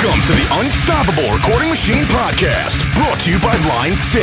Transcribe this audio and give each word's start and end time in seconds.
Welcome 0.00 0.22
to 0.22 0.32
the 0.32 0.48
Unstoppable 0.64 1.28
Recording 1.28 1.68
Machine 1.68 2.08
Podcast, 2.08 2.80
brought 2.96 3.20
to 3.20 3.28
you 3.28 3.36
by 3.36 3.52
Line 3.68 3.92
6. 3.92 4.16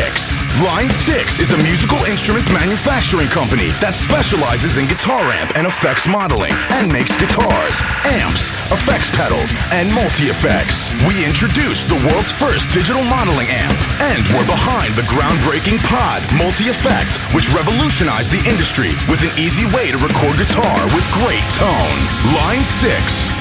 Line 0.58 0.90
6 0.90 1.38
is 1.38 1.54
a 1.54 1.58
musical 1.62 2.02
instruments 2.10 2.50
manufacturing 2.50 3.30
company 3.30 3.70
that 3.78 3.94
specializes 3.94 4.82
in 4.82 4.90
guitar 4.90 5.22
amp 5.38 5.54
and 5.54 5.70
effects 5.70 6.10
modeling 6.10 6.50
and 6.74 6.90
makes 6.90 7.14
guitars, 7.14 7.78
amps, 8.10 8.50
effects 8.74 9.14
pedals, 9.14 9.54
and 9.70 9.94
multi-effects. 9.94 10.90
We 11.06 11.22
introduced 11.22 11.94
the 11.94 12.02
world's 12.10 12.34
first 12.34 12.74
digital 12.74 13.06
modeling 13.06 13.54
amp, 13.54 13.78
and 14.02 14.26
we're 14.34 14.50
behind 14.50 14.98
the 14.98 15.06
groundbreaking 15.06 15.78
Pod 15.86 16.26
Multi-Effect, 16.34 17.22
which 17.38 17.54
revolutionized 17.54 18.34
the 18.34 18.42
industry 18.50 18.98
with 19.06 19.22
an 19.22 19.30
easy 19.38 19.70
way 19.78 19.94
to 19.94 20.02
record 20.02 20.42
guitar 20.42 20.90
with 20.90 21.06
great 21.14 21.46
tone. 21.54 21.98
Line 22.34 22.66
6 22.66 22.90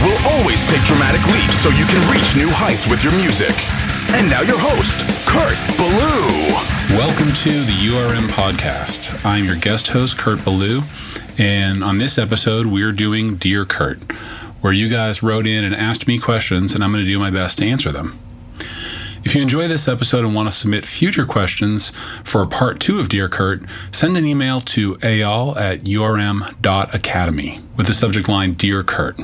will 0.05 0.21
always 0.37 0.69
take 0.69 0.85
dramatic 0.85 1.25
leaps 1.33 1.65
so 1.65 1.73
you 1.73 1.89
can 1.89 2.05
reach 2.13 2.26
new 2.35 2.49
heights 2.51 2.89
with 2.89 3.05
your 3.05 3.13
music. 3.13 3.55
And 4.15 4.29
now 4.31 4.41
your 4.41 4.59
host, 4.59 5.01
Kurt 5.27 5.57
Ballou. 5.77 6.99
Welcome 6.99 7.33
to 7.45 7.65
the 7.65 7.73
URM 7.73 8.29
podcast. 8.29 9.25
I'm 9.25 9.45
your 9.45 9.57
guest 9.57 9.89
host, 9.89 10.17
Kurt 10.17 10.45
Ballou, 10.45 10.83
and 11.37 11.85
on 11.85 11.99
this 11.99 12.19
episode, 12.19 12.67
we're 12.67 12.93
doing 12.93 13.37
Dear 13.37 13.65
Kurt, 13.65 14.11
where 14.63 14.73
you 14.73 14.89
guys 14.89 15.23
wrote 15.23 15.47
in 15.47 15.65
and 15.65 15.75
asked 15.75 16.09
me 16.09 16.19
questions, 16.19 16.75
and 16.75 16.83
I'm 16.83 16.91
going 16.91 17.05
to 17.05 17.09
do 17.09 17.19
my 17.19 17.31
best 17.31 17.59
to 17.59 17.67
answer 17.67 17.93
them. 17.93 18.19
If 19.25 19.35
you 19.35 19.43
enjoy 19.43 19.69
this 19.69 19.89
episode 19.89 20.25
and 20.25 20.35
want 20.35 20.49
to 20.49 20.55
submit 20.55 20.87
future 20.87 21.27
questions 21.27 21.91
for 22.25 22.47
part 22.47 22.81
two 22.81 23.01
of 23.01 23.09
Dear 23.09 23.29
Kurt, 23.29 23.63
send 23.91 24.17
an 24.17 24.25
email 24.25 24.61
to 24.61 24.95
eyal 24.97 25.57
at 25.57 25.81
urm.academy 25.81 27.61
with 27.77 27.87
the 27.89 27.93
subject 27.93 28.29
line 28.29 28.53
Dear 28.53 28.83
Kurt. 28.83 29.21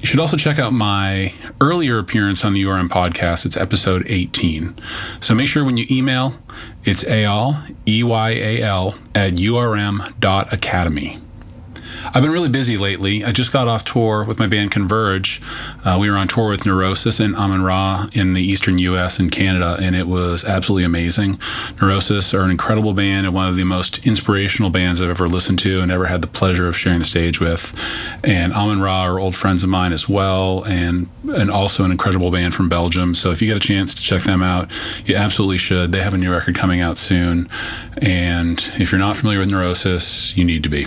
You 0.00 0.06
should 0.06 0.20
also 0.20 0.36
check 0.36 0.58
out 0.58 0.72
my 0.72 1.32
earlier 1.60 1.98
appearance 1.98 2.44
on 2.44 2.52
the 2.52 2.62
URM 2.62 2.88
podcast. 2.88 3.44
It's 3.44 3.56
episode 3.56 4.04
18. 4.06 4.74
So 5.20 5.34
make 5.34 5.48
sure 5.48 5.64
when 5.64 5.76
you 5.76 5.86
email, 5.90 6.34
it's 6.84 7.02
Eyal, 7.04 7.74
E 7.86 8.04
Y 8.04 8.30
A 8.30 8.62
L, 8.62 8.94
at 9.14 9.32
urm.academy. 9.32 11.18
I've 12.04 12.22
been 12.22 12.30
really 12.30 12.48
busy 12.48 12.78
lately. 12.78 13.24
I 13.24 13.32
just 13.32 13.52
got 13.52 13.68
off 13.68 13.84
tour 13.84 14.24
with 14.24 14.38
my 14.38 14.46
band 14.46 14.70
Converge. 14.70 15.40
Uh, 15.84 15.98
we 16.00 16.10
were 16.10 16.16
on 16.16 16.28
tour 16.28 16.48
with 16.48 16.64
Neurosis 16.64 17.20
and 17.20 17.34
Amenra 17.34 18.14
in 18.16 18.34
the 18.34 18.42
eastern 18.42 18.78
U.S. 18.78 19.18
and 19.18 19.30
Canada, 19.30 19.76
and 19.80 19.94
it 19.94 20.06
was 20.06 20.44
absolutely 20.44 20.84
amazing. 20.84 21.38
Neurosis 21.80 22.32
are 22.32 22.42
an 22.42 22.50
incredible 22.50 22.94
band 22.94 23.26
and 23.26 23.34
one 23.34 23.48
of 23.48 23.56
the 23.56 23.64
most 23.64 24.06
inspirational 24.06 24.70
bands 24.70 25.02
I've 25.02 25.10
ever 25.10 25.28
listened 25.28 25.58
to 25.60 25.80
and 25.80 25.92
ever 25.92 26.06
had 26.06 26.22
the 26.22 26.28
pleasure 26.28 26.66
of 26.66 26.76
sharing 26.76 27.00
the 27.00 27.04
stage 27.04 27.40
with. 27.40 27.72
And 28.24 28.52
Amenra 28.52 28.90
are 28.90 29.20
old 29.20 29.34
friends 29.34 29.62
of 29.62 29.68
mine 29.68 29.92
as 29.92 30.08
well, 30.08 30.64
and 30.64 31.08
and 31.34 31.50
also 31.50 31.84
an 31.84 31.90
incredible 31.90 32.30
band 32.30 32.54
from 32.54 32.68
Belgium. 32.68 33.14
So 33.14 33.30
if 33.30 33.42
you 33.42 33.48
get 33.48 33.56
a 33.56 33.60
chance 33.60 33.94
to 33.94 34.02
check 34.02 34.22
them 34.22 34.42
out, 34.42 34.70
you 35.04 35.14
absolutely 35.14 35.58
should. 35.58 35.92
They 35.92 36.00
have 36.00 36.14
a 36.14 36.18
new 36.18 36.32
record 36.32 36.54
coming 36.54 36.80
out 36.80 36.96
soon, 36.96 37.48
and 37.98 38.58
if 38.78 38.92
you're 38.92 38.98
not 38.98 39.16
familiar 39.16 39.40
with 39.40 39.50
Neurosis, 39.50 40.36
you 40.36 40.44
need 40.44 40.62
to 40.62 40.68
be. 40.68 40.86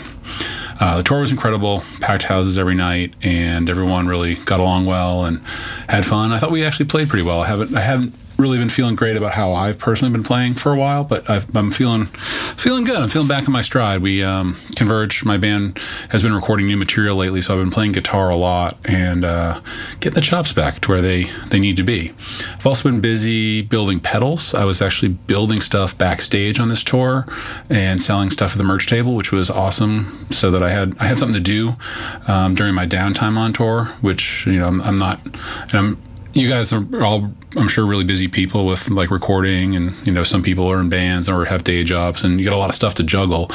Uh, 0.82 0.98
the 0.98 1.04
tour 1.04 1.20
was 1.20 1.32
incredible, 1.32 1.84
packed 2.00 2.24
houses 2.24 2.58
every 2.58 2.74
night, 2.74 3.14
and 3.22 3.70
everyone 3.70 4.08
really 4.08 4.34
got 4.34 4.60
along 4.60 4.88
well 4.88 5.26
and 5.26 5.40
had 5.88 6.04
fun. 6.04 6.32
I 6.32 6.40
thought 6.40 6.50
we 6.50 6.66
actually 6.66 6.88
played 6.88 7.08
pretty 7.08 7.24
well. 7.24 7.42
I 7.42 7.46
haven't, 7.46 7.76
I 7.76 7.82
haven't 7.82 8.16
really 8.42 8.58
been 8.58 8.70
feeling 8.70 8.96
great 8.96 9.16
about 9.16 9.32
how 9.32 9.54
I've 9.54 9.78
personally 9.78 10.12
been 10.12 10.24
playing 10.24 10.56
for 10.56 10.74
a 10.74 10.78
while, 10.78 11.04
but 11.04 11.30
i 11.30 11.44
am 11.56 11.72
feeling 11.72 12.06
feeling 12.58 12.84
good. 12.84 12.98
I'm 12.98 13.10
feeling 13.10 13.28
back 13.28 13.46
in 13.46 13.54
my 13.54 13.62
stride. 13.62 14.02
We 14.02 14.24
um, 14.24 14.58
Converge, 14.76 15.24
my 15.24 15.38
band, 15.38 15.78
has 16.10 16.24
been 16.24 16.34
recording 16.34 16.66
new 16.66 16.78
material 16.78 17.16
lately, 17.16 17.42
so 17.42 17.54
I've 17.54 17.62
been 17.62 17.72
playing 17.72 17.92
guitar 17.92 18.30
a 18.30 18.36
lot 18.36 18.78
and 18.86 19.24
uh, 19.24 19.60
getting 20.00 20.16
the 20.16 20.22
chops 20.22 20.54
back 20.54 20.82
to 20.82 20.90
where 20.90 21.02
they 21.02 21.26
they 21.50 21.60
need 21.60 21.78
to 21.78 21.84
be. 21.84 22.12
I've 22.54 22.66
also 22.66 22.90
been 22.90 23.00
busy 23.00 23.62
building 23.62 24.00
pedals. 24.00 24.54
I 24.54 24.66
was 24.66 24.82
actually 24.82 25.10
building 25.10 25.62
stuff 25.62 25.98
backstage 25.98 26.60
on 26.60 26.70
this 26.70 26.84
tour 26.84 27.26
and 27.70 28.02
selling 28.02 28.30
stuff 28.30 28.54
at 28.54 28.58
the 28.58 28.64
merch 28.64 28.88
table, 28.88 29.16
which 29.16 29.32
was 29.32 29.50
awesome. 29.50 30.28
So 30.32 30.50
that 30.52 30.64
I 30.64 30.72
had 30.72 30.98
I 31.00 31.06
had 31.06 31.18
something 31.18 31.36
to 31.36 31.42
do 31.42 31.74
um, 32.28 32.56
during 32.56 32.74
my 32.74 32.88
downtime 32.88 33.38
on 33.38 33.54
tour, 33.54 33.86
which 34.02 34.48
you 34.48 34.60
know 34.60 34.68
I'm, 34.68 34.82
I'm 34.82 34.98
not. 34.98 35.20
I'm 35.74 36.02
you 36.34 36.48
guys 36.48 36.72
are 36.72 37.04
all 37.04 37.32
i'm 37.58 37.68
sure 37.68 37.86
really 37.86 38.06
busy 38.06 38.28
people 38.28 38.66
with 38.66 38.90
like 38.90 39.12
recording 39.12 39.76
and 39.76 39.96
you 40.08 40.14
know 40.14 40.24
some 40.24 40.42
people 40.42 40.68
are 40.72 40.80
in 40.80 40.90
bands 40.90 41.28
or 41.28 41.46
have 41.46 41.64
day 41.64 41.84
jobs 41.84 42.24
and 42.24 42.40
you 42.40 42.46
got 42.46 42.56
a 42.56 42.58
lot 42.58 42.70
of 42.70 42.76
stuff 42.76 42.96
to 42.96 43.04
juggle. 43.04 43.50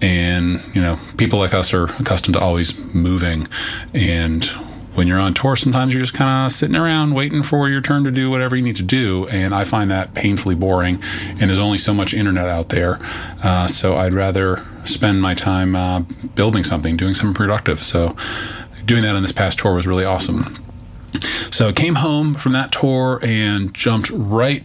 And 0.00 0.60
you 0.74 0.80
know 0.80 0.98
people 1.16 1.38
like 1.38 1.54
us 1.54 1.72
are 1.72 1.84
accustomed 1.84 2.34
to 2.34 2.40
always 2.40 2.78
moving. 2.94 3.48
And 3.94 4.44
when 4.94 5.06
you're 5.06 5.18
on 5.18 5.32
tour 5.32 5.56
sometimes 5.56 5.94
you're 5.94 6.02
just 6.02 6.14
kind 6.14 6.46
of 6.46 6.52
sitting 6.52 6.76
around 6.76 7.14
waiting 7.14 7.42
for 7.42 7.68
your 7.68 7.80
turn 7.80 8.04
to 8.04 8.10
do 8.10 8.30
whatever 8.30 8.56
you 8.56 8.62
need 8.62 8.76
to 8.76 8.82
do. 8.82 9.26
And 9.28 9.54
i 9.54 9.64
find 9.64 9.90
that 9.90 10.14
painfully 10.14 10.54
boring. 10.54 11.02
And 11.40 11.50
there's 11.50 11.58
only 11.58 11.78
so 11.78 11.94
much 11.94 12.14
internet 12.14 12.48
out 12.48 12.68
there. 12.68 12.98
Uh, 13.42 13.66
so 13.66 13.96
i'd 13.96 14.12
rather 14.12 14.58
spend 14.84 15.20
my 15.20 15.34
time 15.34 15.74
uh, 15.74 16.00
building 16.34 16.64
something 16.64 16.96
doing 16.96 17.14
something 17.14 17.34
productive. 17.34 17.82
So 17.82 18.16
doing 18.84 19.02
that 19.02 19.14
on 19.16 19.22
this 19.22 19.32
past 19.32 19.58
tour 19.58 19.74
was 19.74 19.86
really 19.86 20.04
awesome 20.04 20.67
so 21.50 21.68
I 21.68 21.72
came 21.72 21.96
home 21.96 22.34
from 22.34 22.52
that 22.52 22.72
tour 22.72 23.20
and 23.22 23.72
jumped 23.74 24.10
right 24.10 24.64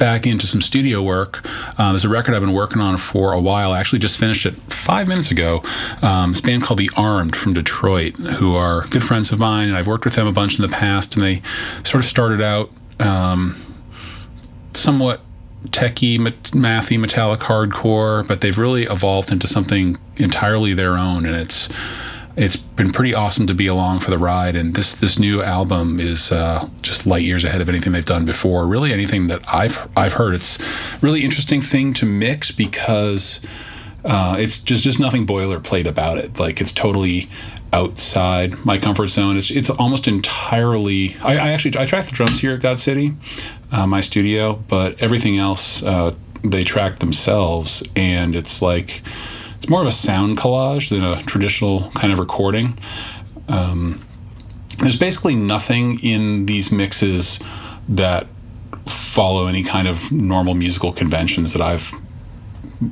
back 0.00 0.26
into 0.26 0.46
some 0.46 0.62
studio 0.62 1.02
work. 1.02 1.46
Uh, 1.78 1.90
there's 1.90 2.04
a 2.04 2.08
record 2.08 2.34
I've 2.34 2.40
been 2.40 2.54
working 2.54 2.80
on 2.80 2.96
for 2.96 3.32
a 3.32 3.40
while. 3.40 3.72
I 3.72 3.80
actually 3.80 3.98
just 3.98 4.18
finished 4.18 4.46
it 4.46 4.54
five 4.54 5.06
minutes 5.06 5.30
ago. 5.30 5.62
Um, 6.02 6.32
this 6.32 6.40
band 6.40 6.62
called 6.62 6.80
The 6.80 6.90
Armed 6.96 7.36
from 7.36 7.52
Detroit, 7.52 8.16
who 8.16 8.56
are 8.56 8.86
good 8.88 9.04
friends 9.04 9.30
of 9.30 9.38
mine, 9.38 9.68
and 9.68 9.76
I've 9.76 9.86
worked 9.86 10.04
with 10.04 10.14
them 10.14 10.26
a 10.26 10.32
bunch 10.32 10.58
in 10.58 10.62
the 10.62 10.74
past. 10.74 11.14
And 11.14 11.24
they 11.24 11.42
sort 11.84 12.02
of 12.02 12.04
started 12.06 12.40
out 12.40 12.70
um, 12.98 13.54
somewhat 14.72 15.20
techie, 15.66 16.18
mathy, 16.18 16.98
metallic 16.98 17.40
hardcore, 17.40 18.26
but 18.26 18.40
they've 18.40 18.56
really 18.56 18.84
evolved 18.84 19.30
into 19.30 19.46
something 19.46 19.98
entirely 20.16 20.72
their 20.72 20.92
own, 20.92 21.26
and 21.26 21.36
it's 21.36 21.68
it's 22.40 22.56
been 22.56 22.90
pretty 22.90 23.14
awesome 23.14 23.46
to 23.46 23.54
be 23.54 23.66
along 23.66 23.98
for 24.00 24.10
the 24.10 24.18
ride. 24.18 24.56
And 24.56 24.74
this 24.74 24.98
this 24.98 25.18
new 25.18 25.42
album 25.42 26.00
is 26.00 26.32
uh, 26.32 26.66
just 26.80 27.06
light 27.06 27.22
years 27.22 27.44
ahead 27.44 27.60
of 27.60 27.68
anything 27.68 27.92
they've 27.92 28.04
done 28.04 28.24
before. 28.24 28.66
Really, 28.66 28.92
anything 28.92 29.26
that 29.26 29.42
I've 29.52 29.88
I've 29.96 30.14
heard. 30.14 30.34
It's 30.34 30.58
really 31.02 31.22
interesting 31.22 31.60
thing 31.60 31.92
to 31.94 32.06
mix 32.06 32.50
because 32.50 33.40
uh, 34.04 34.36
it's 34.38 34.62
just 34.62 34.82
just 34.82 34.98
nothing 34.98 35.26
boilerplate 35.26 35.86
about 35.86 36.16
it. 36.16 36.40
Like 36.40 36.62
it's 36.62 36.72
totally 36.72 37.28
outside 37.74 38.64
my 38.64 38.78
comfort 38.78 39.08
zone. 39.08 39.36
It's 39.36 39.50
it's 39.50 39.68
almost 39.68 40.08
entirely. 40.08 41.16
I, 41.22 41.36
I 41.36 41.48
actually 41.50 41.78
I 41.78 41.84
track 41.84 42.06
the 42.06 42.12
drums 42.12 42.40
here 42.40 42.54
at 42.54 42.60
God 42.60 42.78
City, 42.78 43.12
uh, 43.70 43.86
my 43.86 44.00
studio, 44.00 44.62
but 44.66 45.00
everything 45.02 45.36
else 45.36 45.82
uh, 45.82 46.14
they 46.42 46.64
track 46.64 47.00
themselves, 47.00 47.82
and 47.94 48.34
it's 48.34 48.62
like 48.62 49.02
it's 49.60 49.68
more 49.68 49.82
of 49.82 49.86
a 49.86 49.92
sound 49.92 50.38
collage 50.38 50.88
than 50.88 51.04
a 51.04 51.22
traditional 51.24 51.90
kind 51.90 52.14
of 52.14 52.18
recording. 52.18 52.78
Um, 53.46 54.02
there's 54.78 54.98
basically 54.98 55.34
nothing 55.34 55.98
in 56.02 56.46
these 56.46 56.72
mixes 56.72 57.38
that 57.86 58.26
follow 58.86 59.48
any 59.48 59.62
kind 59.62 59.86
of 59.86 60.10
normal 60.10 60.54
musical 60.54 60.92
conventions 60.92 61.52
that 61.52 61.60
I've 61.60 61.92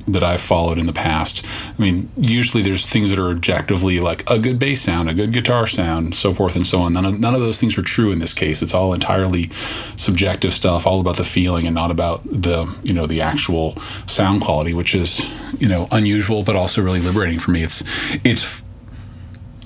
that 0.06 0.22
I've 0.22 0.40
followed 0.40 0.78
in 0.78 0.86
the 0.86 0.92
past. 0.92 1.44
I 1.78 1.80
mean, 1.80 2.10
usually 2.16 2.62
there's 2.62 2.86
things 2.86 3.10
that 3.10 3.18
are 3.18 3.30
objectively 3.30 4.00
like 4.00 4.28
a 4.30 4.38
good 4.38 4.58
bass 4.58 4.82
sound, 4.82 5.08
a 5.08 5.14
good 5.14 5.32
guitar 5.32 5.66
sound, 5.66 6.14
so 6.14 6.32
forth 6.34 6.56
and 6.56 6.66
so 6.66 6.80
on. 6.80 6.92
None 6.92 7.06
of, 7.06 7.18
none 7.20 7.34
of 7.34 7.40
those 7.40 7.58
things 7.58 7.78
are 7.78 7.82
true 7.82 8.12
in 8.12 8.18
this 8.18 8.34
case. 8.34 8.62
It's 8.62 8.74
all 8.74 8.92
entirely 8.92 9.50
subjective 9.96 10.52
stuff, 10.52 10.86
all 10.86 11.00
about 11.00 11.16
the 11.16 11.24
feeling 11.24 11.66
and 11.66 11.74
not 11.74 11.90
about 11.90 12.22
the, 12.24 12.72
you 12.82 12.92
know, 12.92 13.06
the 13.06 13.20
actual 13.20 13.70
sound 14.06 14.42
quality, 14.42 14.74
which 14.74 14.94
is, 14.94 15.20
you 15.58 15.68
know, 15.68 15.88
unusual 15.90 16.42
but 16.42 16.56
also 16.56 16.82
really 16.82 17.00
liberating 17.00 17.38
for 17.38 17.50
me. 17.50 17.62
It's 17.62 17.82
it's 18.24 18.62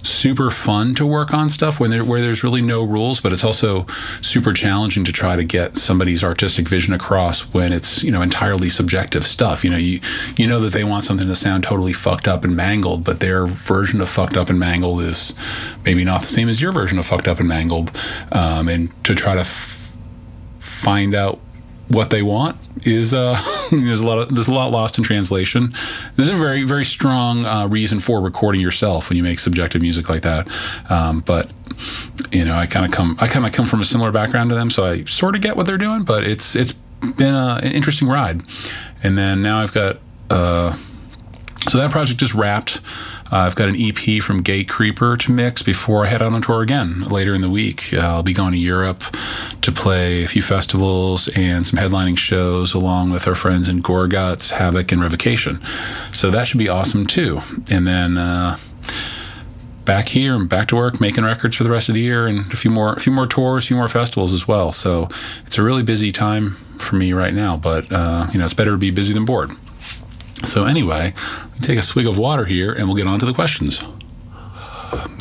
super 0.03 0.51
fun 0.51 0.95
to 0.97 1.07
work 1.07 1.33
on 1.33 1.49
stuff 1.49 1.79
when 1.79 1.91
there 1.91 2.05
where 2.05 2.21
there's 2.21 2.43
really 2.43 2.63
no 2.63 2.85
rules, 2.85 3.21
but 3.21 3.33
it's 3.33 3.45
also 3.45 3.87
super 4.21 4.53
challenging 4.53 5.05
to 5.05 5.13
try 5.13 5.37
to 5.37 5.45
get 5.45 5.77
somebody's 5.77 6.25
artistic 6.25 6.69
vision 6.69 6.93
across 6.93 7.43
when 7.53 7.73
it's 7.73 8.03
you 8.03 8.11
know 8.11 8.23
entirely 8.23 8.69
subjective 8.69 9.27
stuff. 9.27 9.65
You 9.65 9.71
know, 9.71 9.77
you 9.77 10.01
you 10.37 10.47
know 10.47 10.61
that 10.61 10.73
they 10.73 10.85
want 10.85 11.05
something 11.05 11.29
to 11.29 11.35
sound 11.35 11.65
totally 11.65 11.93
fucked 11.93 12.29
up 12.29 12.45
and 12.45 12.57
mangled, 12.57 13.05
but 13.05 13.21
their 13.21 13.47
version 13.47 14.01
of 14.01 14.09
fucked 14.09 14.37
up 14.37 14.51
and 14.51 14.59
mangled 14.59 15.03
is 15.03 15.35
maybe 15.85 16.05
not 16.05 16.21
the 16.21 16.27
same 16.27 16.49
as 16.49 16.61
your 16.61 16.73
version 16.73 16.99
of 16.99 17.07
fucked 17.07 17.29
up 17.29 17.39
and 17.39 17.49
mangled, 17.49 17.97
um, 18.33 18.69
and 18.69 18.91
to 19.05 19.15
try 19.15 19.35
to 19.35 19.41
f- 19.41 19.93
find 20.59 21.15
out 21.15 21.39
what 21.93 22.11
they 22.11 22.23
want 22.23 22.57
is 22.85 23.15
uh, 23.15 23.39
there's 23.71 24.01
a 24.01 24.07
lot 24.07 24.19
of 24.19 24.35
there's 24.35 24.49
a 24.49 24.55
lot 24.55 24.71
lost 24.71 24.99
in 24.99 25.05
translation. 25.05 25.75
There's 26.17 26.29
a 26.29 26.35
very 26.35 26.65
very 26.65 26.85
strong 26.85 27.45
uh, 27.45 27.67
reason 27.69 28.01
for 28.01 28.21
recording 28.21 28.61
yourself 28.61 29.09
when 29.09 29.17
you 29.17 29.23
make 29.23 29.39
subjective 29.39 29.83
music 29.83 30.09
like 30.09 30.23
that. 30.23 30.49
Um, 30.91 31.21
but 31.21 31.51
you 32.31 32.45
know, 32.45 32.55
I 32.55 32.67
kind 32.67 32.87
of 32.87 32.93
come 32.93 33.17
I 33.21 33.27
kind 33.27 33.47
of 33.47 33.53
come 33.53 33.67
from 33.67 33.81
a 33.81 33.85
similar 33.85 34.11
background 34.11 34.51
to 34.51 34.57
them, 34.57 34.71
so 34.71 34.85
I 34.85 35.05
sort 35.05 35.35
of 35.35 35.41
get 35.41 35.57
what 35.57 35.67
they're 35.67 35.79
doing. 35.79 36.05
But 36.05 36.25
it's 36.25 36.57
it's 36.57 36.73
been 36.73 37.35
a, 37.35 37.61
an 37.63 37.73
interesting 37.73 38.09
ride. 38.09 38.43
And 39.03 39.19
then 39.19 39.43
now 39.43 39.61
I've 39.61 39.73
got 39.73 39.99
uh, 40.31 40.75
so 41.69 41.79
that 41.79 41.91
project 41.91 42.19
just 42.19 42.35
wrapped. 42.35 42.81
Uh, 43.33 43.39
I've 43.39 43.57
got 43.57 43.71
an 43.71 43.77
EP 43.79 44.23
from 44.23 44.43
Gatecreeper 44.43 45.19
to 45.21 45.33
mix 45.33 45.63
before 45.63 46.05
I 46.05 46.09
head 46.09 46.21
out 46.21 46.35
on 46.35 46.43
tour 46.43 46.61
again 46.61 47.01
later 47.05 47.33
in 47.33 47.41
the 47.41 47.49
week. 47.49 47.89
Uh, 47.95 48.01
I'll 48.01 48.23
be 48.23 48.35
going 48.35 48.53
to 48.53 48.59
Europe 48.59 49.03
to 49.63 49.73
play 49.73 50.23
a 50.23 50.27
few 50.27 50.43
festivals 50.43 51.29
and 51.29 51.67
some 51.67 51.79
headlining 51.81 52.19
shows 52.19 52.75
along 52.75 53.11
with 53.11 53.27
our 53.27 53.35
friends 53.35 53.71
in 53.71 53.81
Gorguts, 53.81 54.53
Havok, 54.53 54.93
and 54.93 55.01
Revocation. 55.01 55.61
So 56.13 56.31
that 56.31 56.47
should 56.47 56.59
be 56.59 56.69
awesome 56.69 57.07
too. 57.07 57.41
And 57.71 57.87
then 57.87 58.19
uh, 58.19 58.59
back 59.87 60.09
here 60.09 60.35
and 60.35 60.47
back 60.47 60.69
to 60.69 60.77
work, 60.77 61.01
making 61.01 61.25
records 61.25 61.57
for 61.57 61.65
the 61.65 61.71
rest 61.71 61.89
of 61.89 61.95
the 61.95 62.03
year, 62.03 62.27
and 62.27 62.41
a 62.53 62.57
few 62.57 62.71
more, 62.71 62.93
a 62.93 63.01
few 63.01 63.15
more 63.15 63.27
tours, 63.27 63.65
a 63.65 63.67
few 63.69 63.77
more 63.77 63.89
festivals 63.89 64.35
as 64.35 64.47
well. 64.47 64.73
So 64.73 65.09
it's 65.47 65.57
a 65.57 65.63
really 65.63 65.83
busy 65.83 66.13
time 66.13 66.51
for 66.79 66.97
me 66.97 67.15
right 67.15 67.33
now. 67.33 67.57
But 67.57 67.91
uh, 67.91 68.27
you 68.31 68.39
know, 68.39 68.45
it's 68.45 68.53
better 68.53 68.73
to 68.73 68.77
be 68.77 68.91
busy 68.91 69.15
than 69.15 69.25
bored. 69.25 69.53
So 70.45 70.65
anyway, 70.65 71.15
we 71.55 71.61
take 71.61 71.79
a 71.79 71.83
swig 71.83 72.07
of 72.07 72.19
water 72.19 72.45
here, 72.45 72.73
and 72.73 72.87
we'll 72.87 72.97
get 72.97 73.07
on 73.07 73.19
to 73.21 73.27
the 73.27 73.35
questions. 73.35 73.83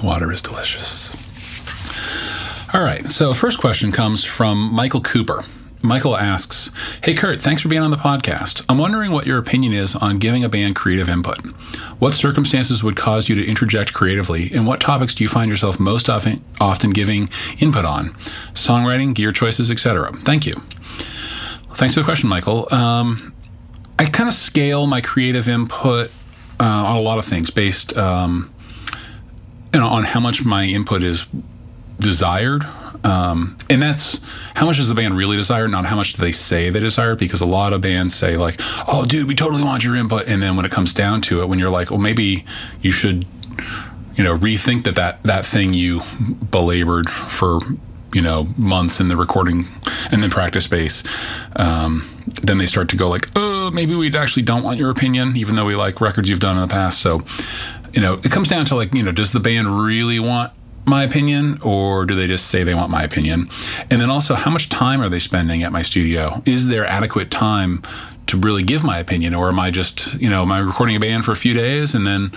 Water 0.04 0.32
is 0.32 0.42
delicious. 0.42 1.16
All 2.74 2.84
right. 2.84 3.06
So, 3.06 3.34
first 3.34 3.60
question 3.60 3.92
comes 3.92 4.24
from 4.24 4.74
Michael 4.74 5.02
Cooper. 5.02 5.44
Michael 5.84 6.16
asks, 6.16 6.70
Hey 7.04 7.16
Kurt, 7.16 7.42
thanks 7.42 7.62
for 7.62 7.68
being 7.68 7.82
on 7.82 7.90
the 7.90 7.98
podcast. 7.98 8.64
I'm 8.70 8.78
wondering 8.78 9.12
what 9.12 9.26
your 9.26 9.40
opinion 9.40 9.74
is 9.74 9.96
on 9.96 10.18
giving 10.18 10.44
a 10.44 10.50
band 10.50 10.76
creative 10.76 11.10
input. 11.10 11.40
What 12.00 12.14
circumstances 12.14 12.84
would 12.84 12.96
cause 12.96 13.28
you 13.28 13.36
to 13.36 13.48
interject 13.48 13.94
creatively, 13.94 14.52
and 14.54 14.68
what 14.68 14.80
topics 14.80 15.16
do 15.16 15.24
you 15.24 15.28
find 15.28 15.50
yourself 15.50 15.80
most 15.80 16.08
often, 16.08 16.44
often 16.60 16.92
giving 16.92 17.30
input 17.60 17.84
on? 17.84 18.10
Songwriting, 18.54 19.16
gear 19.16 19.32
choices, 19.32 19.72
etc. 19.72 20.12
Thank 20.14 20.46
you. 20.46 20.54
Thanks 21.74 21.96
for 21.96 22.02
the 22.02 22.06
question, 22.06 22.30
Michael. 22.30 22.72
Um, 22.74 23.31
I 24.02 24.06
kind 24.06 24.28
of 24.28 24.34
scale 24.34 24.88
my 24.88 25.00
creative 25.00 25.48
input 25.48 26.12
uh, 26.60 26.64
on 26.64 26.98
a 26.98 27.02
lot 27.02 27.20
of 27.20 27.26
things 27.26 27.52
based 27.52 27.96
um, 27.96 28.52
you 29.72 29.80
know, 29.80 29.86
on 29.86 30.06
how 30.06 30.20
much 30.20 30.44
my 30.44 30.66
input 30.66 31.04
is 31.04 31.28
desired. 32.00 32.64
Um, 33.04 33.56
and 33.70 33.80
that's 33.80 34.20
how 34.56 34.66
much 34.66 34.78
does 34.78 34.90
the 34.90 34.96
band 34.96 35.16
really 35.16 35.38
desire, 35.38 35.68
not 35.68 35.86
how 35.86 35.96
much 35.96 36.14
do 36.14 36.22
they 36.24 36.32
say 36.32 36.72
they 36.72 36.80
desire. 36.80 37.16
Because 37.16 37.42
a 37.42 37.46
lot 37.46 37.74
of 37.74 37.82
bands 37.82 38.16
say 38.16 38.38
like, 38.38 38.60
"Oh, 38.88 39.06
dude, 39.06 39.28
we 39.28 39.36
totally 39.36 39.64
want 39.64 39.84
your 39.84 39.96
input," 39.96 40.28
and 40.28 40.42
then 40.42 40.56
when 40.56 40.66
it 40.66 40.72
comes 40.72 40.96
down 40.96 41.22
to 41.22 41.44
it, 41.44 41.48
when 41.48 41.60
you're 41.60 41.70
like, 41.70 41.92
"Well, 41.92 42.00
maybe 42.00 42.44
you 42.82 42.92
should," 42.92 43.28
you 44.16 44.24
know, 44.24 44.36
rethink 44.36 44.84
that 44.86 44.96
that 44.96 45.22
that 45.24 45.46
thing 45.46 45.76
you 45.76 46.02
belabored 46.50 47.08
for 47.08 47.60
you 48.14 48.22
know 48.22 48.48
months 48.58 49.00
in 49.00 49.08
the 49.08 49.16
recording 49.16 49.66
and 50.12 50.22
then 50.22 50.30
practice 50.30 50.66
space 50.66 51.04
um, 51.56 52.04
then 52.44 52.58
they 52.58 52.66
start 52.66 52.90
to 52.90 52.96
go 52.96 53.10
like 53.10 53.28
oh 53.36 53.72
maybe 53.72 53.96
we 53.96 54.14
actually 54.16 54.44
don't 54.44 54.64
want 54.64 54.78
your 54.78 54.90
opinion 54.90 55.36
even 55.36 55.56
though 55.56 55.66
we 55.66 55.76
like 55.76 56.02
records 56.02 56.30
you've 56.30 56.40
done 56.40 56.56
in 56.56 56.62
the 56.62 56.68
past. 56.68 57.02
So 57.02 57.22
you 57.94 58.02
know 58.02 58.14
it 58.24 58.32
comes 58.32 58.48
down 58.48 58.66
to 58.66 58.76
like 58.76 58.94
you 58.94 59.04
know 59.04 59.12
does 59.12 59.32
the 59.32 59.40
band 59.40 59.68
really 59.68 60.20
want 60.20 60.52
my 60.86 61.04
opinion 61.04 61.60
or 61.64 62.06
do 62.06 62.16
they 62.16 62.28
just 62.28 62.48
say 62.48 62.64
they 62.64 62.74
want 62.74 62.90
my 62.90 63.04
opinion? 63.04 63.48
And 63.90 64.02
then 64.02 64.10
also 64.10 64.36
how 64.36 64.52
much 64.52 64.70
time 64.70 65.02
are 65.02 65.10
they 65.10 65.20
spending 65.20 65.64
at 65.64 65.72
my 65.72 65.82
studio? 65.82 66.42
Is 66.46 66.68
there 66.68 66.86
adequate 66.86 67.30
time 67.30 67.82
to 68.28 68.38
really 68.38 68.64
give 68.64 68.84
my 68.84 68.98
opinion 68.98 69.36
or 69.36 69.50
am 69.50 69.60
i 69.60 69.70
just 69.70 70.14
you 70.22 70.30
know 70.30 70.44
am 70.44 70.52
i 70.54 70.60
recording 70.60 70.96
a 70.96 71.00
band 71.02 71.26
for 71.26 71.32
a 71.32 71.36
few 71.36 71.54
days 71.54 71.94
and 71.94 72.08
then 72.08 72.32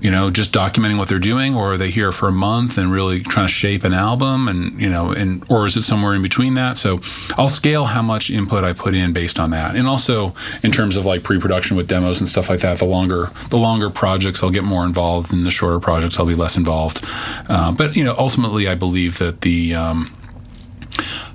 you 0.00 0.10
know, 0.10 0.30
just 0.30 0.52
documenting 0.52 0.96
what 0.96 1.08
they're 1.08 1.18
doing, 1.18 1.56
or 1.56 1.72
are 1.72 1.76
they 1.76 1.90
here 1.90 2.12
for 2.12 2.28
a 2.28 2.32
month 2.32 2.78
and 2.78 2.92
really 2.92 3.20
trying 3.20 3.46
to 3.46 3.52
shape 3.52 3.82
an 3.82 3.92
album, 3.92 4.46
and 4.46 4.80
you 4.80 4.88
know, 4.88 5.10
and 5.10 5.44
or 5.50 5.66
is 5.66 5.76
it 5.76 5.82
somewhere 5.82 6.14
in 6.14 6.22
between 6.22 6.54
that? 6.54 6.76
So 6.76 7.00
I'll 7.36 7.48
scale 7.48 7.86
how 7.86 8.02
much 8.02 8.30
input 8.30 8.62
I 8.62 8.72
put 8.72 8.94
in 8.94 9.12
based 9.12 9.40
on 9.40 9.50
that, 9.50 9.74
and 9.74 9.88
also 9.88 10.34
in 10.62 10.70
terms 10.70 10.96
of 10.96 11.04
like 11.04 11.24
pre-production 11.24 11.76
with 11.76 11.88
demos 11.88 12.20
and 12.20 12.28
stuff 12.28 12.48
like 12.48 12.60
that. 12.60 12.78
The 12.78 12.84
longer 12.84 13.30
the 13.50 13.58
longer 13.58 13.90
projects, 13.90 14.42
I'll 14.42 14.50
get 14.50 14.64
more 14.64 14.84
involved, 14.84 15.32
and 15.32 15.44
the 15.44 15.50
shorter 15.50 15.80
projects, 15.80 16.18
I'll 16.18 16.26
be 16.26 16.36
less 16.36 16.56
involved. 16.56 17.04
Uh, 17.48 17.72
but 17.72 17.96
you 17.96 18.04
know, 18.04 18.14
ultimately, 18.18 18.68
I 18.68 18.76
believe 18.76 19.18
that 19.18 19.40
the 19.40 19.74
um, 19.74 20.14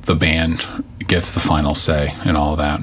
the 0.06 0.16
band 0.16 0.66
gets 1.08 1.32
the 1.32 1.40
final 1.40 1.76
say 1.76 2.14
in 2.26 2.36
all 2.36 2.54
of 2.54 2.58
that. 2.58 2.80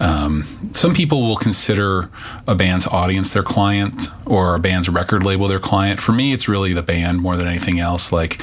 Um, 0.00 0.70
some 0.72 0.94
people 0.94 1.22
will 1.22 1.36
consider 1.36 2.10
a 2.46 2.54
band's 2.54 2.86
audience 2.86 3.32
their 3.32 3.42
client 3.42 4.08
or 4.26 4.54
a 4.54 4.58
band's 4.58 4.88
record 4.88 5.24
label 5.24 5.48
their 5.48 5.58
client. 5.58 6.00
For 6.00 6.12
me, 6.12 6.32
it's 6.32 6.48
really 6.48 6.72
the 6.72 6.82
band 6.82 7.20
more 7.20 7.36
than 7.36 7.46
anything 7.48 7.78
else. 7.78 8.12
Like, 8.12 8.40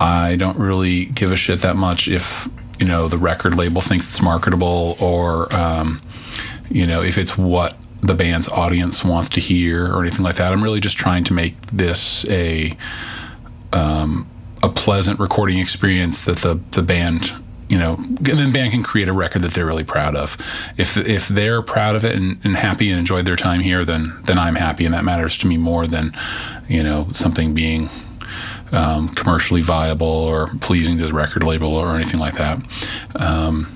I 0.00 0.36
don't 0.36 0.58
really 0.58 1.06
give 1.06 1.32
a 1.32 1.36
shit 1.36 1.62
that 1.62 1.76
much 1.76 2.08
if, 2.08 2.48
you 2.78 2.86
know, 2.86 3.08
the 3.08 3.18
record 3.18 3.56
label 3.56 3.80
thinks 3.80 4.08
it's 4.08 4.22
marketable 4.22 4.96
or, 5.00 5.54
um, 5.54 6.00
you 6.70 6.86
know, 6.86 7.02
if 7.02 7.18
it's 7.18 7.36
what 7.36 7.76
the 8.02 8.14
band's 8.14 8.48
audience 8.48 9.04
wants 9.04 9.28
to 9.30 9.40
hear 9.40 9.92
or 9.92 10.00
anything 10.02 10.24
like 10.24 10.36
that. 10.36 10.52
I'm 10.52 10.64
really 10.64 10.80
just 10.80 10.96
trying 10.96 11.24
to 11.24 11.34
make 11.34 11.54
this 11.66 12.24
a, 12.28 12.74
um, 13.72 14.26
a 14.62 14.68
pleasant 14.68 15.20
recording 15.20 15.58
experience 15.58 16.24
that 16.24 16.38
the, 16.38 16.60
the 16.70 16.82
band 16.82 17.32
you 17.70 17.78
know, 17.78 17.94
then 18.20 18.50
band 18.50 18.72
can 18.72 18.82
create 18.82 19.06
a 19.06 19.12
record 19.12 19.42
that 19.42 19.52
they're 19.52 19.64
really 19.64 19.84
proud 19.84 20.16
of. 20.16 20.36
If 20.76 20.96
if 20.96 21.28
they're 21.28 21.62
proud 21.62 21.94
of 21.94 22.04
it 22.04 22.16
and, 22.16 22.44
and 22.44 22.56
happy 22.56 22.90
and 22.90 22.98
enjoyed 22.98 23.26
their 23.26 23.36
time 23.36 23.60
here, 23.60 23.84
then 23.84 24.18
then 24.24 24.38
I'm 24.38 24.56
happy, 24.56 24.84
and 24.84 24.92
that 24.92 25.04
matters 25.04 25.38
to 25.38 25.46
me 25.46 25.56
more 25.56 25.86
than 25.86 26.12
you 26.68 26.82
know 26.82 27.06
something 27.12 27.54
being 27.54 27.88
um, 28.72 29.08
commercially 29.10 29.60
viable 29.60 30.08
or 30.08 30.48
pleasing 30.60 30.98
to 30.98 31.06
the 31.06 31.12
record 31.12 31.44
label 31.44 31.76
or 31.76 31.94
anything 31.94 32.18
like 32.18 32.34
that. 32.34 32.58
Um, 33.14 33.68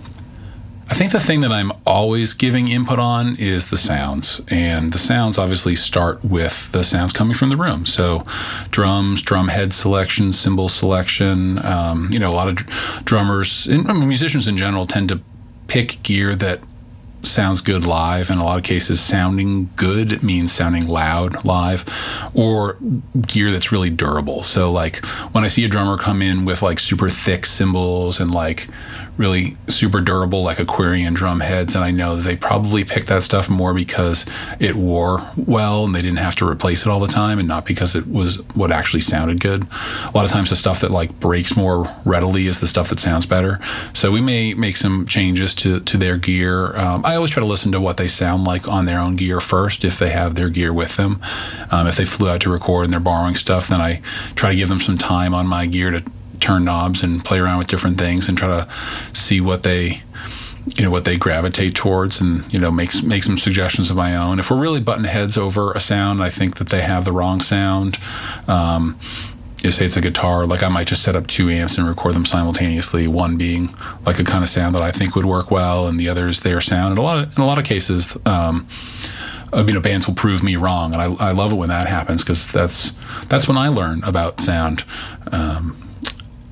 I 0.94 0.96
think 0.96 1.10
the 1.10 1.18
thing 1.18 1.40
that 1.40 1.50
I'm 1.50 1.72
always 1.84 2.34
giving 2.34 2.68
input 2.68 3.00
on 3.00 3.34
is 3.36 3.68
the 3.68 3.76
sounds. 3.76 4.40
And 4.46 4.92
the 4.92 4.98
sounds 4.98 5.38
obviously 5.38 5.74
start 5.74 6.24
with 6.24 6.70
the 6.70 6.84
sounds 6.84 7.12
coming 7.12 7.34
from 7.34 7.50
the 7.50 7.56
room. 7.56 7.84
So, 7.84 8.22
drums, 8.70 9.20
drum 9.20 9.48
head 9.48 9.72
selection, 9.72 10.30
cymbal 10.30 10.68
selection. 10.68 11.58
Um, 11.66 12.10
you 12.12 12.20
know, 12.20 12.30
a 12.30 12.36
lot 12.36 12.46
of 12.46 12.54
drummers 13.04 13.66
and 13.66 13.84
musicians 14.06 14.46
in 14.46 14.56
general 14.56 14.86
tend 14.86 15.08
to 15.08 15.20
pick 15.66 16.00
gear 16.04 16.36
that 16.36 16.60
sounds 17.24 17.60
good 17.60 17.84
live. 17.84 18.30
In 18.30 18.38
a 18.38 18.44
lot 18.44 18.58
of 18.58 18.64
cases, 18.64 19.00
sounding 19.00 19.70
good 19.74 20.22
means 20.22 20.52
sounding 20.52 20.86
loud 20.86 21.44
live, 21.44 21.84
or 22.34 22.78
gear 23.26 23.50
that's 23.50 23.72
really 23.72 23.90
durable. 23.90 24.44
So, 24.44 24.70
like 24.70 25.04
when 25.32 25.42
I 25.42 25.48
see 25.48 25.64
a 25.64 25.68
drummer 25.68 25.96
come 25.96 26.22
in 26.22 26.44
with 26.44 26.62
like 26.62 26.78
super 26.78 27.08
thick 27.08 27.46
cymbals 27.46 28.20
and 28.20 28.30
like 28.30 28.68
really 29.16 29.56
super 29.68 30.00
durable 30.00 30.42
like 30.42 30.58
Aquarian 30.58 31.14
drum 31.14 31.40
heads 31.40 31.74
and 31.74 31.84
I 31.84 31.90
know 31.90 32.16
they 32.16 32.36
probably 32.36 32.84
picked 32.84 33.08
that 33.08 33.22
stuff 33.22 33.48
more 33.48 33.72
because 33.72 34.26
it 34.58 34.74
wore 34.74 35.20
well 35.36 35.84
and 35.84 35.94
they 35.94 36.00
didn't 36.00 36.18
have 36.18 36.34
to 36.36 36.48
replace 36.48 36.82
it 36.82 36.88
all 36.88 37.00
the 37.00 37.06
time 37.06 37.38
and 37.38 37.46
not 37.46 37.64
because 37.64 37.94
it 37.94 38.08
was 38.08 38.38
what 38.54 38.72
actually 38.72 39.00
sounded 39.00 39.40
good. 39.40 39.64
A 39.64 40.10
lot 40.14 40.24
of 40.24 40.30
times 40.30 40.50
the 40.50 40.56
stuff 40.56 40.80
that 40.80 40.90
like 40.90 41.18
breaks 41.20 41.56
more 41.56 41.86
readily 42.04 42.46
is 42.46 42.60
the 42.60 42.66
stuff 42.66 42.88
that 42.88 42.98
sounds 42.98 43.26
better. 43.26 43.60
So 43.92 44.10
we 44.10 44.20
may 44.20 44.54
make 44.54 44.76
some 44.76 45.06
changes 45.06 45.54
to 45.56 45.80
to 45.80 45.96
their 45.96 46.16
gear. 46.16 46.76
Um, 46.76 47.04
I 47.04 47.14
always 47.14 47.30
try 47.30 47.42
to 47.42 47.48
listen 47.48 47.72
to 47.72 47.80
what 47.80 47.96
they 47.96 48.08
sound 48.08 48.44
like 48.44 48.66
on 48.66 48.86
their 48.86 48.98
own 48.98 49.16
gear 49.16 49.40
first 49.40 49.84
if 49.84 49.98
they 49.98 50.10
have 50.10 50.34
their 50.34 50.48
gear 50.48 50.72
with 50.72 50.96
them. 50.96 51.20
Um, 51.70 51.86
if 51.86 51.96
they 51.96 52.04
flew 52.04 52.28
out 52.28 52.40
to 52.42 52.50
record 52.50 52.84
and 52.84 52.92
they're 52.92 53.00
borrowing 53.00 53.36
stuff, 53.36 53.68
then 53.68 53.80
I 53.80 54.00
try 54.34 54.50
to 54.50 54.56
give 54.56 54.68
them 54.68 54.80
some 54.80 54.98
time 54.98 55.34
on 55.34 55.46
my 55.46 55.66
gear 55.66 55.90
to 55.90 56.02
turn 56.44 56.64
knobs 56.64 57.02
and 57.02 57.24
play 57.24 57.38
around 57.38 57.58
with 57.58 57.68
different 57.68 57.98
things 57.98 58.28
and 58.28 58.36
try 58.36 58.48
to 58.48 58.70
see 59.14 59.40
what 59.40 59.62
they 59.62 60.02
you 60.76 60.82
know 60.82 60.90
what 60.90 61.04
they 61.04 61.16
gravitate 61.16 61.74
towards 61.74 62.20
and 62.20 62.50
you 62.52 62.58
know 62.58 62.70
make 62.70 63.02
make 63.02 63.22
some 63.22 63.38
suggestions 63.38 63.90
of 63.90 63.96
my 63.96 64.16
own. 64.16 64.38
If 64.38 64.50
we're 64.50 64.60
really 64.60 64.80
butting 64.80 65.04
heads 65.04 65.36
over 65.36 65.72
a 65.72 65.80
sound 65.80 66.22
i 66.22 66.30
think 66.30 66.56
that 66.56 66.68
they 66.68 66.82
have 66.82 67.04
the 67.04 67.12
wrong 67.12 67.40
sound. 67.40 67.98
Um, 68.48 68.98
you 69.62 69.70
say 69.70 69.86
it's 69.86 69.96
a 69.96 70.02
guitar 70.02 70.44
like 70.44 70.62
i 70.62 70.68
might 70.68 70.86
just 70.86 71.02
set 71.02 71.16
up 71.16 71.26
two 71.26 71.48
amps 71.48 71.78
and 71.78 71.88
record 71.88 72.14
them 72.14 72.26
simultaneously 72.26 73.08
one 73.08 73.38
being 73.38 73.70
like 74.04 74.18
a 74.18 74.24
kind 74.24 74.42
of 74.44 74.50
sound 74.50 74.74
that 74.74 74.82
i 74.82 74.90
think 74.90 75.16
would 75.16 75.24
work 75.24 75.50
well 75.50 75.86
and 75.86 75.98
the 75.98 76.06
other 76.06 76.28
is 76.28 76.40
their 76.40 76.60
sound. 76.60 76.90
And 76.90 76.98
a 76.98 77.02
lot 77.02 77.18
of 77.18 77.36
in 77.36 77.42
a 77.42 77.46
lot 77.46 77.58
of 77.58 77.64
cases 77.64 78.16
um, 78.26 78.66
you 79.56 79.72
know 79.72 79.80
bands 79.80 80.06
will 80.06 80.14
prove 80.14 80.42
me 80.42 80.56
wrong 80.56 80.92
and 80.92 81.00
i, 81.00 81.28
I 81.28 81.30
love 81.30 81.52
it 81.52 81.56
when 81.56 81.70
that 81.70 81.86
happens 81.86 82.22
because 82.22 82.48
that's 82.48 82.92
that's 83.28 83.48
when 83.48 83.56
i 83.56 83.68
learn 83.68 84.02
about 84.04 84.40
sound. 84.40 84.84
Um, 85.32 85.83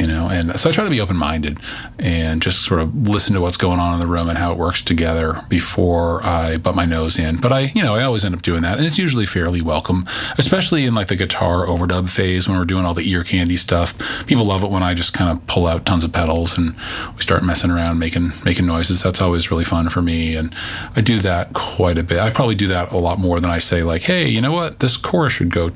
you 0.03 0.09
know 0.09 0.29
and 0.29 0.59
so 0.59 0.69
i 0.69 0.73
try 0.73 0.83
to 0.83 0.91
be 0.91 1.01
open-minded 1.01 1.61
and 2.01 2.43
just 2.43 2.65
sort 2.65 2.83
of 2.83 2.93
listen 3.07 3.35
to 3.35 3.41
what's 3.41 3.57
going 3.57 3.79
on 3.79 3.95
in 3.95 4.01
the 4.01 4.07
room 4.07 4.29
and 4.29 4.37
how 4.37 4.51
it 4.51 4.59
works 4.59 4.83
together 4.83 5.37
before 5.49 6.21
i 6.25 6.57
butt 6.57 6.75
my 6.75 6.85
nose 6.85 7.17
in. 7.17 7.37
But 7.37 7.53
i 7.53 7.61
you 7.73 7.83
know 7.83 7.95
i 7.95 8.03
always 8.03 8.25
end 8.25 8.35
up 8.35 8.43
doing 8.43 8.63
that 8.63 8.79
and 8.79 8.87
it's 8.87 8.99
usually 8.99 9.27
fairly 9.27 9.63
welcome 9.63 10.05
especially 10.39 10.87
in 10.87 10.95
like 10.97 11.07
the 11.07 11.15
guitar 11.15 11.67
overdub 11.67 12.11
phase 12.11 12.49
when 12.49 12.59
we're 12.59 12.65
doing 12.65 12.85
all 12.85 12.95
the 12.95 13.09
ear 13.09 13.23
candy 13.23 13.55
stuff. 13.57 13.97
People 14.27 14.45
love 14.45 14.65
it 14.65 14.71
when 14.71 14.83
i 14.83 14.93
just 14.93 15.13
kind 15.13 15.31
of 15.31 15.47
pull 15.47 15.69
out 15.69 15.87
tons 15.87 16.03
of 16.03 16.13
pedals 16.13 16.59
and 16.59 16.75
we 17.15 17.23
start 17.23 17.45
messing 17.45 17.71
around 17.71 18.01
making 18.01 18.33
making 18.45 18.67
noises. 18.67 19.03
That's 19.03 19.21
always 19.21 19.53
really 19.53 19.65
fun 19.65 19.89
for 19.89 20.03
me 20.03 20.35
and 20.35 20.53
i 20.97 21.01
do 21.01 21.21
that 21.21 21.53
quite 21.53 21.97
a 21.97 22.03
bit. 22.03 22.19
I 22.19 22.31
probably 22.31 22.57
do 22.57 22.67
that 22.69 22.91
a 22.91 22.99
lot 22.99 23.21
more 23.21 23.39
than 23.39 23.51
i 23.53 23.59
say 23.59 23.85
like 23.85 24.03
hey 24.03 24.27
you 24.29 24.41
know 24.41 24.53
what? 24.53 24.81
This 24.81 24.97
chorus 24.97 25.35
should 25.35 25.51
go 25.51 25.71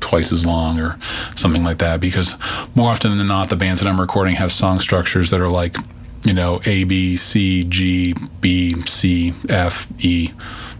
twice 0.00 0.32
as 0.32 0.46
long 0.46 0.78
or 0.78 0.98
something 1.36 1.64
like 1.64 1.78
that 1.78 2.00
because 2.00 2.36
more 2.74 2.90
often 2.90 3.16
than 3.18 3.26
not 3.26 3.48
the 3.48 3.56
bands 3.56 3.80
that 3.80 3.88
i'm 3.88 4.00
recording 4.00 4.34
have 4.34 4.52
song 4.52 4.78
structures 4.78 5.30
that 5.30 5.40
are 5.40 5.48
like 5.48 5.76
you 6.24 6.34
know 6.34 6.60
a 6.64 6.84
b 6.84 7.16
c 7.16 7.64
g 7.64 8.14
b 8.40 8.80
c 8.82 9.32
f 9.48 9.86
e 9.98 10.30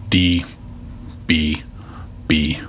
d 0.09 0.43
b 1.25 1.63
b 2.27 2.61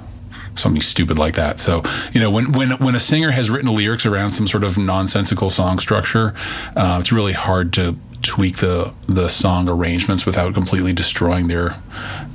something 0.58 0.82
stupid 0.82 1.18
like 1.18 1.34
that. 1.36 1.60
So, 1.60 1.82
you 2.12 2.20
know, 2.20 2.30
when 2.30 2.52
when 2.52 2.72
when 2.78 2.94
a 2.94 3.00
singer 3.00 3.30
has 3.30 3.48
written 3.48 3.72
lyrics 3.72 4.04
around 4.04 4.30
some 4.30 4.46
sort 4.46 4.64
of 4.64 4.76
nonsensical 4.76 5.50
song 5.50 5.78
structure, 5.78 6.34
uh, 6.76 6.98
it's 7.00 7.12
really 7.12 7.32
hard 7.32 7.72
to 7.74 7.96
tweak 8.22 8.56
the 8.56 8.92
the 9.06 9.28
song 9.28 9.68
arrangements 9.68 10.26
without 10.26 10.52
completely 10.54 10.92
destroying 10.92 11.48
their 11.48 11.76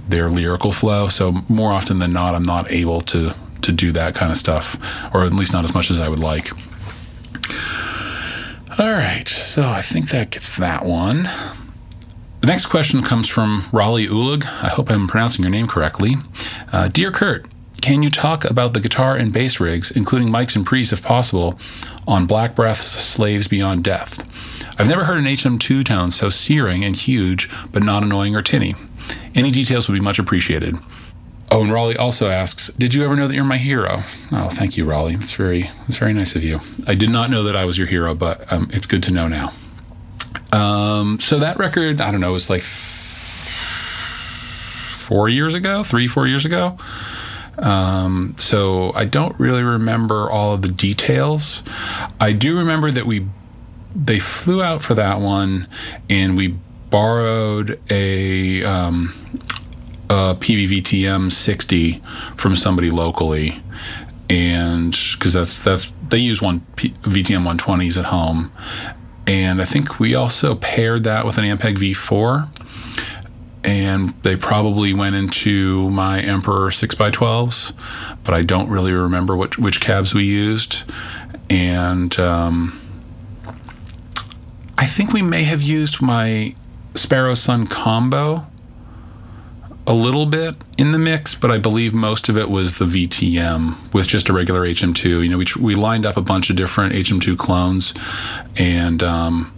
their 0.07 0.29
lyrical 0.29 0.71
flow. 0.71 1.07
So 1.07 1.33
more 1.49 1.71
often 1.71 1.99
than 1.99 2.11
not, 2.11 2.35
I'm 2.35 2.43
not 2.43 2.71
able 2.71 3.01
to 3.01 3.35
to 3.63 3.71
do 3.71 3.91
that 3.93 4.15
kind 4.15 4.31
of 4.31 4.37
stuff, 4.37 4.77
or 5.13 5.23
at 5.23 5.33
least 5.33 5.53
not 5.53 5.63
as 5.63 5.73
much 5.73 5.89
as 5.91 5.99
I 5.99 6.07
would 6.09 6.19
like. 6.19 6.51
All 8.79 8.91
right, 8.91 9.27
so 9.27 9.63
I 9.67 9.81
think 9.81 10.09
that 10.09 10.31
gets 10.31 10.57
that 10.57 10.83
one. 10.85 11.29
The 12.41 12.47
next 12.47 12.65
question 12.65 13.03
comes 13.03 13.29
from 13.29 13.61
Raleigh 13.71 14.07
Ulig. 14.07 14.45
I 14.45 14.67
hope 14.67 14.89
I'm 14.89 15.07
pronouncing 15.07 15.43
your 15.43 15.51
name 15.51 15.67
correctly. 15.67 16.15
Uh, 16.71 16.87
Dear 16.87 17.11
Kurt, 17.11 17.45
can 17.81 18.01
you 18.01 18.09
talk 18.09 18.43
about 18.45 18.73
the 18.73 18.79
guitar 18.79 19.15
and 19.15 19.31
bass 19.31 19.59
rigs, 19.59 19.91
including 19.91 20.29
mics 20.29 20.55
and 20.55 20.65
pre's 20.65 20.91
if 20.91 21.03
possible, 21.03 21.59
on 22.07 22.25
Black 22.25 22.55
Breath's 22.55 22.85
Slaves 22.85 23.47
Beyond 23.47 23.83
Death? 23.83 24.21
I've 24.79 24.89
never 24.89 25.03
heard 25.03 25.19
an 25.19 25.25
HM2 25.25 25.85
tone 25.85 26.11
so 26.11 26.29
searing 26.29 26.83
and 26.83 26.95
huge, 26.95 27.49
but 27.71 27.83
not 27.83 28.03
annoying 28.03 28.35
or 28.35 28.41
tinny. 28.41 28.75
Any 29.35 29.51
details 29.51 29.87
would 29.87 29.97
be 29.97 30.03
much 30.03 30.17
appreciated. 30.19 30.77
Oh, 31.53 31.61
and 31.61 31.71
Raleigh 31.71 31.97
also 31.97 32.29
asks, 32.29 32.69
"Did 32.79 32.95
you 32.95 33.03
ever 33.03 33.15
know 33.15 33.27
that 33.27 33.35
you're 33.35 33.43
my 33.43 33.59
hero?" 33.59 34.01
Oh, 34.31 34.49
thank 34.49 34.75
you, 34.75 34.85
Raleigh. 34.85 35.15
That's 35.15 35.35
very 35.35 35.69
that's 35.81 35.97
very 35.97 36.11
nice 36.11 36.35
of 36.35 36.43
you. 36.43 36.61
I 36.87 36.95
did 36.95 37.11
not 37.11 37.29
know 37.29 37.43
that 37.43 37.55
I 37.55 37.63
was 37.63 37.77
your 37.77 37.85
hero, 37.85 38.15
but 38.15 38.51
um, 38.51 38.69
it's 38.73 38.87
good 38.87 39.03
to 39.03 39.11
know 39.11 39.27
now. 39.27 39.53
Um, 40.51 41.19
so 41.19 41.37
that 41.37 41.59
record, 41.59 42.01
I 42.01 42.11
don't 42.11 42.21
know, 42.21 42.31
was 42.31 42.49
like 42.49 42.63
four 45.03 45.29
years 45.29 45.53
ago, 45.53 45.83
three, 45.83 46.07
four 46.07 46.25
years 46.25 46.43
ago. 46.43 46.75
Um, 47.59 48.33
so 48.39 48.91
I 48.95 49.05
don't 49.05 49.39
really 49.39 49.61
remember 49.61 50.31
all 50.31 50.55
of 50.55 50.63
the 50.63 50.71
details. 50.71 51.61
I 52.19 52.31
do 52.33 52.57
remember 52.57 52.89
that 52.89 53.05
we 53.05 53.27
they 53.95 54.17
flew 54.17 54.63
out 54.63 54.81
for 54.81 54.95
that 54.95 55.19
one, 55.19 55.67
and 56.09 56.35
we 56.35 56.55
borrowed 56.89 57.79
a 57.91 58.63
um, 58.63 59.13
a 60.09 60.35
Peavey 60.35 60.81
VTM 60.81 61.31
60 61.31 62.01
from 62.35 62.55
somebody 62.55 62.89
locally, 62.89 63.61
and 64.29 64.97
because 65.13 65.33
that's 65.33 65.63
that's 65.63 65.91
they 66.09 66.17
use 66.17 66.41
one 66.41 66.61
Peavey 66.75 66.93
VTM 67.01 67.57
120s 67.57 67.97
at 67.97 68.05
home, 68.05 68.51
and 69.27 69.61
I 69.61 69.65
think 69.65 69.99
we 69.99 70.15
also 70.15 70.55
paired 70.55 71.03
that 71.03 71.25
with 71.25 71.37
an 71.37 71.45
Ampeg 71.45 71.75
V4, 71.75 72.49
and 73.63 74.09
they 74.23 74.35
probably 74.35 74.93
went 74.93 75.15
into 75.15 75.89
my 75.89 76.19
Emperor 76.21 76.69
6x12s, 76.69 77.73
but 78.23 78.33
I 78.33 78.41
don't 78.41 78.69
really 78.69 78.91
remember 78.91 79.35
which 79.35 79.57
which 79.57 79.79
cabs 79.81 80.13
we 80.13 80.25
used, 80.25 80.83
and 81.49 82.17
um, 82.19 82.79
I 84.77 84.85
think 84.85 85.13
we 85.13 85.21
may 85.21 85.43
have 85.43 85.61
used 85.61 86.01
my 86.01 86.55
Sparrow 86.95 87.33
Sun 87.33 87.67
combo 87.67 88.45
a 89.85 89.93
little 89.93 90.25
bit 90.25 90.55
in 90.77 90.91
the 90.91 90.99
mix, 90.99 91.35
but 91.35 91.51
I 91.51 91.57
believe 91.57 91.93
most 91.93 92.29
of 92.29 92.37
it 92.37 92.49
was 92.49 92.77
the 92.77 92.85
VTM 92.85 93.93
with 93.93 94.07
just 94.07 94.29
a 94.29 94.33
regular 94.33 94.61
HM2. 94.61 95.23
You 95.23 95.29
know, 95.29 95.37
we, 95.37 95.45
we 95.59 95.75
lined 95.75 96.05
up 96.05 96.15
a 96.15 96.21
bunch 96.21 96.49
of 96.49 96.55
different 96.55 96.93
HM2 96.93 97.37
clones, 97.37 97.93
and 98.57 99.03
um, 99.03 99.53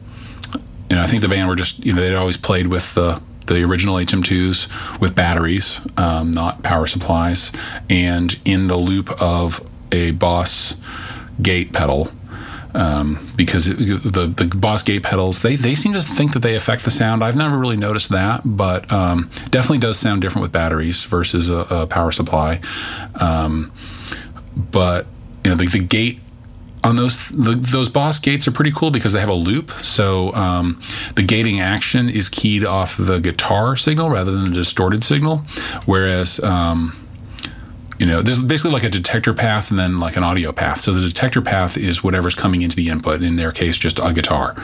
know, 0.95 1.03
I 1.03 1.07
think 1.07 1.21
the 1.21 1.29
band 1.29 1.47
were 1.47 1.55
just 1.55 1.85
you 1.85 1.93
know 1.93 2.01
they'd 2.01 2.15
always 2.15 2.37
played 2.37 2.67
with 2.67 2.93
the 2.95 3.21
the 3.47 3.63
original 3.63 3.95
HM2s 3.95 4.99
with 4.99 5.13
batteries, 5.13 5.79
um, 5.97 6.31
not 6.31 6.63
power 6.63 6.87
supplies, 6.87 7.51
and 7.89 8.39
in 8.43 8.67
the 8.67 8.77
loop 8.77 9.11
of 9.21 9.61
a 9.91 10.11
Boss 10.11 10.75
gate 11.41 11.71
pedal 11.71 12.09
um, 12.75 13.31
because 13.35 13.67
it, 13.69 13.77
the 13.77 14.27
the 14.27 14.55
Boss 14.55 14.83
gate 14.83 15.03
pedals 15.03 15.41
they 15.41 15.55
they 15.55 15.75
seem 15.75 15.93
to 15.93 16.01
think 16.01 16.33
that 16.33 16.39
they 16.39 16.55
affect 16.55 16.83
the 16.83 16.91
sound. 16.91 17.23
I've 17.23 17.35
never 17.35 17.57
really 17.57 17.77
noticed 17.77 18.09
that, 18.09 18.41
but 18.43 18.91
um, 18.91 19.29
definitely 19.49 19.79
does 19.79 19.97
sound 19.97 20.21
different 20.21 20.43
with 20.43 20.51
batteries 20.51 21.03
versus 21.03 21.49
a, 21.49 21.65
a 21.69 21.87
power 21.87 22.11
supply. 22.11 22.59
Um, 23.15 23.71
but 24.55 25.07
you 25.43 25.51
know 25.51 25.57
the, 25.57 25.67
the 25.67 25.79
gate 25.79 26.19
on 26.83 26.95
those 26.95 27.29
the, 27.29 27.55
those 27.55 27.89
boss 27.89 28.19
gates 28.19 28.47
are 28.47 28.51
pretty 28.51 28.71
cool 28.71 28.91
because 28.91 29.13
they 29.13 29.19
have 29.19 29.29
a 29.29 29.33
loop 29.33 29.71
so 29.71 30.33
um, 30.35 30.79
the 31.15 31.23
gating 31.23 31.59
action 31.59 32.09
is 32.09 32.29
keyed 32.29 32.63
off 32.63 32.97
the 32.97 33.19
guitar 33.19 33.75
signal 33.75 34.09
rather 34.09 34.31
than 34.31 34.45
the 34.45 34.55
distorted 34.55 35.03
signal 35.03 35.37
whereas 35.85 36.39
um, 36.41 36.93
you 37.97 38.05
know, 38.05 38.21
there's 38.21 38.43
basically 38.43 38.71
like 38.71 38.83
a 38.83 38.89
detector 38.89 39.33
path 39.33 39.69
and 39.69 39.79
then 39.79 39.99
like 39.99 40.17
an 40.17 40.23
audio 40.23 40.51
path. 40.51 40.81
So 40.81 40.91
the 40.91 41.05
detector 41.05 41.41
path 41.41 41.77
is 41.77 42.03
whatever's 42.03 42.35
coming 42.35 42.61
into 42.61 42.75
the 42.75 42.89
input, 42.89 43.21
in 43.21 43.37
their 43.37 43.51
case, 43.51 43.77
just 43.77 43.99
a 43.99 44.11
guitar. 44.11 44.55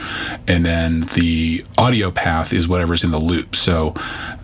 And 0.46 0.66
then 0.66 1.02
the 1.14 1.64
audio 1.78 2.10
path 2.10 2.52
is 2.52 2.68
whatever's 2.68 3.04
in 3.04 3.10
the 3.10 3.18
loop. 3.18 3.56
So 3.56 3.94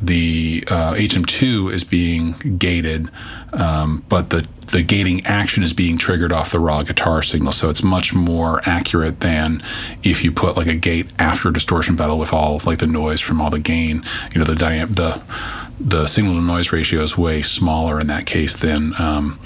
the 0.00 0.64
uh, 0.68 0.94
HM2 0.94 1.72
is 1.72 1.84
being 1.84 2.32
gated, 2.58 3.10
um, 3.52 4.04
but 4.08 4.30
the 4.30 4.46
the 4.68 4.82
gating 4.82 5.24
action 5.24 5.62
is 5.62 5.72
being 5.72 5.96
triggered 5.96 6.30
off 6.30 6.52
the 6.52 6.60
raw 6.60 6.82
guitar 6.82 7.22
signal. 7.22 7.52
So 7.52 7.70
it's 7.70 7.82
much 7.82 8.14
more 8.14 8.60
accurate 8.66 9.20
than 9.20 9.62
if 10.02 10.22
you 10.22 10.30
put 10.30 10.58
like 10.58 10.66
a 10.66 10.74
gate 10.74 11.10
after 11.18 11.50
distortion 11.50 11.96
pedal 11.96 12.18
with 12.18 12.34
all 12.34 12.60
like 12.66 12.78
the 12.78 12.86
noise 12.86 13.20
from 13.20 13.40
all 13.40 13.48
the 13.48 13.58
gain. 13.58 14.02
You 14.32 14.40
know, 14.40 14.44
the 14.44 14.54
diam- 14.54 14.94
the 14.94 15.22
the 15.80 16.06
signal 16.06 16.34
to 16.34 16.40
noise 16.40 16.72
ratio 16.72 17.00
is 17.02 17.16
way 17.16 17.42
smaller 17.42 18.00
in 18.00 18.06
that 18.08 18.26
case 18.26 18.56
than 18.56 18.92
um, 18.98 19.38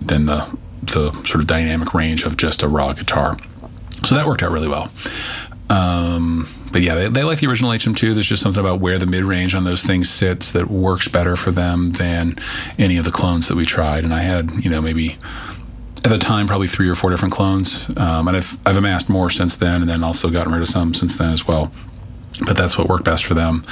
than 0.00 0.26
the 0.26 0.58
the 0.82 1.12
sort 1.12 1.36
of 1.36 1.46
dynamic 1.46 1.94
range 1.94 2.24
of 2.24 2.36
just 2.36 2.62
a 2.62 2.68
raw 2.68 2.92
guitar. 2.92 3.36
So 4.04 4.14
that 4.16 4.26
worked 4.26 4.42
out 4.42 4.50
really 4.50 4.68
well. 4.68 4.90
Um, 5.70 6.48
but 6.72 6.82
yeah, 6.82 6.94
they, 6.94 7.08
they, 7.08 7.24
like 7.24 7.38
the 7.38 7.46
original 7.46 7.70
HM2. 7.70 8.14
There's 8.14 8.26
just 8.26 8.42
something 8.42 8.60
about 8.60 8.80
where 8.80 8.98
the 8.98 9.06
mid 9.06 9.24
range 9.24 9.54
on 9.54 9.64
those 9.64 9.82
things 9.82 10.10
sits 10.10 10.52
that 10.52 10.68
works 10.68 11.08
better 11.08 11.36
for 11.36 11.50
them 11.50 11.92
than 11.92 12.36
any 12.78 12.96
of 12.96 13.04
the 13.04 13.10
clones 13.10 13.48
that 13.48 13.56
we 13.56 13.64
tried. 13.64 14.04
And 14.04 14.12
I 14.12 14.20
had, 14.20 14.50
you 14.64 14.70
know, 14.70 14.82
maybe 14.82 15.16
at 16.04 16.10
the 16.10 16.18
time 16.18 16.46
probably 16.46 16.66
three 16.66 16.88
or 16.88 16.94
four 16.94 17.10
different 17.10 17.32
clones, 17.32 17.88
um, 17.96 18.28
and 18.28 18.36
I've 18.36 18.58
I've 18.66 18.76
amassed 18.76 19.08
more 19.08 19.30
since 19.30 19.56
then, 19.56 19.82
and 19.82 19.88
then 19.88 20.02
also 20.02 20.30
gotten 20.30 20.52
rid 20.52 20.62
of 20.62 20.68
some 20.68 20.94
since 20.94 21.16
then 21.16 21.32
as 21.32 21.46
well. 21.46 21.72
But 22.44 22.56
that's 22.56 22.78
what 22.78 22.88
worked 22.88 23.04
best 23.04 23.24
for 23.24 23.34
them. 23.34 23.62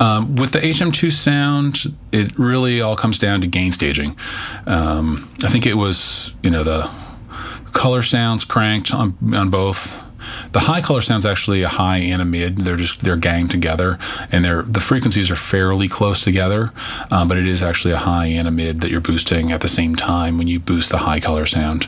Um, 0.00 0.34
with 0.36 0.52
the 0.52 0.58
HM2 0.58 1.12
sound, 1.12 1.94
it 2.10 2.36
really 2.38 2.80
all 2.80 2.96
comes 2.96 3.18
down 3.18 3.40
to 3.42 3.46
gain 3.46 3.72
staging. 3.72 4.16
Um, 4.66 5.30
I 5.44 5.48
think 5.48 5.66
it 5.66 5.74
was, 5.74 6.32
you 6.42 6.50
know, 6.50 6.64
the 6.64 6.90
color 7.72 8.02
sounds 8.02 8.44
cranked 8.44 8.92
on, 8.92 9.16
on 9.34 9.50
both. 9.50 10.01
The 10.52 10.60
high 10.60 10.80
color 10.80 11.00
sounds 11.00 11.26
actually 11.26 11.62
a 11.62 11.68
high 11.68 11.98
and 11.98 12.20
a 12.20 12.24
mid. 12.24 12.58
They're 12.58 12.76
just 12.76 13.00
they're 13.00 13.16
ganged 13.16 13.50
together, 13.50 13.98
and 14.30 14.44
they're 14.44 14.62
the 14.62 14.80
frequencies 14.80 15.30
are 15.30 15.36
fairly 15.36 15.88
close 15.88 16.22
together. 16.22 16.72
Um, 17.10 17.28
but 17.28 17.38
it 17.38 17.46
is 17.46 17.62
actually 17.62 17.94
a 17.94 17.98
high 17.98 18.26
and 18.26 18.46
a 18.46 18.50
mid 18.50 18.80
that 18.80 18.90
you're 18.90 19.00
boosting 19.00 19.52
at 19.52 19.60
the 19.60 19.68
same 19.68 19.94
time 19.94 20.38
when 20.38 20.48
you 20.48 20.60
boost 20.60 20.90
the 20.90 20.98
high 20.98 21.20
color 21.20 21.46
sound. 21.46 21.86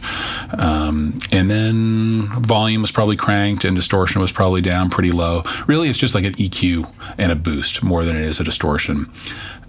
Um, 0.57 1.19
and 1.31 1.51
then 1.51 2.29
volume 2.43 2.83
was 2.83 2.93
probably 2.93 3.17
cranked, 3.17 3.65
and 3.65 3.77
distortion 3.77 4.21
was 4.21 4.33
probably 4.33 4.61
down 4.61 4.91
pretty 4.91 5.11
low. 5.11 5.43
Really, 5.67 5.89
it's 5.89 5.99
just 5.99 6.15
like 6.15 6.25
an 6.25 6.35
EQ 6.35 6.91
and 7.19 7.33
a 7.33 7.37
boost 7.37 7.83
more 7.83 8.05
than 8.05 8.17
it 8.17 8.23
is 8.23 8.41
a 8.41 8.45
distortion. 8.45 9.11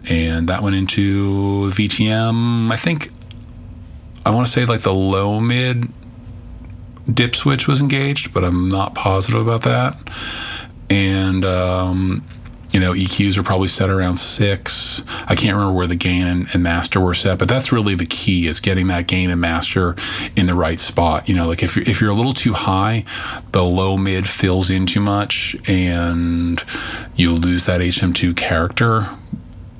And 0.08 0.48
that 0.50 0.62
went 0.62 0.76
into 0.76 1.72
VTM. 1.72 2.72
I 2.72 2.76
think 2.76 3.12
I 4.26 4.32
want 4.32 4.48
to 4.48 4.52
say 4.52 4.66
like 4.66 4.82
the 4.82 4.94
low 4.94 5.40
mid 5.40 5.92
dip 7.12 7.36
switch 7.36 7.68
was 7.68 7.82
engaged, 7.82 8.34
but 8.34 8.44
I'm 8.44 8.70
not 8.70 8.96
positive 8.96 9.42
about 9.42 9.64
that. 9.64 9.98
And 10.90 11.46
um, 11.46 12.26
you 12.76 12.82
know, 12.82 12.92
EQs 12.92 13.38
are 13.38 13.44
probably 13.44 13.70
set 13.70 13.90
around 13.90 14.18
six. 14.18 15.02
I 15.28 15.36
can't 15.36 15.56
remember 15.56 15.74
where 15.74 15.88
the 15.88 15.96
gain 15.96 16.28
and, 16.28 16.46
and, 16.54 16.62
master 16.62 17.00
were 17.00 17.14
set, 17.14 17.40
but 17.40 17.48
that's 17.48 17.72
really 17.72 17.96
the 17.96 18.06
key 18.06 18.48
is 18.48 18.60
getting 18.60 18.88
that 18.88 19.08
gain 19.08 19.30
and 19.30 19.40
master 19.40 19.96
in 20.36 20.46
the 20.46 20.56
right 20.56 20.78
spot. 20.78 21.30
You 21.30 21.36
know, 21.36 21.48
like 21.48 21.64
if 21.64 21.78
you're, 21.78 21.88
if 21.88 22.02
you're 22.02 22.10
a 22.10 22.14
little 22.14 22.34
too 22.34 22.52
high, 22.52 23.06
the 23.54 23.64
low 23.64 23.96
mid 23.96 24.28
fills 24.28 24.70
in 24.70 24.88
too 24.88 25.00
much 25.00 25.56
and 25.70 26.62
you 27.16 27.34
lose 27.34 27.66
that 27.66 27.80
HM2 27.80 28.36
character 28.36 29.04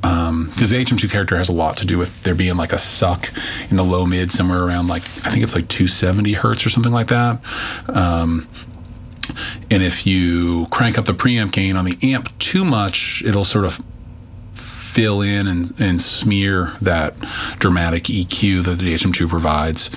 because 0.06 0.72
um, 0.72 0.78
the 0.78 0.84
HM2 0.86 1.10
character 1.10 1.36
has 1.36 1.50
a 1.50 1.54
lot 1.54 1.78
to 1.78 1.86
do 1.86 1.98
with 1.98 2.22
there 2.24 2.36
being 2.36 2.58
like 2.58 2.74
a 2.74 2.78
suck 2.78 3.32
in 3.72 3.76
the 3.76 3.84
low 3.84 4.06
mid 4.06 4.30
somewhere 4.30 4.64
around 4.64 4.88
like 4.88 5.02
I 5.26 5.32
think 5.32 5.44
it's 5.44 5.56
like 5.56 5.68
270 5.68 6.34
hertz 6.34 6.66
or 6.66 6.70
something 6.70 6.92
like 6.92 7.08
that. 7.08 7.44
Um, 7.90 8.48
and 9.72 9.82
if 9.82 10.06
you 10.06 10.68
crank 10.70 11.00
up 11.00 11.06
the 11.06 11.14
preamp 11.14 11.52
gain 11.52 11.76
on 11.76 11.86
the 11.86 11.98
amp 12.04 12.38
too 12.38 12.64
much, 12.64 13.24
it'll 13.26 13.46
sort 13.46 13.66
of 13.66 13.84
fill 14.96 15.20
in 15.20 15.46
and, 15.46 15.78
and 15.82 16.00
smear 16.00 16.72
that 16.82 17.14
dramatic 17.60 18.04
EQ 18.04 18.64
that 18.64 18.80
the 18.80 18.94
HM2 18.94 19.28
provides. 19.28 19.90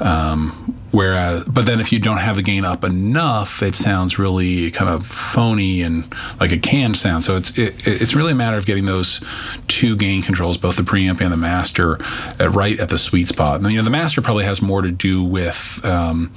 Um, 0.00 0.74
whereas, 0.90 1.44
but 1.44 1.66
then 1.66 1.80
if 1.80 1.92
you 1.92 2.00
don't 2.00 2.16
have 2.16 2.36
the 2.36 2.42
gain 2.42 2.64
up 2.64 2.82
enough, 2.82 3.62
it 3.62 3.74
sounds 3.74 4.18
really 4.18 4.70
kind 4.70 4.88
of 4.88 5.06
phony 5.06 5.82
and 5.82 6.10
like 6.40 6.50
a 6.50 6.56
canned 6.56 6.96
sound. 6.96 7.24
So 7.24 7.36
it's 7.36 7.58
it, 7.58 7.74
it's 7.86 8.14
really 8.14 8.32
a 8.32 8.36
matter 8.36 8.56
of 8.56 8.64
getting 8.64 8.86
those 8.86 9.20
two 9.68 9.96
gain 9.96 10.22
controls, 10.22 10.56
both 10.56 10.78
the 10.78 10.82
preamp 10.82 11.20
and 11.20 11.30
the 11.30 11.36
master, 11.36 11.98
at 12.40 12.50
right 12.52 12.80
at 12.80 12.88
the 12.88 12.98
sweet 12.98 13.28
spot. 13.28 13.60
And 13.60 13.70
you 13.70 13.76
know, 13.76 13.84
the 13.84 13.90
master 13.90 14.22
probably 14.22 14.44
has 14.44 14.62
more 14.62 14.80
to 14.80 14.90
do 14.90 15.22
with 15.22 15.78
um, 15.84 16.32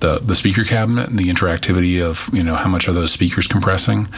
the, 0.00 0.18
the 0.18 0.34
speaker 0.34 0.64
cabinet 0.64 1.08
and 1.08 1.20
the 1.20 1.28
interactivity 1.28 2.02
of 2.02 2.28
you 2.34 2.42
know 2.42 2.56
how 2.56 2.68
much 2.68 2.88
are 2.88 2.92
those 2.92 3.12
speakers 3.12 3.46
compressing 3.46 4.08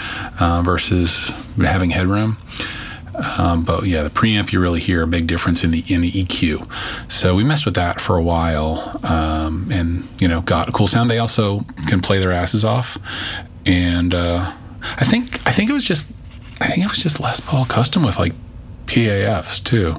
uh, 0.41 0.63
versus 0.65 1.31
having 1.59 1.91
headroom. 1.91 2.39
Um, 3.39 3.65
but 3.65 3.85
yeah, 3.85 4.03
the 4.03 4.11
preamp 4.11 4.53
you 4.53 4.61
really 4.61 4.81
hear 4.81 5.03
a 5.03 5.07
big 5.07 5.27
difference 5.27 5.65
in 5.65 5.71
the 5.71 5.85
in 5.89 6.01
the 6.01 6.11
EQ. 6.11 6.71
So 7.11 7.35
we 7.35 7.45
messed 7.45 7.65
with 7.65 7.75
that 7.75 8.01
for 8.01 8.17
a 8.17 8.23
while, 8.23 9.01
um, 9.03 9.69
and 9.71 10.07
you 10.21 10.29
know 10.29 10.43
got 10.43 10.69
a 10.69 10.73
cool 10.73 10.87
sound. 10.87 11.11
They 11.11 11.19
also 11.19 11.61
can 11.87 12.01
play 12.01 12.19
their 12.19 12.33
asses 12.33 12.65
off, 12.65 12.99
and 13.65 14.15
uh, 14.15 14.53
I 14.83 15.05
think 15.05 15.47
I 15.47 15.53
think 15.53 15.71
it 15.71 15.73
was 15.73 15.85
just 15.85 16.11
I 16.61 16.67
think 16.67 16.85
it 16.85 16.89
was 16.91 17.03
just 17.03 17.21
Les 17.21 17.41
Paul 17.41 17.65
custom 17.65 18.03
with 18.03 18.19
like 18.19 18.33
PAFs 18.87 19.63
too. 19.63 19.97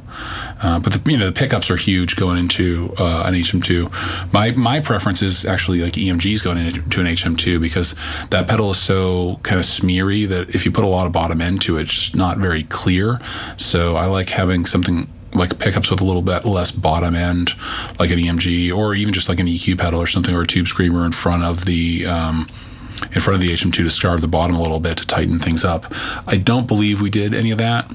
Uh, 0.62 0.80
but 0.80 0.94
the, 0.94 1.12
you 1.12 1.18
know 1.18 1.28
the 1.28 1.32
pickups 1.32 1.70
are 1.70 1.76
huge 1.76 2.16
going 2.16 2.38
into 2.38 2.94
uh, 2.98 3.24
an 3.28 3.34
HM2. 3.34 4.34
My 4.34 4.52
my 4.52 4.80
preference 4.80 5.22
is 5.22 5.46
actually 5.46 5.82
like 5.82 5.94
EMGs 5.94 6.44
going 6.44 6.58
into 6.58 7.00
an 7.00 7.06
HM2 7.06 7.62
because 7.62 7.96
that 8.30 8.48
pedal 8.48 8.72
is 8.72 8.78
so 8.78 9.40
kind 9.44 9.60
of 9.60 9.66
smeary 9.66 10.26
that 10.26 10.56
if 10.56 10.66
you 10.66 10.72
put 10.72 10.84
a 10.84 10.88
lot 10.88 11.06
of 11.06 11.14
bottom 11.14 11.42
end 11.42 11.62
to 11.64 11.78
it, 11.78 11.84
it's 11.84 11.94
just 11.94 12.16
not 12.16 12.38
very 12.38 12.64
clear. 12.64 13.20
So 13.58 13.96
I 13.96 14.06
like 14.06 14.30
having 14.30 14.66
something 14.66 15.08
like 15.34 15.60
pickups 15.60 15.92
with 15.92 16.02
a 16.02 16.06
little 16.06 16.22
bit 16.22 16.46
less 16.46 16.72
bottom 16.72 17.14
end, 17.14 17.52
like 18.00 18.10
an 18.10 18.18
EMG 18.18 18.76
or 18.76 18.96
even 18.96 19.14
just 19.14 19.30
like 19.30 19.40
an 19.40 19.48
EQ 19.48 19.78
pedal 19.78 20.02
or 20.02 20.08
something 20.08 20.34
or 20.34 20.42
a 20.42 20.48
tube 20.48 20.68
screamer 20.68 21.06
in 21.06 21.12
front 21.12 21.44
of 21.44 21.66
the. 21.66 22.06
Um, 22.06 22.48
in 23.14 23.22
front 23.22 23.36
of 23.36 23.42
the 23.42 23.54
HM2 23.54 23.74
to 23.74 23.90
starve 23.92 24.22
the 24.22 24.28
bottom 24.28 24.56
a 24.56 24.62
little 24.62 24.80
bit 24.80 24.98
to 24.98 25.06
tighten 25.06 25.38
things 25.38 25.64
up. 25.64 25.86
I 26.26 26.36
don't 26.38 26.68
believe 26.68 27.00
we 27.00 27.12
did 27.12 27.36
any 27.36 27.52
of 27.52 27.60
that 27.60 27.88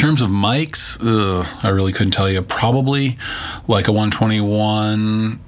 terms 0.00 0.22
of 0.22 0.30
mics, 0.30 0.96
ugh, 1.02 1.46
I 1.62 1.68
really 1.68 1.92
couldn't 1.92 2.12
tell 2.12 2.30
you. 2.30 2.40
Probably 2.40 3.18
like 3.68 3.86
a 3.86 3.92
121 3.92 5.38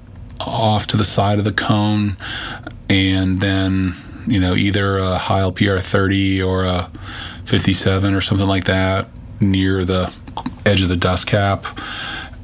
off 0.41 0.85
to 0.87 0.97
the 0.97 1.03
side 1.03 1.39
of 1.39 1.45
the 1.45 1.51
cone, 1.51 2.15
and 2.87 3.41
then 3.41 3.95
you 4.27 4.39
know 4.39 4.53
either 4.53 4.99
a 4.99 5.17
Heil 5.17 5.51
PR30 5.51 6.45
or 6.45 6.65
a 6.65 6.91
57 7.45 8.13
or 8.13 8.21
something 8.21 8.47
like 8.47 8.65
that 8.65 9.09
near 9.41 9.83
the 9.85 10.15
edge 10.67 10.83
of 10.83 10.89
the 10.89 10.97
dust 10.97 11.25
cap, 11.25 11.65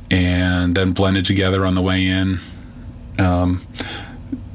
and 0.09 0.73
then 0.73 0.93
blended 0.93 1.25
together 1.25 1.63
on 1.63 1.75
the 1.75 1.81
way 1.83 2.07
in. 2.07 2.39
Um, 3.19 3.61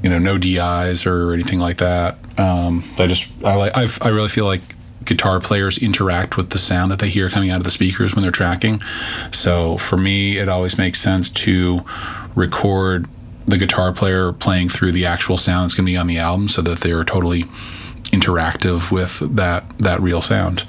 you 0.03 0.11
know, 0.11 0.19
no 0.19 0.39
DIs 0.39 1.07
or 1.07 1.33
anything 1.33 1.61
like 1.61 1.77
that. 1.77 2.19
Um, 2.37 2.83
I 2.99 3.07
just 3.07 3.31
I 3.45 3.55
like 3.55 3.77
i 3.77 3.87
I 4.03 4.09
really 4.09 4.29
feel 4.29 4.45
like 4.45 4.74
guitar 5.05 5.41
players 5.41 5.79
interact 5.79 6.37
with 6.37 6.51
the 6.51 6.59
sound 6.59 6.91
that 6.91 6.99
they 6.99 7.09
hear 7.09 7.29
coming 7.29 7.51
out 7.51 7.59
of 7.59 7.65
the 7.65 7.71
speakers 7.71 8.15
when 8.15 8.23
they're 8.23 8.33
tracking. 8.33 8.81
So 9.33 9.77
for 9.77 9.97
me, 9.97 10.39
it 10.39 10.49
always 10.49 10.79
makes 10.79 11.01
sense 11.01 11.29
to 11.31 11.81
record 12.35 13.09
the 13.47 13.59
guitar 13.59 13.93
player 13.93 14.33
playing 14.33 14.69
through 14.71 14.93
the 14.93 15.07
actual 15.07 15.37
sound 15.37 15.65
that's 15.65 15.75
going 15.75 15.87
to 15.87 15.93
be 15.93 15.97
on 15.97 16.07
the 16.07 16.19
album 16.19 16.49
so 16.49 16.63
that 16.63 16.81
they're 16.81 17.05
totally 17.05 17.45
interactive 18.13 18.91
with 18.91 19.19
that 19.37 19.69
that 19.79 20.01
real 20.01 20.23
sound. 20.23 20.65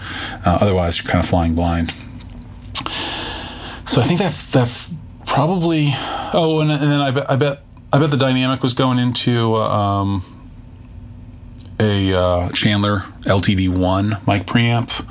Uh, 0.46 0.58
otherwise, 0.62 0.98
you're 0.98 1.10
kind 1.10 1.24
of 1.24 1.30
flying 1.30 1.56
blind. 1.56 1.94
So 3.88 4.02
I 4.02 4.04
think 4.04 4.20
that's 4.20 4.50
that's 4.52 4.90
probably. 5.26 5.90
Oh, 6.34 6.60
and, 6.60 6.72
and 6.72 6.92
then 6.92 7.02
I 7.02 7.12
bet 7.12 7.30
I 7.30 7.36
bet 7.36 7.62
I 7.94 8.00
bet 8.00 8.10
the 8.12 8.18
dynamic 8.18 8.62
was 8.62 8.74
going 8.74 9.00
into. 9.00 9.56
Um, 9.56 10.35
a 11.80 12.14
uh, 12.14 12.50
Chandler 12.52 13.00
LTD1 13.22 14.28
mic 14.28 14.46
preamp, 14.46 15.06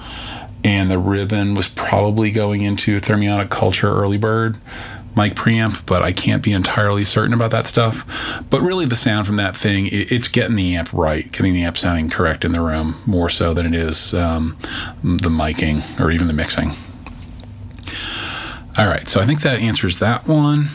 and 0.63 0.91
the 0.91 0.99
ribbon 0.99 1.55
was 1.55 1.69
probably 1.69 2.31
going 2.31 2.63
into 2.63 3.01
Thermionic 3.01 3.51
Culture 3.51 3.89
Early 3.89 4.19
Bird 4.19 4.59
mic 5.17 5.35
preamp, 5.35 5.87
but 5.87 6.03
I 6.03 6.13
can't 6.13 6.43
be 6.43 6.53
entirely 6.53 7.05
certain 7.05 7.33
about 7.33 7.51
that 7.53 7.67
stuff. 7.67 8.05
But 8.51 8.61
really, 8.61 8.87
the 8.87 8.97
sound 8.97 9.27
from 9.27 9.37
that 9.37 9.55
thing, 9.57 9.89
it's 9.91 10.29
getting 10.29 10.57
the 10.57 10.75
amp 10.77 10.93
right, 10.93 11.31
getting 11.31 11.55
the 11.55 11.63
amp 11.65 11.77
sounding 11.77 12.11
correct 12.11 12.45
in 12.45 12.53
the 12.53 12.61
room 12.61 12.97
more 13.07 13.31
so 13.31 13.55
than 13.55 13.67
it 13.67 13.75
is 13.75 14.15
um, 14.15 14.57
the 15.03 15.31
miking 15.31 15.83
or 16.01 16.11
even 16.11 16.27
the 16.27 16.33
mixing. 16.33 16.73
All 18.77 18.87
right, 18.87 19.07
so 19.07 19.21
I 19.21 19.27
think 19.27 19.43
that 19.43 19.61
answers 19.61 20.01
that 20.01 20.27
one. 20.27 20.69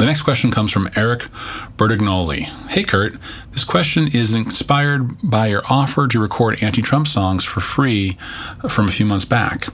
The 0.00 0.06
next 0.06 0.22
question 0.22 0.50
comes 0.50 0.72
from 0.72 0.88
Eric 0.96 1.28
Bertignoli. 1.76 2.44
Hey, 2.70 2.84
Kurt. 2.84 3.16
This 3.52 3.64
question 3.64 4.08
is 4.10 4.34
inspired 4.34 5.10
by 5.22 5.48
your 5.48 5.60
offer 5.68 6.08
to 6.08 6.18
record 6.18 6.62
anti 6.62 6.80
Trump 6.80 7.06
songs 7.06 7.44
for 7.44 7.60
free 7.60 8.16
from 8.66 8.88
a 8.88 8.90
few 8.90 9.04
months 9.04 9.26
back. 9.26 9.66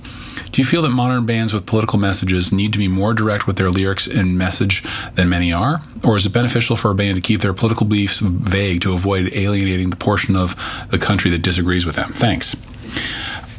Do 0.50 0.60
you 0.60 0.64
feel 0.64 0.82
that 0.82 0.90
modern 0.90 1.26
bands 1.26 1.52
with 1.52 1.64
political 1.64 2.00
messages 2.00 2.50
need 2.50 2.72
to 2.72 2.78
be 2.80 2.88
more 2.88 3.14
direct 3.14 3.46
with 3.46 3.54
their 3.54 3.70
lyrics 3.70 4.08
and 4.08 4.36
message 4.36 4.82
than 5.14 5.28
many 5.28 5.52
are? 5.52 5.82
Or 6.02 6.16
is 6.16 6.26
it 6.26 6.32
beneficial 6.32 6.74
for 6.74 6.90
a 6.90 6.94
band 6.96 7.14
to 7.14 7.20
keep 7.20 7.40
their 7.40 7.54
political 7.54 7.86
beliefs 7.86 8.18
vague 8.18 8.80
to 8.80 8.94
avoid 8.94 9.32
alienating 9.32 9.90
the 9.90 9.96
portion 9.96 10.34
of 10.34 10.56
the 10.90 10.98
country 10.98 11.30
that 11.30 11.42
disagrees 11.42 11.86
with 11.86 11.94
them? 11.94 12.12
Thanks. 12.12 12.56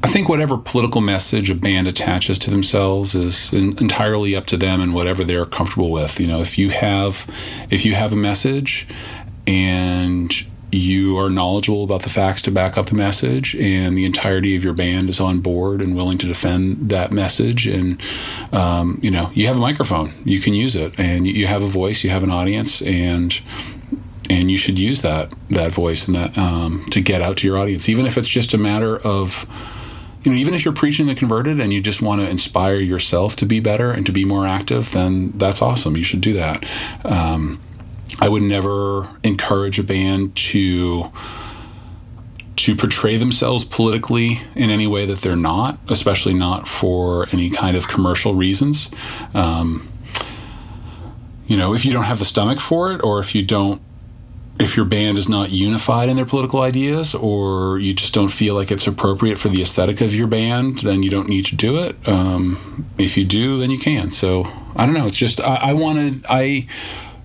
I 0.03 0.07
think 0.07 0.29
whatever 0.29 0.57
political 0.57 1.01
message 1.01 1.49
a 1.49 1.55
band 1.55 1.87
attaches 1.87 2.37
to 2.39 2.51
themselves 2.51 3.15
is 3.15 3.51
entirely 3.51 4.35
up 4.35 4.45
to 4.47 4.57
them 4.57 4.79
and 4.79 4.93
whatever 4.93 5.23
they're 5.23 5.45
comfortable 5.45 5.89
with. 5.89 6.19
You 6.19 6.27
know, 6.27 6.39
if 6.39 6.57
you 6.57 6.69
have 6.69 7.25
if 7.69 7.83
you 7.83 7.95
have 7.95 8.13
a 8.13 8.17
message 8.17 8.87
and 9.47 10.31
you 10.71 11.17
are 11.17 11.29
knowledgeable 11.29 11.83
about 11.83 12.03
the 12.03 12.09
facts 12.09 12.41
to 12.43 12.51
back 12.51 12.77
up 12.77 12.87
the 12.87 12.95
message 12.95 13.55
and 13.55 13.97
the 13.97 14.05
entirety 14.05 14.55
of 14.55 14.63
your 14.63 14.73
band 14.73 15.09
is 15.09 15.19
on 15.19 15.39
board 15.39 15.81
and 15.81 15.95
willing 15.95 16.17
to 16.17 16.27
defend 16.27 16.89
that 16.89 17.11
message 17.11 17.65
and 17.65 18.01
um, 18.51 18.99
you 19.01 19.09
know 19.09 19.31
you 19.33 19.47
have 19.47 19.57
a 19.57 19.61
microphone 19.61 20.11
you 20.25 20.41
can 20.41 20.53
use 20.53 20.75
it 20.75 20.97
and 20.99 21.25
you 21.25 21.47
have 21.47 21.61
a 21.61 21.67
voice 21.67 22.03
you 22.03 22.09
have 22.09 22.21
an 22.23 22.29
audience 22.29 22.81
and 22.81 23.41
and 24.29 24.51
you 24.51 24.57
should 24.57 24.77
use 24.77 25.01
that 25.01 25.33
that 25.49 25.71
voice 25.71 26.05
and 26.05 26.17
that 26.17 26.37
um, 26.37 26.85
to 26.89 26.99
get 26.99 27.21
out 27.21 27.37
to 27.37 27.47
your 27.47 27.57
audience 27.57 27.87
even 27.87 28.05
if 28.05 28.17
it's 28.17 28.27
just 28.27 28.53
a 28.53 28.57
matter 28.57 28.99
of 28.99 29.47
you 30.27 30.33
know, 30.33 30.39
even 30.39 30.53
if 30.53 30.65
you're 30.65 30.73
preaching 30.73 31.07
the 31.07 31.15
converted 31.15 31.61
and 31.61 31.71
you 31.71 31.79
just 31.79 32.01
want 32.01 32.19
to 32.19 32.29
inspire 32.29 32.75
yourself 32.75 33.37
to 33.37 33.45
be 33.45 33.61
better 33.61 33.91
and 33.91 34.05
to 34.05 34.11
be 34.11 34.25
more 34.25 34.45
active, 34.45 34.91
then 34.91 35.31
that's 35.31 35.61
awesome. 35.61 35.95
You 35.95 36.03
should 36.03 36.19
do 36.19 36.33
that. 36.33 36.65
Um, 37.05 37.61
I 38.19 38.27
would 38.27 38.43
never 38.43 39.07
encourage 39.23 39.79
a 39.79 39.83
band 39.83 40.35
to 40.35 41.13
to 42.57 42.75
portray 42.75 43.15
themselves 43.15 43.63
politically 43.63 44.41
in 44.53 44.69
any 44.69 44.85
way 44.85 45.05
that 45.05 45.19
they're 45.19 45.37
not, 45.37 45.79
especially 45.87 46.33
not 46.33 46.67
for 46.67 47.27
any 47.31 47.49
kind 47.49 47.77
of 47.77 47.87
commercial 47.87 48.35
reasons. 48.35 48.89
Um, 49.33 49.87
you 51.45 51.55
know, 51.55 51.73
if 51.73 51.85
you 51.85 51.93
don't 51.93 52.03
have 52.03 52.19
the 52.19 52.25
stomach 52.25 52.59
for 52.59 52.91
it, 52.91 53.01
or 53.01 53.21
if 53.21 53.33
you 53.33 53.45
don't 53.45 53.81
if 54.59 54.75
your 54.75 54.85
band 54.85 55.17
is 55.17 55.29
not 55.29 55.51
unified 55.51 56.09
in 56.09 56.15
their 56.15 56.25
political 56.25 56.61
ideas 56.61 57.13
or 57.13 57.79
you 57.79 57.93
just 57.93 58.13
don't 58.13 58.29
feel 58.29 58.55
like 58.55 58.71
it's 58.71 58.87
appropriate 58.87 59.37
for 59.37 59.49
the 59.49 59.61
aesthetic 59.61 60.01
of 60.01 60.15
your 60.15 60.27
band, 60.27 60.79
then 60.79 61.03
you 61.03 61.09
don't 61.09 61.29
need 61.29 61.45
to 61.45 61.55
do 61.55 61.77
it. 61.77 61.95
Um, 62.07 62.85
if 62.97 63.17
you 63.17 63.25
do, 63.25 63.59
then 63.59 63.69
you 63.69 63.77
can. 63.77 64.09
So 64.09 64.45
I 64.75 64.85
don't 64.85 64.95
know. 64.95 65.05
It's 65.05 65.17
just, 65.17 65.39
I, 65.41 65.55
I 65.61 65.73
wanted, 65.73 66.25
I, 66.27 66.67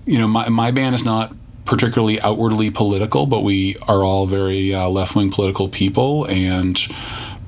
you 0.05 0.19
know, 0.19 0.27
my, 0.27 0.49
my 0.49 0.71
band 0.71 0.93
is 0.93 1.03
not 1.03 1.33
particularly 1.65 2.21
outwardly 2.21 2.69
political, 2.69 3.25
but 3.25 3.41
we 3.41 3.75
are 3.87 4.03
all 4.03 4.27
very 4.27 4.73
uh, 4.75 4.87
left 4.89 5.15
wing 5.15 5.31
political 5.31 5.69
people. 5.69 6.25
And 6.25 6.79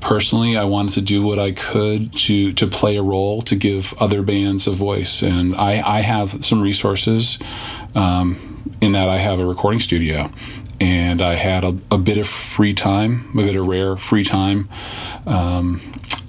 personally, 0.01 0.57
I 0.57 0.63
wanted 0.63 0.93
to 0.93 1.01
do 1.01 1.21
what 1.21 1.37
I 1.37 1.51
could 1.51 2.11
to, 2.13 2.53
to 2.53 2.65
play 2.65 2.97
a 2.97 3.03
role 3.03 3.43
to 3.43 3.55
give 3.55 3.93
other 3.99 4.23
bands 4.23 4.65
a 4.65 4.71
voice. 4.71 5.21
And 5.21 5.55
I, 5.55 5.97
I 5.97 5.99
have 6.01 6.43
some 6.43 6.61
resources. 6.61 7.37
Um, 7.93 8.54
in 8.81 8.93
that 8.93 9.09
I 9.09 9.17
have 9.17 9.39
a 9.39 9.45
recording 9.45 9.79
studio 9.79 10.29
and 10.79 11.21
I 11.21 11.35
had 11.35 11.63
a, 11.63 11.77
a, 11.91 11.97
bit 11.97 12.17
of 12.17 12.27
free 12.27 12.73
time, 12.73 13.31
a 13.33 13.37
bit 13.37 13.55
of 13.55 13.65
rare 13.67 13.95
free 13.95 14.23
time, 14.23 14.67
um, 15.25 15.81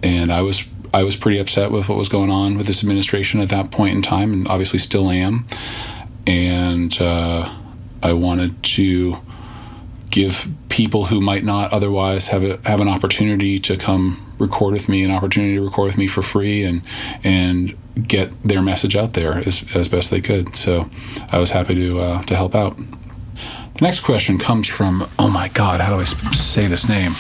and 0.02 0.32
I 0.32 0.42
was 0.42 0.66
I 0.94 1.02
was 1.02 1.16
pretty 1.16 1.38
upset 1.38 1.70
with 1.72 1.88
what 1.88 1.98
was 1.98 2.08
going 2.08 2.30
on 2.30 2.56
with 2.56 2.66
this 2.66 2.82
administration 2.82 3.40
at 3.40 3.48
that 3.50 3.70
point 3.70 3.96
in 3.96 4.02
time, 4.02 4.32
and 4.32 4.48
obviously 4.48 4.78
still 4.78 5.10
am. 5.10 5.46
And 6.26 6.96
uh, 7.00 7.52
I 8.02 8.12
wanted 8.12 8.62
to 8.62 9.18
give 10.10 10.48
people 10.76 11.06
who 11.06 11.22
might 11.22 11.42
not 11.42 11.72
otherwise 11.72 12.28
have 12.28 12.44
a, 12.44 12.60
have 12.68 12.80
an 12.80 12.88
opportunity 12.88 13.58
to 13.58 13.78
come 13.78 14.34
record 14.38 14.74
with 14.74 14.90
me, 14.90 15.02
an 15.02 15.10
opportunity 15.10 15.54
to 15.54 15.64
record 15.64 15.86
with 15.86 15.96
me 15.96 16.06
for 16.06 16.20
free, 16.20 16.62
and 16.64 16.82
and 17.24 17.74
get 18.06 18.30
their 18.42 18.60
message 18.60 18.94
out 18.94 19.14
there 19.14 19.38
as, 19.38 19.64
as 19.74 19.88
best 19.88 20.10
they 20.10 20.20
could. 20.20 20.54
So 20.54 20.90
I 21.32 21.38
was 21.38 21.50
happy 21.50 21.74
to 21.76 21.98
uh, 22.00 22.22
to 22.24 22.36
help 22.36 22.54
out. 22.54 22.76
The 22.76 23.80
next 23.80 24.00
question 24.00 24.38
comes 24.38 24.68
from 24.68 25.08
oh 25.18 25.30
my 25.30 25.48
god, 25.48 25.80
how 25.80 25.94
do 25.94 26.00
I 26.02 26.04
say 26.04 26.66
this 26.66 26.86
name? 26.86 27.12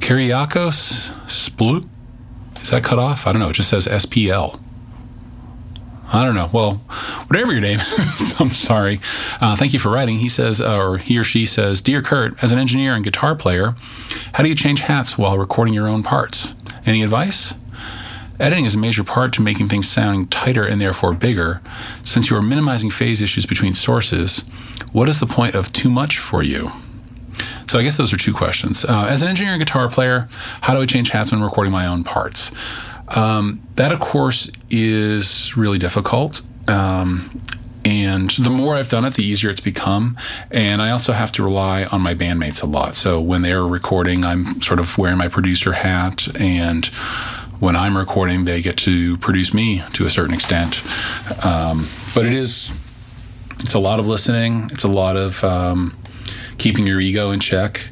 Kyriakos 0.00 1.16
Splut. 1.26 1.88
Is 2.60 2.68
that 2.68 2.84
cut 2.84 2.98
off? 2.98 3.26
I 3.26 3.32
don't 3.32 3.40
know. 3.40 3.48
It 3.48 3.54
just 3.54 3.70
says 3.70 3.86
SPL. 3.86 4.60
I 6.10 6.24
don't 6.24 6.34
know. 6.34 6.48
Well, 6.52 6.74
whatever 7.26 7.52
your 7.52 7.60
name 7.60 7.80
is, 7.80 8.34
I'm 8.40 8.48
sorry. 8.50 9.00
Uh, 9.40 9.56
thank 9.56 9.72
you 9.72 9.78
for 9.78 9.90
writing. 9.90 10.18
He 10.18 10.28
says, 10.28 10.60
uh, 10.60 10.78
or 10.78 10.98
he 10.98 11.18
or 11.18 11.24
she 11.24 11.44
says, 11.44 11.82
Dear 11.82 12.00
Kurt, 12.00 12.42
as 12.42 12.50
an 12.50 12.58
engineer 12.58 12.94
and 12.94 13.04
guitar 13.04 13.36
player, 13.36 13.74
how 14.32 14.42
do 14.42 14.48
you 14.48 14.54
change 14.54 14.80
hats 14.80 15.18
while 15.18 15.36
recording 15.36 15.74
your 15.74 15.86
own 15.86 16.02
parts? 16.02 16.54
Any 16.86 17.02
advice? 17.02 17.54
Editing 18.40 18.64
is 18.64 18.74
a 18.74 18.78
major 18.78 19.04
part 19.04 19.32
to 19.34 19.42
making 19.42 19.68
things 19.68 19.88
sound 19.88 20.30
tighter 20.30 20.64
and 20.64 20.80
therefore 20.80 21.12
bigger. 21.12 21.60
Since 22.02 22.30
you 22.30 22.36
are 22.36 22.42
minimizing 22.42 22.88
phase 22.88 23.20
issues 23.20 23.44
between 23.44 23.74
sources, 23.74 24.40
what 24.92 25.08
is 25.08 25.20
the 25.20 25.26
point 25.26 25.54
of 25.54 25.72
too 25.72 25.90
much 25.90 26.18
for 26.18 26.42
you? 26.42 26.70
So 27.68 27.78
I 27.78 27.82
guess 27.82 27.96
those 27.98 28.12
are 28.14 28.16
two 28.16 28.32
questions. 28.32 28.84
Uh, 28.84 29.06
as 29.10 29.22
an 29.22 29.28
engineer 29.28 29.52
and 29.52 29.60
guitar 29.60 29.88
player, 29.90 30.28
how 30.62 30.74
do 30.74 30.80
I 30.80 30.86
change 30.86 31.10
hats 31.10 31.32
when 31.32 31.42
recording 31.42 31.72
my 31.72 31.86
own 31.86 32.04
parts? 32.04 32.50
Um, 33.10 33.62
that, 33.76 33.92
of 33.92 34.00
course, 34.00 34.50
is 34.70 35.56
really 35.56 35.78
difficult. 35.78 36.42
Um, 36.68 37.42
and 37.84 38.30
the 38.32 38.50
more 38.50 38.74
I've 38.74 38.90
done 38.90 39.04
it, 39.06 39.14
the 39.14 39.24
easier 39.24 39.48
it's 39.48 39.60
become. 39.60 40.18
And 40.50 40.82
I 40.82 40.90
also 40.90 41.12
have 41.12 41.32
to 41.32 41.42
rely 41.42 41.84
on 41.84 42.02
my 42.02 42.14
bandmates 42.14 42.62
a 42.62 42.66
lot. 42.66 42.96
So 42.96 43.20
when 43.20 43.42
they're 43.42 43.66
recording, 43.66 44.24
I'm 44.24 44.60
sort 44.60 44.78
of 44.78 44.98
wearing 44.98 45.16
my 45.16 45.28
producer 45.28 45.72
hat. 45.72 46.28
And 46.38 46.84
when 47.60 47.76
I'm 47.76 47.96
recording, 47.96 48.44
they 48.44 48.60
get 48.60 48.76
to 48.78 49.16
produce 49.18 49.54
me 49.54 49.82
to 49.94 50.04
a 50.04 50.10
certain 50.10 50.34
extent. 50.34 50.82
Um, 51.42 51.88
but 52.14 52.26
it 52.26 52.32
is, 52.32 52.72
it's 53.60 53.74
a 53.74 53.78
lot 53.78 54.00
of 54.00 54.06
listening. 54.06 54.68
It's 54.70 54.84
a 54.84 54.88
lot 54.88 55.16
of 55.16 55.42
um, 55.42 55.96
keeping 56.58 56.86
your 56.86 57.00
ego 57.00 57.30
in 57.30 57.40
check. 57.40 57.88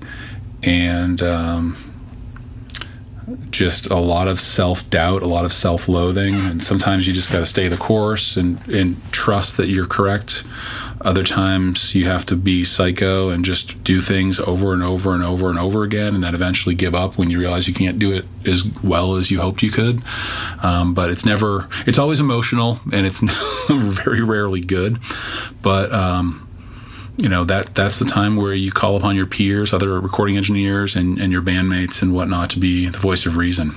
And, 0.62 1.22
um, 1.22 1.85
just 3.50 3.86
a 3.86 3.96
lot 3.96 4.28
of 4.28 4.38
self 4.38 4.88
doubt, 4.90 5.22
a 5.22 5.26
lot 5.26 5.44
of 5.44 5.52
self 5.52 5.88
loathing, 5.88 6.34
and 6.34 6.62
sometimes 6.62 7.06
you 7.06 7.12
just 7.12 7.32
got 7.32 7.40
to 7.40 7.46
stay 7.46 7.68
the 7.68 7.76
course 7.76 8.36
and 8.36 8.66
and 8.68 8.96
trust 9.12 9.56
that 9.56 9.68
you're 9.68 9.86
correct. 9.86 10.44
Other 11.00 11.24
times 11.24 11.94
you 11.94 12.06
have 12.06 12.24
to 12.26 12.36
be 12.36 12.64
psycho 12.64 13.28
and 13.28 13.44
just 13.44 13.82
do 13.84 14.00
things 14.00 14.40
over 14.40 14.72
and 14.72 14.82
over 14.82 15.14
and 15.14 15.22
over 15.22 15.50
and 15.50 15.58
over 15.58 15.82
again, 15.82 16.14
and 16.14 16.24
then 16.24 16.34
eventually 16.34 16.74
give 16.74 16.94
up 16.94 17.18
when 17.18 17.28
you 17.28 17.38
realize 17.38 17.68
you 17.68 17.74
can't 17.74 17.98
do 17.98 18.12
it 18.12 18.24
as 18.46 18.64
well 18.82 19.16
as 19.16 19.30
you 19.30 19.40
hoped 19.40 19.62
you 19.62 19.70
could. 19.70 20.02
Um, 20.62 20.94
but 20.94 21.10
it's 21.10 21.24
never, 21.24 21.68
it's 21.86 21.98
always 21.98 22.18
emotional, 22.18 22.80
and 22.92 23.06
it's 23.06 23.20
very 23.68 24.22
rarely 24.22 24.60
good. 24.60 24.98
But 25.62 25.92
um, 25.92 26.45
you 27.16 27.28
know 27.28 27.44
that 27.44 27.74
that's 27.74 27.98
the 27.98 28.04
time 28.04 28.36
where 28.36 28.54
you 28.54 28.70
call 28.70 28.96
upon 28.96 29.16
your 29.16 29.26
peers, 29.26 29.72
other 29.72 29.98
recording 30.00 30.36
engineers, 30.36 30.96
and, 30.96 31.18
and 31.18 31.32
your 31.32 31.42
bandmates 31.42 32.02
and 32.02 32.12
whatnot 32.12 32.50
to 32.50 32.58
be 32.58 32.88
the 32.88 32.98
voice 32.98 33.26
of 33.26 33.36
reason. 33.36 33.74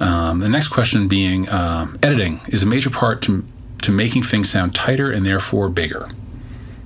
Um, 0.00 0.40
the 0.40 0.48
next 0.48 0.68
question 0.68 1.06
being 1.06 1.48
um, 1.48 1.98
editing 2.02 2.40
is 2.48 2.62
a 2.62 2.66
major 2.66 2.90
part 2.90 3.22
to 3.22 3.44
to 3.82 3.92
making 3.92 4.22
things 4.22 4.50
sound 4.50 4.74
tighter 4.74 5.10
and 5.10 5.26
therefore 5.26 5.68
bigger. 5.68 6.08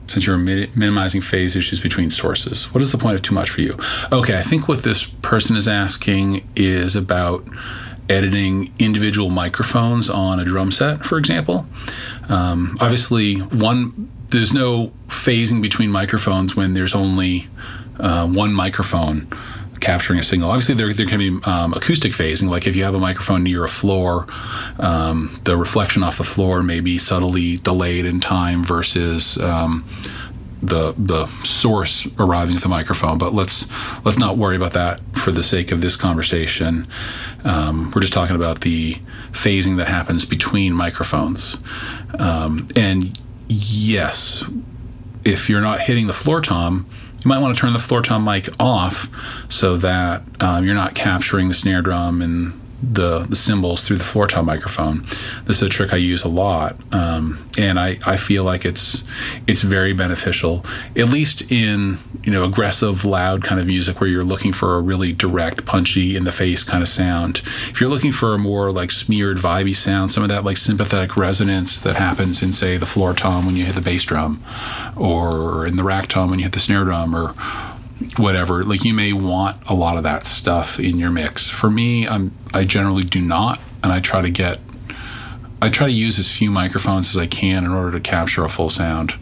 Since 0.07 0.27
you're 0.27 0.39
mi- 0.39 0.71
minimizing 0.77 1.21
phase 1.21 1.57
issues 1.57 1.81
between 1.81 2.11
sources, 2.11 2.73
what 2.73 2.81
is 2.81 2.93
the 2.93 2.99
point 2.99 3.17
of 3.17 3.23
too 3.23 3.35
much 3.35 3.51
for 3.51 3.61
you? 3.61 3.77
Okay, 4.13 4.39
I 4.39 4.43
think 4.43 4.69
what 4.69 4.83
this 4.83 5.05
person 5.05 5.57
is 5.57 5.67
asking 5.67 6.49
is 6.55 6.95
about 6.95 7.45
editing 8.09 8.73
individual 8.79 9.31
microphones 9.31 10.09
on 10.09 10.39
a 10.39 10.45
drum 10.45 10.71
set, 10.71 11.05
for 11.05 11.19
example. 11.19 11.67
Um, 12.29 12.77
obviously, 12.81 13.37
one 13.37 14.11
there's 14.37 14.53
no 14.53 14.93
phasing 15.09 15.63
between 15.63 15.91
microphones 15.91 16.55
when 16.55 16.75
there's 16.75 16.95
only 16.95 17.49
uh, 17.99 18.29
one 18.29 18.53
microphone 18.53 19.27
capturing 19.81 20.19
a 20.19 20.23
signal. 20.23 20.51
Obviously, 20.51 20.75
there, 20.75 20.93
there 20.93 21.07
can 21.07 21.19
be 21.19 21.39
um, 21.49 21.73
acoustic 21.73 22.13
phasing. 22.13 22.51
Like 22.51 22.67
if 22.67 22.77
you 22.77 22.85
have 22.85 22.95
a 22.95 22.99
microphone 22.99 23.43
near 23.43 23.65
a 23.65 23.69
floor, 23.69 24.27
um, 24.79 25.41
the 25.45 25.57
reflection 25.57 26.03
off 26.03 26.19
the 26.19 26.25
floor 26.25 26.63
may 26.63 26.81
be 26.81 26.99
subtly 26.99 27.57
delayed 27.57 28.05
in 28.05 28.21
time 28.21 28.63
versus 28.63 29.39
um, 29.39 29.89
the 30.63 30.95
the 30.99 31.27
source 31.45 32.07
arriving 32.19 32.57
at 32.57 32.63
the 32.63 32.69
microphone. 32.69 33.17
But 33.17 33.33
let's 33.33 33.67
let's 34.05 34.19
not 34.19 34.37
worry 34.37 34.57
about 34.57 34.73
that 34.73 35.01
for 35.17 35.31
the 35.31 35.43
sake 35.43 35.73
of 35.73 35.81
this 35.81 35.97
conversation. 35.97 36.87
Um, 37.45 37.91
we're 37.95 38.03
just 38.03 38.13
talking 38.13 38.37
about 38.37 38.61
the 38.61 38.95
phasing 39.33 39.79
that 39.79 39.89
happens 39.89 40.27
between 40.27 40.75
microphones, 40.75 41.57
um, 42.19 42.69
and 42.77 43.19
yes, 43.49 44.45
if 45.25 45.49
you're 45.49 45.61
not 45.61 45.81
hitting 45.81 46.07
the 46.07 46.13
floor 46.13 46.41
tom, 46.41 46.87
you 47.25 47.29
might 47.29 47.39
want 47.39 47.55
to 47.55 47.61
turn 47.61 47.73
the 47.73 47.79
floor 47.79 48.03
tom 48.03 48.25
mic 48.25 48.49
off 48.61 49.09
so 49.51 49.77
that 49.77 50.23
um, 50.41 50.65
you're 50.65 50.75
not 50.75 50.95
capturing 50.95 51.49
the 51.49 51.55
snare 51.55 51.83
drum 51.83 52.23
and 52.23 52.59
the 52.83 53.21
the 53.21 53.37
cymbals 53.37 53.83
through 53.83 53.97
the 53.97 54.05
floor 54.05 54.27
tom 54.27 54.47
microphone. 54.47 55.03
This 55.45 55.57
is 55.57 55.63
a 55.63 55.69
trick 55.69 55.93
I 55.93 55.97
use 55.97 56.25
a 56.25 56.29
lot, 56.29 56.77
um, 56.93 57.49
and 57.59 57.79
I, 57.79 57.99
I 58.07 58.17
feel 58.17 58.45
like 58.45 58.65
it's 58.65 59.03
it's 59.47 59.63
very 59.63 59.93
beneficial, 59.93 60.65
at 60.95 61.09
least 61.09 61.51
in 61.51 61.99
you 62.23 62.33
know 62.33 62.45
aggressive, 62.45 63.05
loud 63.05 63.43
kind 63.43 63.61
of 63.61 63.67
music 63.67 64.01
where 64.01 64.11
you're 64.11 64.25
looking 64.25 64.53
for 64.53 64.77
a 64.77 64.81
really 64.81 65.13
direct, 65.13 65.65
punchy, 65.65 66.17
in 66.17 66.25
the 66.25 66.33
face 66.33 66.63
kind 66.65 66.83
of 66.83 66.89
sound. 66.89 67.39
If 67.69 67.81
you're 67.81 67.91
looking 67.91 68.13
for 68.13 68.35
a 68.35 68.39
more 68.39 68.71
like 68.71 68.91
smeared, 68.91 69.39
vibey 69.39 69.75
sound, 69.75 70.11
some 70.11 70.23
of 70.23 70.29
that 70.29 70.45
like 70.45 70.57
sympathetic 70.57 71.17
resonance 71.17 71.81
that 71.81 71.97
happens 71.97 72.43
in 72.43 72.53
say 72.53 72.77
the 72.77 72.87
floor 72.87 73.15
tom 73.15 73.47
when 73.47 73.57
you 73.57 73.65
hit 73.65 73.75
the 73.75 73.81
bass 73.81 74.05
drum, 74.05 74.43
or 74.97 75.67
in 75.67 75.77
the 75.77 75.85
rack 75.85 76.09
tom 76.09 76.31
when 76.31 76.39
you 76.39 76.45
hit 76.45 76.53
the 76.53 76.61
snare 76.61 76.85
drum, 76.85 77.15
or 77.15 77.35
whatever 78.19 78.63
like 78.63 78.85
you 78.85 78.93
may 78.93 79.13
want 79.13 79.57
a 79.69 79.75
lot 79.75 79.97
of 79.97 80.03
that 80.03 80.27
stuff 80.27 80.79
in 80.79 80.99
your 80.99 81.11
mix. 81.11 81.49
For 81.49 81.71
me 81.71 82.07
i'm 82.07 82.33
i 82.53 82.65
generally 82.65 83.05
do 83.05 83.23
not 83.23 83.61
and 83.83 83.93
i 83.93 84.01
try 84.01 84.21
to 84.21 84.31
get 84.31 84.59
i 85.63 85.71
try 85.71 85.87
to 85.87 85.93
use 85.93 86.19
as 86.19 86.31
few 86.31 86.51
microphones 86.51 87.09
as 87.09 87.17
i 87.17 87.27
can 87.27 87.65
in 87.65 87.71
order 87.71 87.93
to 87.93 88.01
capture 88.01 88.45
a 88.45 88.49
full 88.49 88.71
sound. 88.71 89.15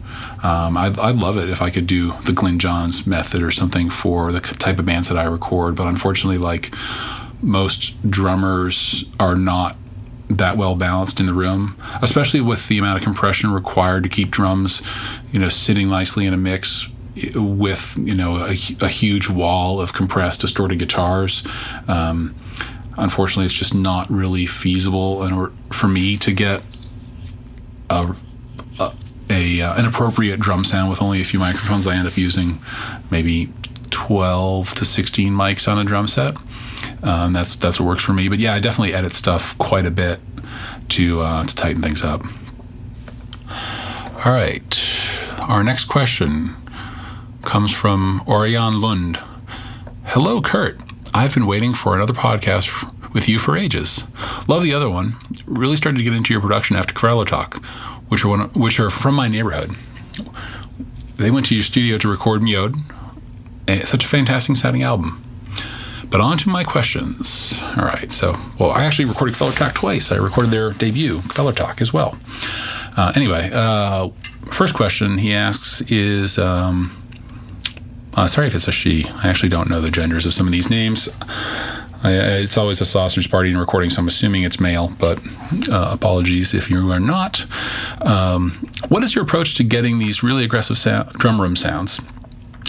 Um, 0.43 0.77
I'd, 0.77 0.99
I'd 0.99 1.15
love 1.15 1.37
it 1.37 1.49
if 1.49 1.61
i 1.61 1.69
could 1.69 1.87
do 1.87 2.11
the 2.25 2.33
Glyn 2.33 2.59
Johns 2.59 3.07
method 3.07 3.41
or 3.41 3.51
something 3.51 3.89
for 3.89 4.31
the 4.31 4.41
type 4.41 4.77
of 4.79 4.85
bands 4.85 5.07
that 5.09 5.17
i 5.17 5.23
record 5.23 5.75
but 5.75 5.87
unfortunately 5.87 6.37
like 6.37 6.73
most 7.41 8.09
drummers 8.09 9.05
are 9.19 9.35
not 9.35 9.77
that 10.29 10.57
well 10.57 10.75
balanced 10.75 11.19
in 11.19 11.27
the 11.27 11.33
room, 11.33 11.77
especially 12.01 12.41
with 12.41 12.67
the 12.67 12.79
amount 12.79 12.97
of 12.97 13.03
compression 13.03 13.53
required 13.53 14.01
to 14.01 14.09
keep 14.09 14.31
drums, 14.31 14.81
you 15.31 15.39
know, 15.39 15.49
sitting 15.49 15.87
nicely 15.87 16.25
in 16.25 16.33
a 16.33 16.37
mix 16.37 16.87
with 17.33 17.97
you 17.97 18.15
know 18.15 18.35
a, 18.35 18.55
a, 18.81 18.89
huge 18.89 19.29
wall 19.29 19.79
of 19.79 19.93
compressed 19.93 20.41
distorted 20.41 20.79
guitars. 20.79 21.43
Um, 21.87 22.35
unfortunately, 22.97 23.45
it's 23.45 23.53
just 23.53 23.73
not 23.73 24.09
really 24.09 24.45
feasible 24.45 25.49
for 25.71 25.87
me 25.87 26.17
to 26.17 26.33
get 26.33 26.65
a, 27.89 28.15
a, 28.79 28.93
a 29.29 29.61
uh, 29.61 29.79
an 29.79 29.85
appropriate 29.85 30.39
drum 30.39 30.63
sound 30.63 30.89
with 30.89 31.01
only 31.01 31.21
a 31.21 31.23
few 31.23 31.39
microphones. 31.39 31.87
I 31.87 31.95
end 31.95 32.07
up 32.07 32.17
using 32.17 32.59
maybe 33.09 33.49
12 33.91 34.73
to 34.75 34.85
16 34.85 35.33
mics 35.33 35.71
on 35.71 35.77
a 35.77 35.85
drum 35.85 36.07
set. 36.07 36.35
Um, 37.01 37.33
that's 37.33 37.55
that's 37.55 37.79
what 37.79 37.87
works 37.87 38.03
for 38.03 38.13
me. 38.13 38.27
But 38.27 38.39
yeah, 38.39 38.53
I 38.53 38.59
definitely 38.59 38.93
edit 38.93 39.13
stuff 39.13 39.57
quite 39.57 39.85
a 39.85 39.91
bit 39.91 40.19
to 40.89 41.21
uh, 41.21 41.45
to 41.45 41.55
tighten 41.55 41.81
things 41.81 42.03
up. 42.03 42.21
All 44.25 44.31
right, 44.31 44.63
our 45.43 45.63
next 45.63 45.85
question 45.85 46.55
comes 47.45 47.71
from 47.71 48.23
Orion 48.27 48.81
Lund. 48.81 49.19
Hello, 50.05 50.41
Kurt. 50.41 50.79
I've 51.13 51.33
been 51.33 51.45
waiting 51.45 51.73
for 51.73 51.95
another 51.95 52.11
podcast 52.11 53.13
with 53.13 53.29
you 53.29 53.39
for 53.39 53.55
ages. 53.55 54.03
Love 54.47 54.63
the 54.63 54.73
other 54.73 54.89
one. 54.89 55.15
Really 55.45 55.75
started 55.75 55.99
to 55.99 56.03
get 56.03 56.13
into 56.13 56.33
your 56.33 56.41
production 56.41 56.75
after 56.75 56.93
Kvelertak, 56.93 57.27
Talk, 57.27 57.63
which 58.09 58.25
are 58.25 58.29
one, 58.29 58.49
which 58.53 58.79
are 58.79 58.89
from 58.89 59.15
my 59.15 59.27
neighborhood. 59.27 59.71
They 61.17 61.31
went 61.31 61.45
to 61.47 61.55
your 61.55 61.63
studio 61.63 61.97
to 61.99 62.09
record 62.09 62.41
Mjod. 62.41 62.75
Such 63.85 64.03
a 64.03 64.07
fantastic 64.07 64.55
sounding 64.57 64.83
album. 64.83 65.23
But 66.09 66.21
on 66.21 66.37
to 66.39 66.49
my 66.49 66.63
questions. 66.63 67.59
All 67.77 67.85
right, 67.85 68.11
so 68.11 68.35
well, 68.59 68.71
I 68.71 68.83
actually 68.85 69.05
recorded 69.05 69.35
Kvelertak 69.35 69.75
twice. 69.75 70.11
I 70.11 70.17
recorded 70.17 70.51
their 70.51 70.71
debut, 70.71 71.19
Kvelertak, 71.19 71.79
as 71.79 71.93
well. 71.93 72.17
Uh, 72.97 73.13
anyway, 73.15 73.49
uh, 73.53 74.09
first 74.45 74.73
question 74.73 75.19
he 75.19 75.33
asks 75.33 75.81
is. 75.81 76.39
Um, 76.39 77.01
uh, 78.15 78.27
sorry 78.27 78.47
if 78.47 78.55
it's 78.55 78.67
a 78.67 78.71
she. 78.71 79.05
I 79.23 79.27
actually 79.27 79.49
don't 79.49 79.69
know 79.69 79.81
the 79.81 79.91
genders 79.91 80.25
of 80.25 80.33
some 80.33 80.47
of 80.47 80.53
these 80.53 80.69
names. 80.69 81.09
I, 82.03 82.11
it's 82.11 82.57
always 82.57 82.81
a 82.81 82.85
sausage 82.85 83.31
party 83.31 83.49
in 83.49 83.57
recording, 83.57 83.89
so 83.89 84.01
I'm 84.01 84.07
assuming 84.07 84.43
it's 84.43 84.59
male, 84.59 84.93
but 84.99 85.19
uh, 85.69 85.89
apologies 85.91 86.53
if 86.53 86.69
you 86.69 86.91
are 86.91 86.99
not. 86.99 87.45
Um, 88.01 88.51
what 88.89 89.03
is 89.03 89.15
your 89.15 89.23
approach 89.23 89.55
to 89.55 89.63
getting 89.63 89.97
these 89.99 90.21
really 90.21 90.45
aggressive 90.45 90.77
drum 91.13 91.41
room 91.41 91.55
sounds? 91.55 91.99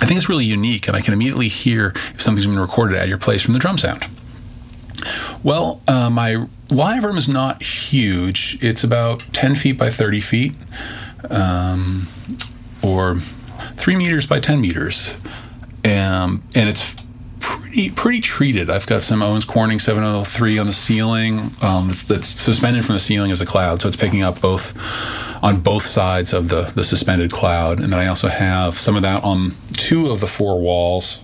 I 0.00 0.06
think 0.06 0.18
it's 0.18 0.28
really 0.28 0.44
unique, 0.44 0.88
and 0.88 0.96
I 0.96 1.00
can 1.00 1.14
immediately 1.14 1.48
hear 1.48 1.92
if 2.14 2.22
something's 2.22 2.46
been 2.46 2.58
recorded 2.58 2.98
at 2.98 3.08
your 3.08 3.18
place 3.18 3.42
from 3.42 3.54
the 3.54 3.60
drum 3.60 3.78
sound. 3.78 4.06
Well, 5.42 5.80
uh, 5.86 6.10
my 6.10 6.46
live 6.70 7.04
room 7.04 7.16
is 7.16 7.28
not 7.28 7.62
huge. 7.62 8.58
It's 8.60 8.82
about 8.82 9.20
10 9.32 9.54
feet 9.54 9.78
by 9.78 9.90
30 9.90 10.20
feet, 10.20 10.54
um, 11.30 12.08
or 12.82 13.18
three 13.76 13.96
meters 13.96 14.26
by 14.26 14.40
10 14.40 14.60
meters. 14.60 15.16
Um, 15.84 16.42
and 16.54 16.68
it's 16.68 16.94
pretty 17.40 17.90
pretty 17.90 18.20
treated. 18.20 18.70
I've 18.70 18.86
got 18.86 19.02
some 19.02 19.22
Owens 19.22 19.44
Corning 19.44 19.78
703 19.78 20.58
on 20.58 20.66
the 20.66 20.72
ceiling 20.72 21.52
um, 21.62 21.88
that's, 21.88 22.04
that's, 22.06 22.28
suspended 22.28 22.84
from 22.84 22.94
the 22.94 22.98
ceiling 22.98 23.30
as 23.30 23.40
a 23.40 23.46
cloud, 23.46 23.80
so 23.80 23.88
it's 23.88 23.96
picking 23.96 24.22
up 24.22 24.40
both 24.40 24.74
on 25.44 25.60
both 25.60 25.84
sides 25.84 26.32
of 26.32 26.48
the 26.48 26.72
the 26.74 26.82
suspended 26.82 27.30
cloud. 27.30 27.80
And 27.80 27.92
then 27.92 28.00
I 28.00 28.06
also 28.06 28.28
have 28.28 28.74
some 28.74 28.96
of 28.96 29.02
that 29.02 29.22
on 29.22 29.52
two 29.74 30.10
of 30.10 30.20
the 30.20 30.26
four 30.26 30.60
walls. 30.60 31.22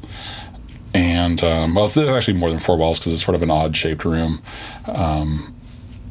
And 0.94 1.42
um, 1.42 1.74
well, 1.74 1.88
there's 1.88 2.10
actually 2.10 2.38
more 2.38 2.50
than 2.50 2.58
four 2.58 2.76
walls 2.76 2.98
because 2.98 3.14
it's 3.14 3.24
sort 3.24 3.34
of 3.34 3.42
an 3.42 3.50
odd 3.50 3.76
shaped 3.76 4.04
room. 4.04 4.42
Um, 4.86 5.54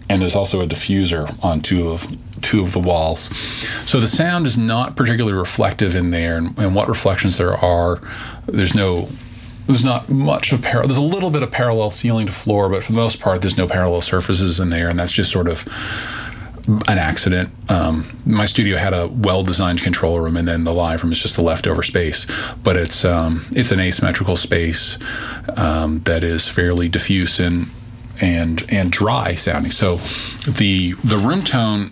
and 0.10 0.22
there's 0.22 0.36
also 0.36 0.62
a 0.62 0.68
diffuser 0.68 1.44
on 1.44 1.62
two 1.62 1.90
of 1.90 2.08
two 2.42 2.62
of 2.62 2.74
the 2.74 2.80
walls. 2.80 3.36
So 3.86 4.00
the 4.00 4.08
sound 4.08 4.48
is 4.48 4.58
not 4.58 4.96
particularly 4.96 5.38
reflective 5.38 5.96
in 5.96 6.12
there, 6.12 6.38
and, 6.38 6.58
and 6.58 6.76
what 6.76 6.88
reflections 6.88 7.38
there 7.38 7.54
are, 7.54 8.02
there's 8.48 8.76
no 8.76 9.10
there's 9.68 9.86
not 9.86 10.10
much 10.10 10.52
of 10.52 10.62
parallel. 10.62 10.88
There's 10.88 10.98
a 10.98 11.02
little 11.02 11.30
bit 11.30 11.44
of 11.44 11.52
parallel 11.52 11.92
ceiling 11.92 12.26
to 12.26 12.32
floor, 12.32 12.68
but 12.70 12.84
for 12.84 12.92
the 12.92 12.98
most 12.98 13.20
part, 13.20 13.42
there's 13.42 13.58
no 13.58 13.68
parallel 13.68 14.02
surfaces 14.02 14.60
in 14.60 14.70
there, 14.70 14.90
and 14.90 15.00
that's 15.00 15.12
just 15.12 15.32
sort 15.32 15.48
of 15.48 15.66
an 16.88 16.98
accident. 16.98 17.50
Um, 17.70 18.06
my 18.26 18.46
studio 18.46 18.78
had 18.78 18.94
a 18.94 19.08
well-designed 19.08 19.82
control 19.82 20.20
room, 20.20 20.36
and 20.36 20.48
then 20.48 20.64
the 20.64 20.74
live 20.74 21.04
room 21.04 21.12
is 21.12 21.20
just 21.20 21.36
the 21.36 21.42
leftover 21.42 21.84
space. 21.84 22.28
But 22.64 22.76
it's 22.76 23.06
um, 23.06 23.46
it's 23.52 23.72
an 23.72 23.80
asymmetrical 23.80 24.36
space 24.36 24.98
um, 25.56 26.00
that 26.02 26.24
is 26.24 26.48
fairly 26.48 26.90
diffuse 26.90 27.40
and 27.40 27.68
and 28.22 28.64
and 28.70 28.92
dry 28.92 29.34
sounding. 29.34 29.72
So 29.72 29.96
the 30.50 30.94
the 31.04 31.18
room 31.18 31.44
tone 31.44 31.92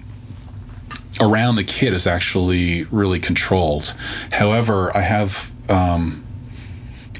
around 1.19 1.55
the 1.55 1.63
kit 1.63 1.91
is 1.91 2.07
actually 2.07 2.85
really 2.85 3.19
controlled. 3.19 3.93
However, 4.31 4.95
I 4.95 5.01
have 5.01 5.51
um, 5.67 6.23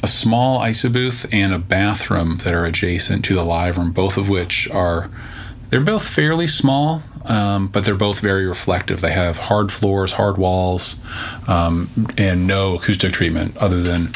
a 0.02 0.08
small 0.08 0.60
ISO 0.60 0.92
booth 0.92 1.26
and 1.34 1.54
a 1.54 1.60
bathroom 1.60 2.38
that 2.38 2.54
are 2.54 2.66
adjacent 2.66 3.26
to 3.26 3.36
the 3.36 3.44
live 3.44 3.78
room, 3.78 3.92
both 3.92 4.16
of 4.16 4.30
which 4.30 4.70
are 4.70 5.10
they're 5.70 5.82
both 5.82 6.08
fairly 6.08 6.48
small, 6.48 7.04
um, 7.26 7.68
but 7.68 7.86
they're 7.86 7.96
both 7.96 8.22
very 8.22 8.48
reflective. 8.48 9.02
They 9.02 9.12
have 9.12 9.38
hard 9.38 9.72
floors, 9.72 10.14
hard 10.14 10.38
walls, 10.38 10.96
um, 11.48 11.90
and 12.18 12.48
no 12.48 12.76
acoustic 12.76 13.14
treatment 13.14 13.56
other 13.58 13.82
than 13.82 14.14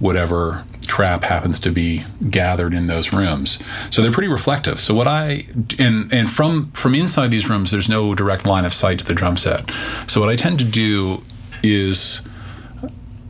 whatever 0.00 0.64
crap 0.88 1.24
happens 1.24 1.60
to 1.60 1.70
be 1.70 2.04
gathered 2.30 2.74
in 2.74 2.86
those 2.86 3.12
rooms. 3.12 3.58
So 3.90 4.02
they're 4.02 4.12
pretty 4.12 4.28
reflective. 4.28 4.78
So 4.78 4.94
what 4.94 5.06
I 5.06 5.46
and 5.78 6.12
and 6.12 6.28
from 6.28 6.70
from 6.72 6.94
inside 6.94 7.30
these 7.30 7.48
rooms, 7.48 7.70
there's 7.70 7.88
no 7.88 8.14
direct 8.14 8.46
line 8.46 8.64
of 8.64 8.72
sight 8.72 8.98
to 8.98 9.04
the 9.04 9.14
drum 9.14 9.36
set. 9.36 9.70
So 10.06 10.20
what 10.20 10.28
I 10.28 10.36
tend 10.36 10.58
to 10.60 10.64
do 10.64 11.22
is 11.62 12.20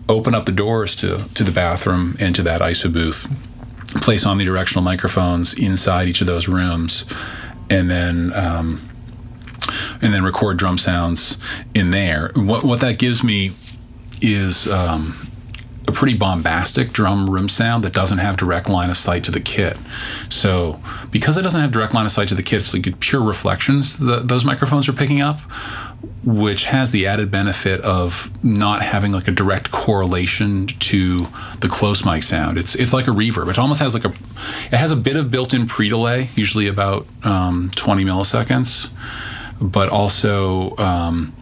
open 0.08 0.34
up 0.34 0.46
the 0.46 0.52
doors 0.52 0.96
to 0.96 1.24
to 1.34 1.44
the 1.44 1.52
bathroom 1.52 2.16
and 2.18 2.34
to 2.34 2.42
that 2.42 2.60
ISO 2.60 2.92
booth, 2.92 3.26
place 4.00 4.24
omnidirectional 4.24 4.82
microphones 4.82 5.54
inside 5.54 6.08
each 6.08 6.20
of 6.20 6.26
those 6.26 6.48
rooms, 6.48 7.04
and 7.70 7.90
then. 7.90 8.32
Um, 8.34 8.82
and 10.00 10.14
then 10.14 10.24
record 10.24 10.56
drum 10.56 10.78
sounds 10.78 11.36
in 11.74 11.90
there. 11.90 12.30
What 12.34 12.64
what 12.64 12.80
that 12.80 12.98
gives 12.98 13.22
me 13.22 13.52
is 14.22 14.66
um, 14.68 15.27
a 15.88 15.92
pretty 15.92 16.14
bombastic 16.14 16.92
drum 16.92 17.28
room 17.30 17.48
sound 17.48 17.82
that 17.82 17.94
doesn't 17.94 18.18
have 18.18 18.36
direct 18.36 18.68
line 18.68 18.90
of 18.90 18.96
sight 18.96 19.24
to 19.24 19.30
the 19.30 19.40
kit. 19.40 19.76
So 20.28 20.80
because 21.10 21.38
it 21.38 21.42
doesn't 21.42 21.60
have 21.60 21.72
direct 21.72 21.94
line 21.94 22.04
of 22.04 22.12
sight 22.12 22.28
to 22.28 22.34
the 22.34 22.42
kit, 22.42 22.58
it's 22.58 22.74
like 22.74 23.00
pure 23.00 23.22
reflections 23.22 23.96
that 23.98 24.28
those 24.28 24.44
microphones 24.44 24.86
are 24.86 24.92
picking 24.92 25.22
up, 25.22 25.40
which 26.24 26.66
has 26.66 26.90
the 26.90 27.06
added 27.06 27.30
benefit 27.30 27.80
of 27.80 28.30
not 28.44 28.82
having 28.82 29.12
like 29.12 29.28
a 29.28 29.32
direct 29.32 29.70
correlation 29.70 30.66
to 30.66 31.26
the 31.60 31.68
close 31.68 32.04
mic 32.04 32.22
sound. 32.22 32.58
It's 32.58 32.74
it's 32.74 32.92
like 32.92 33.08
a 33.08 33.12
reverb. 33.12 33.48
It 33.48 33.58
almost 33.58 33.80
has 33.80 33.94
like 33.94 34.04
a 34.04 34.12
it 34.70 34.76
has 34.76 34.90
a 34.90 34.96
bit 34.96 35.16
of 35.16 35.30
built-in 35.30 35.66
pre-delay, 35.66 36.28
usually 36.34 36.68
about 36.68 37.06
um, 37.24 37.70
20 37.74 38.04
milliseconds, 38.04 38.90
but 39.58 39.88
also 39.88 40.76
um, 40.76 41.34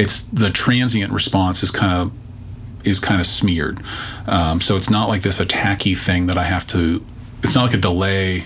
it's 0.00 0.24
the 0.24 0.50
transient 0.50 1.12
response 1.12 1.62
is 1.62 1.70
kind 1.70 1.92
of 1.92 2.12
is 2.84 2.98
kind 2.98 3.20
of 3.20 3.26
smeared. 3.26 3.82
Um, 4.26 4.60
so 4.60 4.76
it's 4.76 4.90
not 4.90 5.08
like 5.08 5.22
this 5.22 5.40
attacky 5.40 5.96
thing 5.96 6.26
that 6.26 6.38
I 6.38 6.44
have 6.44 6.66
to. 6.68 7.04
It's 7.42 7.54
not 7.54 7.64
like 7.64 7.74
a 7.74 7.78
delay 7.78 8.44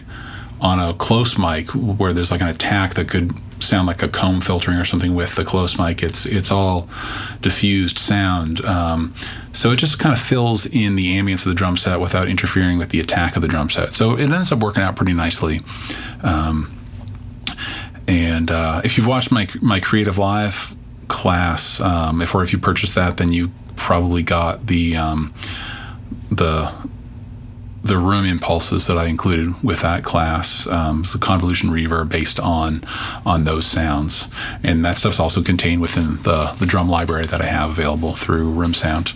on 0.61 0.79
a 0.79 0.95
close 0.95 1.39
mic 1.39 1.69
where 1.71 2.13
there's 2.13 2.31
like 2.31 2.41
an 2.41 2.49
attack 2.49 2.95
that 2.95 3.09
could 3.09 3.33
sound 3.63 3.87
like 3.87 4.03
a 4.03 4.09
comb 4.09 4.41
filtering 4.41 4.79
or 4.79 4.85
something 4.85 5.15
with 5.15 5.35
the 5.35 5.45
close 5.45 5.79
mic. 5.79 6.03
It's 6.03 6.27
it's 6.27 6.51
all 6.51 6.89
diffused 7.41 7.99
sound. 7.99 8.65
Um, 8.65 9.15
so 9.53 9.71
it 9.71 9.77
just 9.77 9.99
kind 9.99 10.15
of 10.15 10.21
fills 10.21 10.67
in 10.67 10.97
the 10.97 11.17
ambience 11.17 11.39
of 11.39 11.47
the 11.47 11.55
drum 11.55 11.77
set 11.77 12.01
without 12.01 12.29
interfering 12.29 12.79
with 12.79 12.91
the 12.91 13.01
attack 13.01 13.37
of 13.37 13.43
the 13.43 13.49
drum 13.49 13.71
set. 13.71 13.95
So 13.95 14.15
it 14.15 14.31
ends 14.31 14.53
up 14.53 14.61
working 14.61 14.83
out 14.83 14.97
pretty 14.97 15.15
nicely. 15.15 15.61
Um, 16.23 16.73
and 18.09 18.51
uh, 18.51 18.83
if 18.85 18.97
you've 18.97 19.07
watched 19.07 19.33
my 19.33 19.49
my 19.61 19.81
CreativeLive 19.81 20.77
class, 21.09 21.81
um, 21.81 22.23
if 22.23 22.35
or 22.35 22.43
if 22.43 22.53
you 22.53 22.59
purchased 22.59 22.95
that, 22.95 23.17
then 23.17 23.33
you 23.33 23.51
probably 23.77 24.23
got 24.23 24.67
the 24.67 24.97
um, 24.97 25.33
the 26.31 26.73
the 27.87 27.99
room 27.99 28.27
impulses 28.27 28.87
that 28.89 28.99
I 28.99 29.07
included 29.07 29.63
with 29.63 29.83
that 29.83 30.03
class, 30.03 30.67
um, 30.67 31.05
the 31.13 31.19
convolution 31.19 31.71
reverb 31.71 32.09
based 32.09 32.41
on 32.41 32.83
on 33.25 33.45
those 33.45 33.67
sounds, 33.67 34.29
and 34.63 34.85
that 34.85 34.97
stuff's 34.97 35.21
also 35.21 35.43
contained 35.43 35.81
within 35.81 36.23
the 36.23 36.55
the 36.59 36.67
drum 36.67 36.89
library 36.89 37.27
that 37.27 37.41
I 37.41 37.47
have 37.47 37.71
available 37.71 38.13
through 38.13 38.51
Room 38.51 38.75
Sound. 38.75 39.13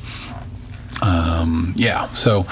Um, 1.02 1.72
yeah, 1.76 2.12
so 2.12 2.42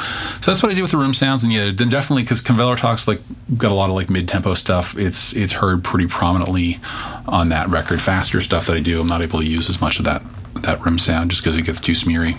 so 0.40 0.50
that's 0.50 0.62
what 0.62 0.72
I 0.72 0.74
do 0.74 0.82
with 0.82 0.90
the 0.90 0.96
room 0.96 1.12
sounds, 1.12 1.44
and 1.44 1.52
yeah, 1.52 1.70
then 1.70 1.88
definitely 1.88 2.22
because 2.22 2.40
Kvelertak's 2.42 3.06
like 3.06 3.20
got 3.56 3.70
a 3.70 3.74
lot 3.74 3.90
of 3.90 3.94
like 3.94 4.08
mid 4.10 4.26
tempo 4.26 4.54
stuff. 4.54 4.96
It's 4.96 5.34
it's 5.34 5.52
heard 5.52 5.84
pretty 5.84 6.06
prominently 6.06 6.78
on 7.26 7.50
that 7.50 7.68
record. 7.68 8.00
Faster 8.00 8.40
stuff 8.40 8.66
that 8.66 8.76
I 8.76 8.80
do, 8.80 9.00
I'm 9.00 9.06
not 9.06 9.20
able 9.20 9.40
to 9.40 9.46
use 9.46 9.68
as 9.68 9.80
much 9.80 9.98
of 9.98 10.06
that 10.06 10.24
that 10.62 10.84
rim 10.84 10.98
sound 10.98 11.30
just 11.30 11.42
because 11.42 11.58
it 11.58 11.64
gets 11.64 11.80
too 11.80 11.94
smeary. 11.94 12.36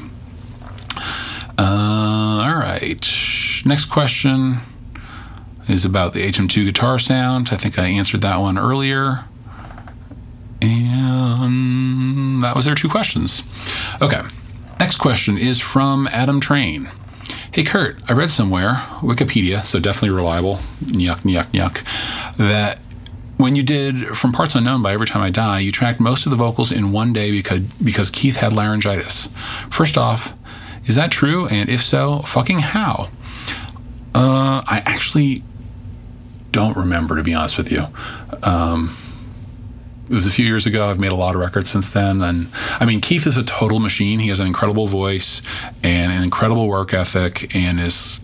Uh, 1.57 2.43
all 2.45 2.59
right. 2.59 3.05
Next 3.65 3.85
question 3.85 4.59
is 5.67 5.85
about 5.85 6.13
the 6.13 6.21
HM2 6.25 6.65
guitar 6.65 6.99
sound. 6.99 7.49
I 7.51 7.55
think 7.57 7.77
I 7.77 7.87
answered 7.87 8.21
that 8.21 8.37
one 8.37 8.57
earlier. 8.57 9.25
And 10.61 12.43
that 12.43 12.55
was 12.55 12.65
their 12.65 12.75
two 12.75 12.89
questions. 12.89 13.43
Okay. 14.01 14.21
Next 14.79 14.95
question 14.97 15.37
is 15.37 15.59
from 15.59 16.07
Adam 16.07 16.39
Train. 16.39 16.89
Hey 17.51 17.63
Kurt, 17.63 17.97
I 18.07 18.13
read 18.13 18.29
somewhere, 18.29 18.75
Wikipedia, 19.01 19.63
so 19.63 19.79
definitely 19.79 20.11
reliable, 20.11 20.59
yuck, 20.81 21.21
yuck, 21.21 21.47
yuck, 21.47 22.37
that 22.37 22.79
when 23.39 23.55
you 23.55 23.63
did 23.63 24.17
From 24.17 24.33
Parts 24.33 24.53
Unknown 24.53 24.83
by 24.83 24.91
Every 24.91 25.07
Time 25.07 25.21
I 25.21 25.29
Die, 25.29 25.59
you 25.59 25.71
tracked 25.71 26.01
most 26.01 26.25
of 26.25 26.29
the 26.29 26.35
vocals 26.35 26.73
in 26.73 26.91
one 26.91 27.13
day 27.13 27.31
because, 27.31 27.59
because 27.59 28.09
Keith 28.09 28.35
had 28.35 28.51
laryngitis. 28.51 29.29
First 29.71 29.97
off, 29.97 30.33
is 30.85 30.95
that 30.95 31.09
true? 31.09 31.47
And 31.47 31.69
if 31.69 31.81
so, 31.81 32.19
fucking 32.23 32.59
how? 32.59 33.07
Uh, 34.13 34.61
I 34.67 34.83
actually 34.85 35.41
don't 36.51 36.75
remember, 36.75 37.15
to 37.15 37.23
be 37.23 37.33
honest 37.33 37.57
with 37.57 37.71
you. 37.71 37.87
Um, 38.43 38.93
it 40.09 40.15
was 40.15 40.27
a 40.27 40.31
few 40.31 40.45
years 40.45 40.65
ago. 40.65 40.89
I've 40.89 40.99
made 40.99 41.13
a 41.13 41.15
lot 41.15 41.33
of 41.33 41.39
records 41.39 41.69
since 41.69 41.91
then. 41.91 42.21
And 42.21 42.49
I 42.81 42.85
mean, 42.85 42.99
Keith 42.99 43.25
is 43.25 43.37
a 43.37 43.43
total 43.43 43.79
machine. 43.79 44.19
He 44.19 44.27
has 44.27 44.41
an 44.41 44.47
incredible 44.47 44.87
voice 44.87 45.41
and 45.81 46.11
an 46.11 46.23
incredible 46.23 46.67
work 46.67 46.93
ethic, 46.93 47.55
and 47.55 47.79
is 47.79 48.19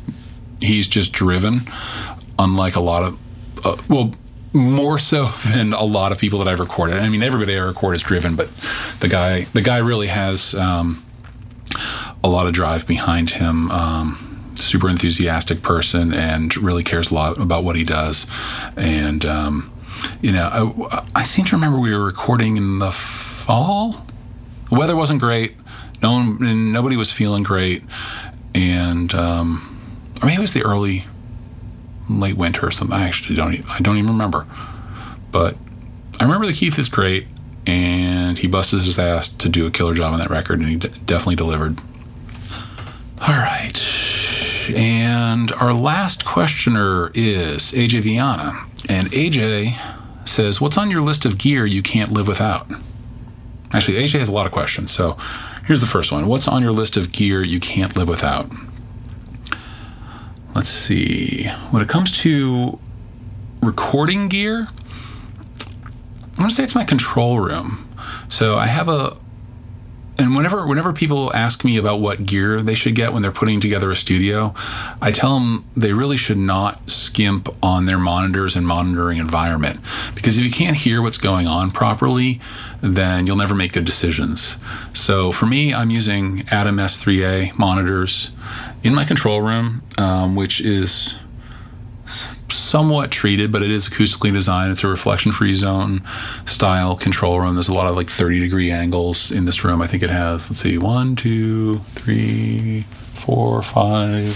he's 0.59 0.87
just 0.87 1.13
driven, 1.13 1.61
unlike 2.37 2.75
a 2.75 2.81
lot 2.81 3.03
of, 3.03 3.17
uh, 3.63 3.77
well, 3.87 4.11
more 4.55 4.97
so 4.97 5.25
than 5.53 5.73
a 5.73 5.83
lot 5.83 6.11
of 6.11 6.19
people 6.19 6.39
that 6.39 6.47
I've 6.47 6.59
recorded. 6.59 6.97
I 6.97 7.09
mean, 7.09 7.21
everybody 7.21 7.57
I 7.57 7.63
record 7.63 7.95
is 7.95 8.01
driven, 8.01 8.35
but 8.35 8.49
the 8.99 9.07
guy 9.07 9.41
the 9.53 9.61
guy 9.61 9.77
really 9.77 10.07
has 10.07 10.55
um, 10.55 11.03
a 12.23 12.29
lot 12.29 12.47
of 12.47 12.53
drive 12.53 12.87
behind 12.87 13.31
him. 13.31 13.69
Um, 13.71 14.31
super 14.55 14.89
enthusiastic 14.89 15.61
person 15.61 16.13
and 16.13 16.55
really 16.57 16.83
cares 16.83 17.11
a 17.11 17.13
lot 17.13 17.37
about 17.37 17.63
what 17.63 17.75
he 17.75 17.83
does. 17.83 18.25
And 18.77 19.25
um, 19.25 19.71
you 20.21 20.31
know, 20.31 20.87
I, 20.91 21.07
I, 21.15 21.23
seem 21.23 21.45
to 21.45 21.55
remember 21.55 21.79
we 21.79 21.93
were 21.93 22.03
recording 22.03 22.57
in 22.57 22.79
the 22.79 22.91
fall. 22.91 24.05
The 24.69 24.75
weather 24.75 24.95
wasn't 24.95 25.19
great. 25.19 25.55
No 26.01 26.13
one, 26.13 26.71
nobody 26.71 26.97
was 26.97 27.11
feeling 27.11 27.43
great, 27.43 27.83
and 28.53 29.13
um, 29.13 29.79
I 30.21 30.27
mean, 30.27 30.37
it 30.37 30.41
was 30.41 30.53
the 30.53 30.63
early 30.63 31.05
late 32.09 32.37
winter 32.37 32.67
or 32.67 32.71
something. 32.71 32.95
I 32.95 33.07
actually 33.07 33.35
don't. 33.35 33.69
I 33.69 33.79
don't 33.79 33.97
even 33.97 34.11
remember. 34.11 34.45
But 35.31 35.57
I 36.19 36.23
remember 36.23 36.47
that 36.47 36.55
Keith 36.55 36.79
is 36.79 36.87
great, 36.87 37.27
and 37.65 38.39
he 38.39 38.47
busted 38.47 38.81
his 38.83 38.97
ass 38.97 39.27
to 39.29 39.49
do 39.49 39.65
a 39.65 39.71
killer 39.71 39.93
job 39.93 40.13
on 40.13 40.19
that 40.19 40.29
record, 40.29 40.59
and 40.59 40.69
he 40.69 40.75
d- 40.75 40.89
definitely 41.05 41.35
delivered. 41.35 41.79
All 43.21 43.29
right. 43.29 43.73
And 44.69 45.51
our 45.53 45.73
last 45.73 46.25
questioner 46.25 47.11
is 47.13 47.71
AJ 47.71 48.01
Viana. 48.01 48.65
And 48.89 49.09
AJ 49.11 49.73
says, 50.27 50.59
What's 50.59 50.77
on 50.77 50.91
your 50.91 51.01
list 51.01 51.25
of 51.25 51.37
gear 51.37 51.65
you 51.65 51.81
can't 51.81 52.11
live 52.11 52.27
without? 52.27 52.71
Actually, 53.71 53.97
AJ 53.97 54.19
has 54.19 54.27
a 54.27 54.31
lot 54.31 54.45
of 54.45 54.51
questions. 54.51 54.91
So 54.91 55.17
here's 55.65 55.81
the 55.81 55.87
first 55.87 56.11
one 56.11 56.27
What's 56.27 56.47
on 56.47 56.61
your 56.61 56.71
list 56.71 56.97
of 56.97 57.11
gear 57.11 57.43
you 57.43 57.59
can't 57.59 57.95
live 57.95 58.09
without? 58.09 58.49
Let's 60.55 60.69
see. 60.69 61.43
When 61.69 61.81
it 61.83 61.89
comes 61.89 62.17
to 62.19 62.79
recording 63.61 64.29
gear, 64.29 64.65
I'm 65.59 66.35
gonna 66.37 66.49
say 66.49 66.63
it's 66.63 66.75
my 66.75 66.85
control 66.85 67.39
room. 67.39 67.89
So 68.29 68.55
I 68.55 68.67
have 68.67 68.87
a 68.87 69.17
and 70.17 70.35
whenever 70.35 70.65
whenever 70.65 70.93
people 70.93 71.33
ask 71.33 71.63
me 71.65 71.77
about 71.77 71.99
what 71.99 72.23
gear 72.23 72.61
they 72.61 72.75
should 72.75 72.95
get 72.95 73.11
when 73.11 73.21
they're 73.21 73.31
putting 73.31 73.59
together 73.59 73.91
a 73.91 73.95
studio, 73.95 74.53
I 75.01 75.11
tell 75.11 75.39
them 75.39 75.65
they 75.75 75.93
really 75.93 76.17
should 76.17 76.37
not 76.37 76.89
skimp 76.89 77.49
on 77.63 77.85
their 77.85 77.97
monitors 77.97 78.55
and 78.55 78.65
monitoring 78.65 79.17
environment 79.17 79.79
because 80.13 80.37
if 80.37 80.45
you 80.45 80.51
can't 80.51 80.77
hear 80.77 81.01
what's 81.01 81.17
going 81.17 81.47
on 81.47 81.71
properly, 81.71 82.39
then 82.81 83.27
you'll 83.27 83.35
never 83.35 83.55
make 83.55 83.73
good 83.73 83.85
decisions. 83.85 84.57
So 84.93 85.31
for 85.31 85.45
me, 85.45 85.73
I'm 85.73 85.89
using 85.89 86.43
Adam 86.49 86.77
S3A 86.77 87.57
monitors 87.57 88.31
in 88.83 88.95
my 88.95 89.03
control 89.03 89.41
room, 89.41 89.81
um, 89.97 90.35
which 90.35 90.61
is 90.61 91.19
somewhat 92.55 93.11
treated, 93.11 93.51
but 93.51 93.61
it 93.61 93.71
is 93.71 93.87
acoustically 93.87 94.31
designed. 94.31 94.71
It's 94.71 94.83
a 94.83 94.87
reflection 94.87 95.31
free 95.31 95.53
zone 95.53 96.01
style 96.45 96.95
control 96.95 97.39
room. 97.39 97.55
There's 97.55 97.67
a 97.67 97.73
lot 97.73 97.89
of 97.89 97.95
like 97.95 98.09
30 98.09 98.39
degree 98.39 98.71
angles 98.71 99.31
in 99.31 99.45
this 99.45 99.63
room. 99.63 99.81
I 99.81 99.87
think 99.87 100.03
it 100.03 100.09
has, 100.09 100.49
let's 100.49 100.59
see, 100.59 100.77
one, 100.77 101.15
two, 101.15 101.79
three, 101.95 102.81
four, 102.81 103.61
five, 103.61 104.33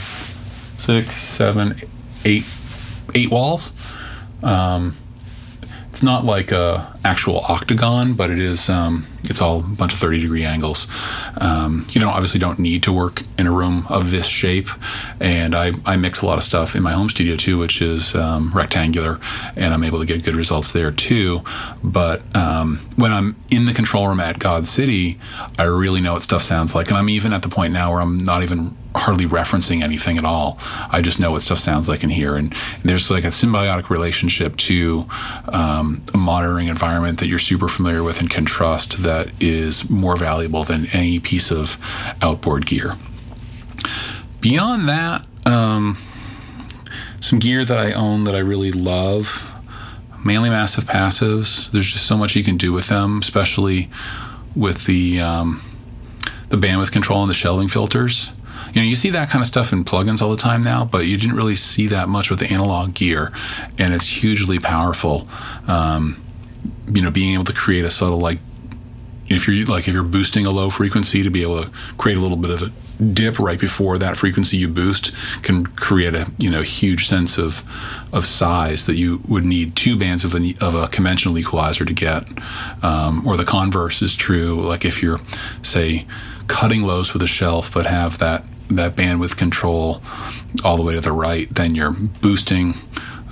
six, 0.78 1.16
seven, 1.16 1.76
eight, 2.26 2.46
eight 3.16 3.32
walls. 3.32 3.74
Um, 4.44 4.96
it's 6.00 6.04
not 6.06 6.24
like 6.24 6.54
a 6.54 6.96
actual 7.04 7.42
octagon, 7.50 8.14
but 8.14 8.30
it 8.30 8.40
is. 8.40 8.70
Um, 8.70 9.06
it's 9.24 9.42
all 9.42 9.60
a 9.60 9.64
bunch 9.64 9.92
of 9.92 10.00
30 10.00 10.22
degree 10.22 10.46
angles. 10.46 10.88
Um, 11.36 11.86
you 11.92 12.00
know, 12.00 12.08
obviously 12.08 12.40
don't 12.40 12.58
need 12.58 12.84
to 12.84 12.94
work 12.94 13.22
in 13.38 13.48
a 13.48 13.52
room 13.52 13.86
of 13.90 14.10
this 14.10 14.26
shape. 14.26 14.70
And 15.20 15.54
I, 15.54 15.74
I 15.86 15.98
mix 15.98 16.22
a 16.22 16.26
lot 16.26 16.38
of 16.38 16.46
stuff 16.46 16.74
in 16.74 16.84
my 16.84 16.94
home 16.94 17.10
studio 17.10 17.36
too, 17.36 17.58
which 17.58 17.82
is 17.82 18.16
um, 18.16 18.50
rectangular, 18.52 19.20
and 19.58 19.74
I'm 19.74 19.84
able 19.84 20.00
to 20.00 20.06
get 20.06 20.24
good 20.24 20.38
results 20.38 20.72
there 20.72 20.90
too. 20.90 21.42
But 21.84 22.22
um, 22.34 22.78
when 22.96 23.12
I'm 23.12 23.36
in 23.52 23.66
the 23.66 23.74
control 23.74 24.08
room 24.08 24.22
at 24.22 24.40
God 24.40 24.66
City, 24.66 25.20
I 25.58 25.66
really 25.66 26.00
know 26.00 26.14
what 26.14 26.22
stuff 26.22 26.44
sounds 26.44 26.76
like. 26.76 26.88
And 26.88 26.96
I'm 26.96 27.10
even 27.10 27.34
at 27.34 27.42
the 27.42 27.50
point 27.50 27.74
now 27.74 27.92
where 27.92 28.00
I'm 28.00 28.18
not 28.20 28.42
even 28.42 28.74
hardly 29.00 29.26
referencing 29.26 29.82
anything 29.82 30.18
at 30.18 30.26
all. 30.26 30.58
I 30.92 31.02
just 31.02 31.20
know 31.20 31.32
what 31.32 31.42
stuff 31.42 31.58
sounds 31.60 31.90
like 31.90 32.04
in 32.04 32.10
here. 32.10 32.36
And, 32.36 32.54
and 32.54 32.84
there's 32.84 33.10
like 33.10 33.24
a 33.24 33.28
symbiotic 33.28 33.90
relationship 33.90 34.56
to 34.58 35.06
um, 35.52 36.04
a 36.14 36.18
monitoring 36.18 36.68
environment 36.68 37.20
that 37.20 37.28
you're 37.28 37.40
super 37.40 37.68
familiar 37.68 38.04
with 38.04 38.20
and 38.20 38.30
can 38.30 38.46
trust 38.46 39.04
that 39.04 39.32
is 39.42 39.90
more 39.90 40.16
valuable 40.16 40.64
than 40.64 40.88
any 40.88 41.20
piece 41.20 41.52
of 41.52 41.78
outboard 42.22 42.66
gear. 42.66 42.94
Beyond 44.42 44.88
that, 44.88 45.26
um, 45.46 45.98
some 47.20 47.40
gear 47.40 47.66
that 47.66 47.78
I 47.78 47.92
own 47.94 48.24
that 48.24 48.36
I 48.36 48.40
really 48.40 48.72
love 48.72 49.54
mainly 50.24 50.50
massive 50.50 50.86
passives. 50.86 51.72
There's 51.72 51.92
just 51.92 52.06
so 52.06 52.18
much 52.18 52.36
you 52.36 52.44
can 52.44 52.58
do 52.58 52.72
with 52.72 52.88
them, 52.88 53.20
especially 53.20 53.90
with 54.56 54.86
the 54.86 55.20
um, 55.20 55.62
the 56.50 56.58
bandwidth 56.58 56.92
control 56.92 57.22
and 57.22 57.30
the 57.30 57.36
shelving 57.36 57.68
filters. 57.68 58.32
You 58.74 58.82
know, 58.82 58.88
you 58.88 58.96
see 58.96 59.10
that 59.12 59.30
kind 59.30 59.42
of 59.42 59.48
stuff 59.48 59.74
in 59.74 59.84
plugins 59.84 60.22
all 60.22 60.30
the 60.32 60.38
time 60.38 60.64
now, 60.64 60.86
but 60.86 61.06
you 61.06 61.18
didn't 61.18 61.36
really 61.36 61.56
see 61.56 61.88
that 61.88 62.10
much 62.10 62.30
with 62.30 62.40
the 62.40 62.52
analog 62.52 62.94
gear, 62.94 63.32
and 63.78 63.94
it's 63.94 64.08
hugely 64.08 64.60
powerful. 64.60 65.28
Um, 65.68 66.24
you 66.92 67.02
know, 67.02 67.12
being 67.12 67.34
able 67.34 67.46
to 67.46 67.54
create 67.54 67.86
a 67.86 67.90
subtle 67.90 68.20
like 68.20 68.40
if 69.30 69.48
you're 69.48 69.66
like 69.66 69.88
if 69.88 69.94
you're 69.94 70.04
boosting 70.04 70.46
a 70.46 70.50
low 70.50 70.70
frequency 70.70 71.24
to 71.24 71.30
be 71.30 71.42
able 71.42 71.64
to 71.64 71.72
create 71.98 72.18
a 72.18 72.22
little 72.22 72.38
bit 72.38 72.50
of 72.50 72.62
a 72.62 72.72
dip 73.04 73.40
right 73.40 73.60
before 73.60 73.98
that 73.98 74.18
frequency 74.18 74.58
you 74.58 74.68
boost 74.68 75.14
can 75.42 75.66
create 75.66 76.14
a 76.14 76.30
you 76.38 76.50
know 76.50 76.62
huge 76.62 77.08
sense 77.08 77.38
of 77.38 77.64
of 78.12 78.26
size 78.26 78.86
that 78.88 78.96
you 78.96 79.22
would 79.28 79.46
need 79.46 79.74
two 79.76 79.98
bands 79.98 80.26
of 80.26 80.36
a, 80.36 80.54
of 80.60 80.76
a 80.76 80.88
conventional 80.90 81.38
equalizer 81.38 81.86
to 81.86 81.94
get 81.94 82.26
um, 82.84 83.26
or 83.26 83.38
the 83.38 83.46
converse 83.46 84.02
is 84.02 84.16
true 84.16 84.62
like 84.62 84.84
if 84.84 85.02
you're 85.02 85.20
say 85.62 86.06
cutting 86.48 86.82
lows 86.82 87.14
with 87.14 87.22
a 87.22 87.28
shelf 87.28 87.74
but 87.74 87.86
have 87.86 88.18
that 88.18 88.44
that 88.70 88.96
bandwidth 88.96 89.36
control 89.38 90.02
all 90.64 90.78
the 90.78 90.84
way 90.84 90.96
to 90.96 91.02
the 91.02 91.12
right 91.12 91.54
then 91.56 91.76
you're 91.76 91.92
boosting 91.92 92.74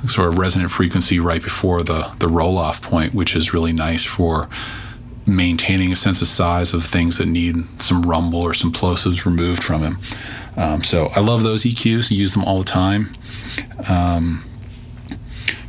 sort 0.08 0.30
of 0.30 0.38
resonant 0.38 0.72
frequency 0.72 1.20
right 1.20 1.42
before 1.42 1.82
the 1.84 2.12
the 2.20 2.28
roll 2.28 2.58
off 2.58 2.82
point 2.82 3.14
which 3.14 3.36
is 3.36 3.54
really 3.54 3.74
nice 3.74 4.04
for 4.04 4.50
maintaining 5.28 5.92
a 5.92 5.96
sense 5.96 6.22
of 6.22 6.28
size 6.28 6.74
of 6.74 6.86
things 6.86 7.18
that 7.18 7.26
need 7.26 7.56
some 7.82 8.02
rumble 8.04 8.42
or 8.42 8.54
some 8.54 8.72
plosives 8.72 9.26
removed 9.26 9.62
from 9.62 9.84
him. 9.84 9.98
Um, 10.56 10.84
so 10.84 11.08
I 11.14 11.20
love 11.20 11.44
those 11.44 11.64
EQs. 11.64 12.12
I 12.12 12.16
use 12.16 12.34
them 12.34 12.44
all 12.46 12.60
the 12.60 12.64
time. 12.64 13.12
Um, 13.88 14.44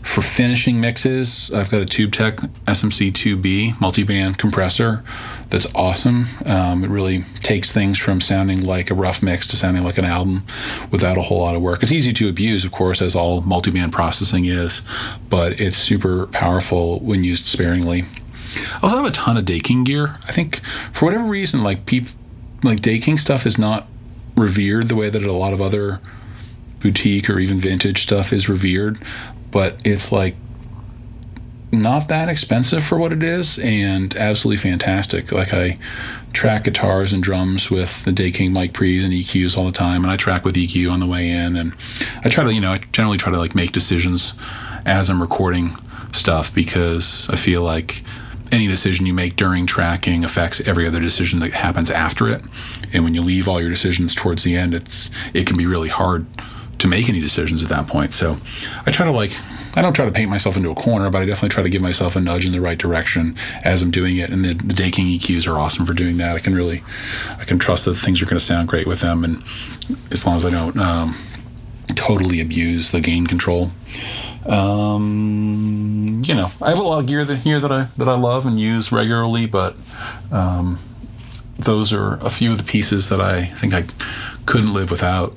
for 0.03 0.23
finishing 0.23 0.81
mixes, 0.81 1.51
I've 1.53 1.71
got 1.71 1.83
a 1.83 1.85
TubeTech 1.85 2.37
SMC 2.65 3.13
2B 3.13 3.75
multiband 3.75 4.39
compressor 4.39 5.03
that's 5.51 5.73
awesome. 5.75 6.27
Um, 6.45 6.85
it 6.85 6.91
really 6.91 7.21
takes 7.41 7.73
things 7.73 7.99
from 7.99 8.21
sounding 8.21 8.65
like 8.65 8.91
a 8.91 8.95
rough 8.95 9.23
mix 9.23 9.47
to 9.49 9.57
sounding 9.57 9.83
like 9.83 9.97
an 9.97 10.05
album 10.05 10.45
without 10.91 11.17
a 11.17 11.23
whole 11.23 11.41
lot 11.41 11.57
of 11.57 11.63
work. 11.63 11.83
It's 11.83 11.93
easy 11.93 12.13
to 12.15 12.29
abuse, 12.29 12.65
of 12.65 12.73
course, 12.73 13.01
as 13.01 13.15
all 13.15 13.41
multi 13.41 13.71
band 13.71 13.93
processing 13.93 14.45
is, 14.45 14.83
but 15.31 15.59
it's 15.61 15.77
super 15.77 16.27
powerful 16.27 17.01
when 17.01 17.25
used 17.25 17.47
sparingly. 17.47 18.05
I 18.55 18.81
also 18.83 18.97
have 18.97 19.07
a 19.07 19.11
ton 19.11 19.37
of 19.37 19.45
Daking 19.45 19.85
gear. 19.85 20.17
I 20.27 20.33
think 20.33 20.61
for 20.93 21.07
whatever 21.07 21.25
reason, 21.25 21.63
like 21.63 21.87
people, 21.87 22.13
like 22.63 22.81
Daking 22.81 23.17
stuff 23.17 23.47
is 23.47 23.59
not 23.59 23.87
revered 24.37 24.89
the 24.89 24.97
way 24.97 25.11
that 25.11 25.23
a 25.23 25.33
lot 25.33 25.53
of 25.53 25.61
other 25.61 26.01
boutique 26.81 27.29
or 27.29 27.39
even 27.39 27.59
vintage 27.59 28.03
stuff 28.03 28.33
is 28.33 28.49
revered, 28.49 28.99
but 29.51 29.81
it's 29.85 30.13
like 30.13 30.37
not 31.71 32.09
that 32.09 32.29
expensive 32.29 32.85
for 32.85 32.99
what 32.99 33.13
it 33.13 33.23
is 33.23 33.59
and 33.59 34.17
absolutely 34.17 34.57
fantastic. 34.57 35.31
Like 35.33 35.53
I 35.53 35.77
track 36.33 36.65
guitars 36.65 37.13
and 37.13 37.23
drums 37.23 37.71
with 37.71 38.05
the 38.05 38.13
Daking 38.13 38.53
mic 38.53 38.73
Prees 38.73 39.05
and 39.05 39.13
EQs 39.13 39.57
all 39.57 39.65
the 39.65 39.73
time, 39.73 40.03
and 40.03 40.11
I 40.11 40.17
track 40.17 40.45
with 40.45 40.55
EQ 40.55 40.93
on 40.93 41.01
the 41.01 41.07
way 41.07 41.29
in, 41.31 41.57
and 41.57 41.75
I 42.25 42.29
try 42.29 42.45
to, 42.45 42.53
you 42.53 42.61
know, 42.61 42.73
I 42.73 42.79
generally 42.93 43.19
try 43.19 43.33
to 43.33 43.39
like 43.39 43.55
make 43.55 43.73
decisions 43.73 44.35
as 44.87 45.11
I'm 45.11 45.21
recording 45.21 45.73
stuff 46.13 46.55
because 46.55 47.29
I 47.31 47.37
feel 47.37 47.63
like 47.63 48.03
any 48.51 48.67
decision 48.67 49.05
you 49.05 49.13
make 49.13 49.37
during 49.37 49.67
tracking 49.67 50.25
affects 50.25 50.61
every 50.67 50.87
other 50.87 51.01
decision 51.01 51.41
that 51.41 51.53
happens 51.53 51.91
after 51.91 52.29
it. 52.29 52.43
And 52.93 53.05
when 53.05 53.15
you 53.15 53.21
leave 53.21 53.47
all 53.47 53.61
your 53.61 53.71
decisions 53.71 54.15
towards 54.15 54.43
the 54.43 54.57
end, 54.57 54.75
it's 54.75 55.11
it 55.35 55.47
can 55.47 55.57
be 55.57 55.67
really 55.67 55.91
hard 55.91 56.27
to 56.79 56.89
make 56.89 57.09
any 57.09 57.21
decisions 57.21 57.63
at 57.63 57.69
that 57.69 57.87
point. 57.87 58.15
So 58.15 58.39
I 58.87 58.91
try 58.91 59.05
to 59.05 59.13
like 59.13 59.37
I 59.79 59.83
don't 59.83 59.93
try 59.93 60.07
to 60.07 60.11
paint 60.11 60.29
myself 60.29 60.57
into 60.57 60.71
a 60.71 60.75
corner, 60.75 61.09
but 61.09 61.23
I 61.23 61.25
definitely 61.25 61.51
try 61.51 61.63
to 61.63 61.71
give 61.71 61.81
myself 61.81 62.17
a 62.17 62.21
nudge 62.21 62.45
in 62.45 62.51
the 62.51 62.61
right 62.61 62.77
direction 62.77 63.37
as 63.63 63.81
I'm 63.81 63.93
doing 63.93 64.17
it. 64.17 64.29
And 64.29 64.45
the, 64.45 64.55
the 64.55 64.75
Daking 64.75 65.07
EQs 65.07 65.47
are 65.47 65.57
awesome 65.57 65.87
for 65.87 65.95
doing 65.95 66.17
that. 66.17 66.35
I 66.35 66.41
can 66.41 66.53
really, 66.53 66.83
I 67.39 67.45
can 67.45 67.61
trust 67.61 67.85
that 67.85 67.95
things 67.95 68.21
are 68.21 68.25
going 68.25 68.41
to 68.41 68.45
sound 68.45 68.67
great 68.67 68.89
with 68.89 69.03
them, 69.03 69.23
and 69.23 69.41
as 70.11 70.27
long 70.27 70.35
as 70.35 70.45
I 70.45 70.51
don't 70.51 70.77
um, 70.79 71.17
totally 71.95 72.41
abuse 72.41 72.91
the 72.91 73.01
gain 73.01 73.29
control. 73.29 73.71
Um, 74.47 76.23
you 76.25 76.35
know, 76.35 76.51
I 76.61 76.71
have 76.71 76.81
a 76.81 76.83
lot 76.83 76.99
of 76.99 77.07
gear 77.07 77.25
that, 77.25 77.37
here 77.37 77.61
that 77.61 77.71
I 77.71 77.87
that 77.99 78.09
I 78.09 78.17
love 78.17 78.47
and 78.47 78.59
use 78.59 78.91
regularly, 78.91 79.47
but 79.47 79.77
um, 80.33 80.81
those 81.57 81.93
are 81.93 82.15
a 82.15 82.31
few 82.31 82.51
of 82.51 82.59
the 82.59 82.65
pieces 82.65 83.11
that 83.11 83.21
I 83.21 83.45
think 83.45 83.75
I 83.75 83.85
couldn't 84.45 84.75
live 84.75 84.91
without. 84.91 85.37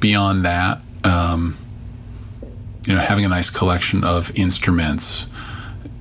Beyond 0.00 0.44
that, 0.44 0.82
um, 1.04 1.56
you 2.86 2.94
know, 2.94 3.00
having 3.00 3.24
a 3.24 3.28
nice 3.28 3.50
collection 3.50 4.04
of 4.04 4.30
instruments 4.36 5.26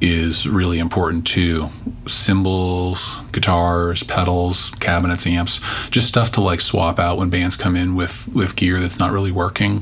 is 0.02 0.48
really 0.48 0.78
important 0.78 1.26
too. 1.26 1.70
Cymbals, 2.06 3.22
guitars, 3.32 4.04
pedals, 4.04 4.70
cabinets, 4.80 5.26
amps, 5.26 5.60
just 5.90 6.08
stuff 6.08 6.32
to 6.34 6.42
like 6.42 6.62
swap 6.62 7.00
out 7.00 7.18
when 7.18 7.30
bands 7.30 7.56
come 7.56 7.76
in 7.76 7.96
with 7.96 8.28
with 8.34 8.56
gear 8.56 8.80
that's 8.80 9.00
not 9.00 9.12
really 9.12 9.32
working, 9.32 9.80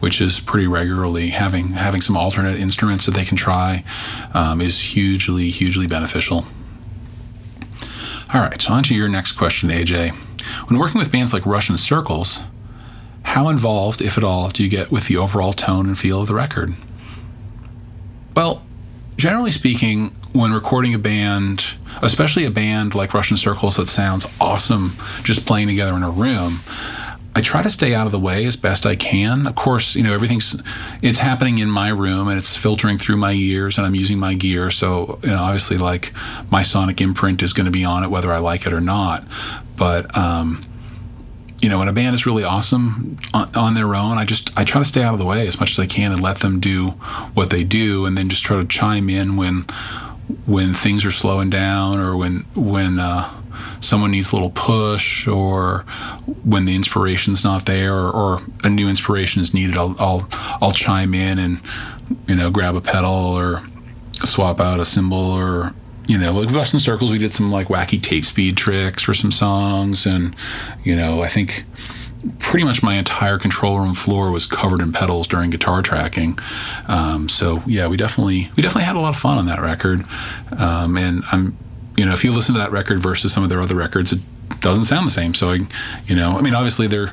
which 0.00 0.20
is 0.20 0.40
pretty 0.40 0.66
regularly 0.66 1.28
having 1.28 1.68
having 1.68 2.00
some 2.00 2.16
alternate 2.16 2.58
instruments 2.58 3.04
that 3.06 3.14
they 3.14 3.24
can 3.24 3.36
try 3.36 3.84
um, 4.32 4.60
is 4.60 4.80
hugely 4.80 5.50
hugely 5.50 5.86
beneficial. 5.86 6.46
All 8.32 8.40
right, 8.40 8.70
on 8.70 8.82
to 8.84 8.94
your 8.94 9.08
next 9.08 9.32
question, 9.32 9.68
AJ. 9.68 10.10
When 10.68 10.78
working 10.78 10.98
with 10.98 11.12
bands 11.12 11.32
like 11.32 11.44
Russian 11.44 11.76
Circles, 11.76 12.42
how 13.26 13.48
involved, 13.48 14.00
if 14.00 14.16
at 14.16 14.24
all, 14.24 14.48
do 14.48 14.62
you 14.62 14.70
get 14.70 14.90
with 14.90 15.08
the 15.08 15.16
overall 15.16 15.52
tone 15.52 15.88
and 15.88 15.98
feel 15.98 16.22
of 16.22 16.28
the 16.28 16.34
record? 16.34 16.74
Well, 18.34 18.62
generally 19.16 19.50
speaking, 19.50 20.14
when 20.32 20.52
recording 20.52 20.94
a 20.94 20.98
band, 20.98 21.64
especially 22.02 22.44
a 22.44 22.50
band 22.50 22.94
like 22.94 23.12
Russian 23.12 23.36
Circles 23.36 23.76
that 23.76 23.88
sounds 23.88 24.26
awesome 24.40 24.96
just 25.24 25.44
playing 25.44 25.66
together 25.66 25.94
in 25.96 26.04
a 26.04 26.10
room, 26.10 26.60
I 27.34 27.40
try 27.40 27.62
to 27.62 27.68
stay 27.68 27.94
out 27.94 28.06
of 28.06 28.12
the 28.12 28.18
way 28.18 28.46
as 28.46 28.54
best 28.54 28.86
I 28.86 28.94
can. 28.94 29.48
Of 29.48 29.56
course, 29.56 29.96
you 29.96 30.04
know, 30.04 30.14
everything's 30.14 30.56
it's 31.02 31.18
happening 31.18 31.58
in 31.58 31.68
my 31.68 31.88
room 31.88 32.28
and 32.28 32.38
it's 32.38 32.56
filtering 32.56 32.96
through 32.96 33.16
my 33.16 33.32
ears 33.32 33.76
and 33.76 33.86
I'm 33.86 33.96
using 33.96 34.20
my 34.20 34.34
gear. 34.34 34.70
So, 34.70 35.18
you 35.24 35.30
know, 35.30 35.40
obviously 35.40 35.78
like 35.78 36.12
my 36.48 36.62
sonic 36.62 37.00
imprint 37.00 37.42
is 37.42 37.52
going 37.52 37.66
to 37.66 37.72
be 37.72 37.84
on 37.84 38.04
it 38.04 38.08
whether 38.08 38.30
I 38.30 38.38
like 38.38 38.66
it 38.66 38.72
or 38.72 38.80
not. 38.80 39.24
But 39.76 40.16
um 40.16 40.62
you 41.60 41.68
know, 41.68 41.78
when 41.78 41.88
a 41.88 41.92
band 41.92 42.14
is 42.14 42.26
really 42.26 42.44
awesome 42.44 43.18
on, 43.32 43.50
on, 43.54 43.74
their 43.74 43.94
own, 43.94 44.18
I 44.18 44.24
just 44.24 44.56
I 44.58 44.64
try 44.64 44.82
to 44.82 44.84
stay 44.84 45.02
out 45.02 45.14
of 45.14 45.18
the 45.18 45.24
way 45.24 45.46
as 45.46 45.58
much 45.58 45.72
as 45.72 45.78
I 45.78 45.86
can 45.86 46.12
and 46.12 46.22
let 46.22 46.38
them 46.38 46.60
do 46.60 46.90
what 47.34 47.50
they 47.50 47.64
do, 47.64 48.04
and 48.04 48.16
then 48.16 48.28
just 48.28 48.42
try 48.42 48.58
to 48.58 48.66
chime 48.66 49.08
in 49.08 49.36
when 49.36 49.62
when 50.44 50.74
things 50.74 51.04
are 51.04 51.10
slowing 51.10 51.50
down 51.50 51.98
or 51.98 52.16
when 52.16 52.40
when 52.54 52.98
uh, 52.98 53.30
someone 53.80 54.10
needs 54.10 54.32
a 54.32 54.36
little 54.36 54.50
push 54.50 55.26
or 55.26 55.80
when 56.44 56.66
the 56.66 56.74
inspiration's 56.74 57.44
not 57.44 57.64
there 57.66 57.94
or, 57.94 58.10
or 58.10 58.40
a 58.64 58.68
new 58.68 58.88
inspiration 58.88 59.40
is 59.40 59.54
needed. 59.54 59.76
I'll, 59.76 59.96
I'll 59.98 60.28
I'll 60.60 60.72
chime 60.72 61.14
in 61.14 61.38
and 61.38 61.60
you 62.28 62.34
know 62.34 62.50
grab 62.50 62.74
a 62.74 62.80
pedal 62.80 63.10
or 63.10 63.62
swap 64.24 64.60
out 64.60 64.80
a 64.80 64.84
cymbal 64.84 65.18
or 65.18 65.74
you 66.06 66.18
know, 66.18 66.32
like 66.32 66.54
Russian 66.54 66.78
Circles, 66.78 67.10
we 67.10 67.18
did 67.18 67.32
some 67.32 67.50
like 67.50 67.68
wacky 67.68 68.00
tape 68.00 68.24
speed 68.24 68.56
tricks 68.56 69.02
for 69.02 69.14
some 69.14 69.32
songs, 69.32 70.06
and 70.06 70.34
you 70.84 70.94
know, 70.94 71.22
I 71.22 71.28
think 71.28 71.64
pretty 72.38 72.64
much 72.64 72.82
my 72.82 72.94
entire 72.94 73.38
control 73.38 73.78
room 73.78 73.94
floor 73.94 74.30
was 74.30 74.46
covered 74.46 74.80
in 74.80 74.92
pedals 74.92 75.26
during 75.26 75.50
guitar 75.50 75.82
tracking. 75.82 76.38
Um, 76.88 77.28
so 77.28 77.62
yeah, 77.66 77.86
we 77.88 77.96
definitely 77.96 78.50
we 78.56 78.62
definitely 78.62 78.84
had 78.84 78.96
a 78.96 79.00
lot 79.00 79.14
of 79.14 79.20
fun 79.20 79.38
on 79.38 79.46
that 79.46 79.60
record, 79.60 80.04
um, 80.58 80.96
and 80.96 81.24
I'm 81.32 81.56
you 81.96 82.04
know 82.04 82.12
if 82.12 82.24
you 82.24 82.32
listen 82.32 82.54
to 82.54 82.60
that 82.60 82.72
record 82.72 83.00
versus 83.00 83.32
some 83.32 83.42
of 83.42 83.48
their 83.48 83.60
other 83.60 83.74
records, 83.74 84.12
it 84.12 84.20
doesn't 84.60 84.84
sound 84.84 85.06
the 85.06 85.12
same. 85.12 85.34
So 85.34 85.50
I, 85.50 85.60
you 86.06 86.14
know, 86.16 86.38
I 86.38 86.42
mean, 86.42 86.54
obviously 86.54 86.86
they're 86.86 87.12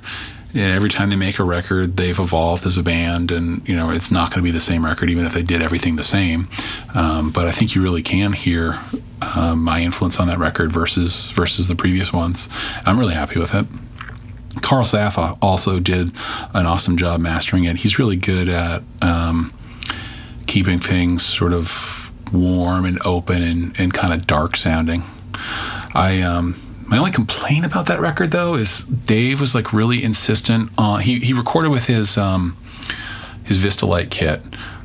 know, 0.61 0.73
every 0.73 0.89
time 0.89 1.09
they 1.09 1.15
make 1.15 1.39
a 1.39 1.43
record, 1.43 1.97
they've 1.97 2.17
evolved 2.17 2.65
as 2.65 2.77
a 2.77 2.83
band, 2.83 3.31
and 3.31 3.67
you 3.67 3.75
know 3.75 3.89
it's 3.89 4.11
not 4.11 4.29
going 4.29 4.39
to 4.39 4.43
be 4.43 4.51
the 4.51 4.59
same 4.59 4.85
record, 4.85 5.09
even 5.09 5.25
if 5.25 5.33
they 5.33 5.41
did 5.41 5.61
everything 5.61 5.95
the 5.95 6.03
same. 6.03 6.47
Um, 6.93 7.31
but 7.31 7.47
I 7.47 7.51
think 7.51 7.73
you 7.73 7.81
really 7.81 8.03
can 8.03 8.33
hear 8.33 8.79
uh, 9.21 9.55
my 9.55 9.81
influence 9.81 10.19
on 10.19 10.27
that 10.27 10.37
record 10.37 10.71
versus 10.71 11.31
versus 11.31 11.67
the 11.67 11.75
previous 11.75 12.13
ones. 12.13 12.49
I'm 12.85 12.99
really 12.99 13.15
happy 13.15 13.39
with 13.39 13.55
it. 13.55 13.65
Carl 14.61 14.85
Saff 14.85 15.37
also 15.41 15.79
did 15.79 16.11
an 16.53 16.67
awesome 16.67 16.97
job 16.97 17.21
mastering 17.21 17.63
it. 17.63 17.77
He's 17.77 17.97
really 17.97 18.15
good 18.15 18.47
at 18.47 18.83
um, 19.01 19.51
keeping 20.45 20.79
things 20.79 21.25
sort 21.25 21.53
of 21.53 22.11
warm 22.31 22.85
and 22.85 22.99
open 23.05 23.41
and, 23.41 23.79
and 23.79 23.93
kind 23.93 24.13
of 24.13 24.27
dark 24.27 24.55
sounding. 24.55 25.03
I 25.95 26.21
um, 26.21 26.55
my 26.93 26.99
only 26.99 27.09
complaint 27.09 27.65
about 27.65 27.87
that 27.87 27.99
record, 27.99 28.29
though, 28.29 28.53
is 28.53 28.83
Dave 28.83 29.41
was 29.41 29.55
like 29.55 29.73
really 29.73 30.03
insistent 30.03 30.69
on. 30.77 31.01
He 31.01 31.17
he 31.17 31.33
recorded 31.33 31.71
with 31.71 31.87
his 31.87 32.19
um, 32.19 32.55
his 33.43 33.57
Vistalite 33.57 34.11
kit, 34.11 34.43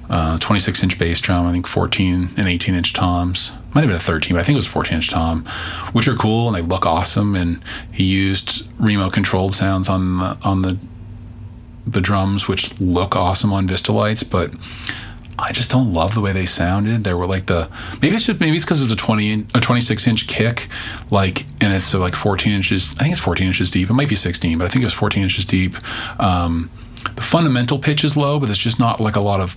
uh, 0.08 0.38
26 0.38 0.82
inch 0.84 0.98
bass 0.98 1.20
drum, 1.20 1.46
I 1.46 1.52
think 1.52 1.66
14 1.66 2.30
and 2.38 2.48
18 2.48 2.74
inch 2.74 2.94
toms. 2.94 3.52
Might 3.74 3.82
have 3.82 3.90
been 3.90 3.96
a 3.96 4.00
13, 4.00 4.34
but 4.34 4.40
I 4.40 4.42
think 4.42 4.54
it 4.54 4.56
was 4.56 4.66
a 4.66 4.70
14 4.70 4.94
inch 4.94 5.10
tom, 5.10 5.44
which 5.92 6.08
are 6.08 6.14
cool 6.14 6.46
and 6.48 6.56
they 6.56 6.62
look 6.62 6.86
awesome. 6.86 7.34
And 7.36 7.62
he 7.92 8.04
used 8.04 8.66
Remo 8.80 9.10
controlled 9.10 9.54
sounds 9.54 9.90
on 9.90 10.16
the 10.16 10.38
on 10.42 10.62
the 10.62 10.78
the 11.86 12.00
drums, 12.00 12.48
which 12.48 12.80
look 12.80 13.16
awesome 13.16 13.52
on 13.52 13.68
Vistalites, 13.68 14.24
but 14.28 14.50
I 15.38 15.52
just 15.52 15.70
don't 15.70 15.92
love 15.92 16.14
the 16.14 16.20
way 16.20 16.32
they 16.32 16.46
sounded. 16.46 17.04
There 17.04 17.16
were 17.16 17.26
like 17.26 17.46
the 17.46 17.70
maybe 18.02 18.16
it's 18.16 18.26
just 18.26 18.40
maybe 18.40 18.56
it's 18.56 18.64
because 18.64 18.82
it's 18.82 18.92
a 18.92 18.96
twenty 18.96 19.46
a 19.54 19.60
twenty 19.60 19.80
six 19.80 20.06
inch 20.06 20.26
kick, 20.26 20.68
like 21.10 21.44
and 21.60 21.72
it's 21.72 21.84
so 21.84 22.00
like 22.00 22.14
fourteen 22.14 22.52
inches. 22.52 22.92
I 22.98 23.02
think 23.02 23.12
it's 23.12 23.20
fourteen 23.20 23.46
inches 23.46 23.70
deep. 23.70 23.88
It 23.88 23.94
might 23.94 24.08
be 24.08 24.16
sixteen, 24.16 24.58
but 24.58 24.64
I 24.64 24.68
think 24.68 24.82
it 24.82 24.86
was 24.86 24.94
fourteen 24.94 25.22
inches 25.22 25.44
deep. 25.44 25.76
Um, 26.20 26.70
the 27.14 27.22
fundamental 27.22 27.78
pitch 27.78 28.02
is 28.04 28.16
low, 28.16 28.40
but 28.40 28.46
there's 28.46 28.58
just 28.58 28.80
not 28.80 29.00
like 29.00 29.16
a 29.16 29.20
lot 29.20 29.40
of 29.40 29.56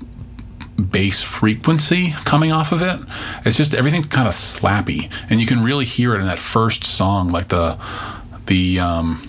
bass 0.91 1.21
frequency 1.21 2.11
coming 2.25 2.51
off 2.51 2.71
of 2.71 2.81
it. 2.81 2.99
It's 3.45 3.57
just 3.57 3.73
everything's 3.73 4.07
kind 4.07 4.27
of 4.27 4.33
slappy, 4.33 5.11
and 5.29 5.39
you 5.39 5.47
can 5.47 5.63
really 5.63 5.85
hear 5.85 6.13
it 6.13 6.19
in 6.19 6.27
that 6.27 6.39
first 6.39 6.83
song, 6.83 7.29
like 7.29 7.47
the 7.47 7.79
the 8.45 8.79
um, 8.79 9.21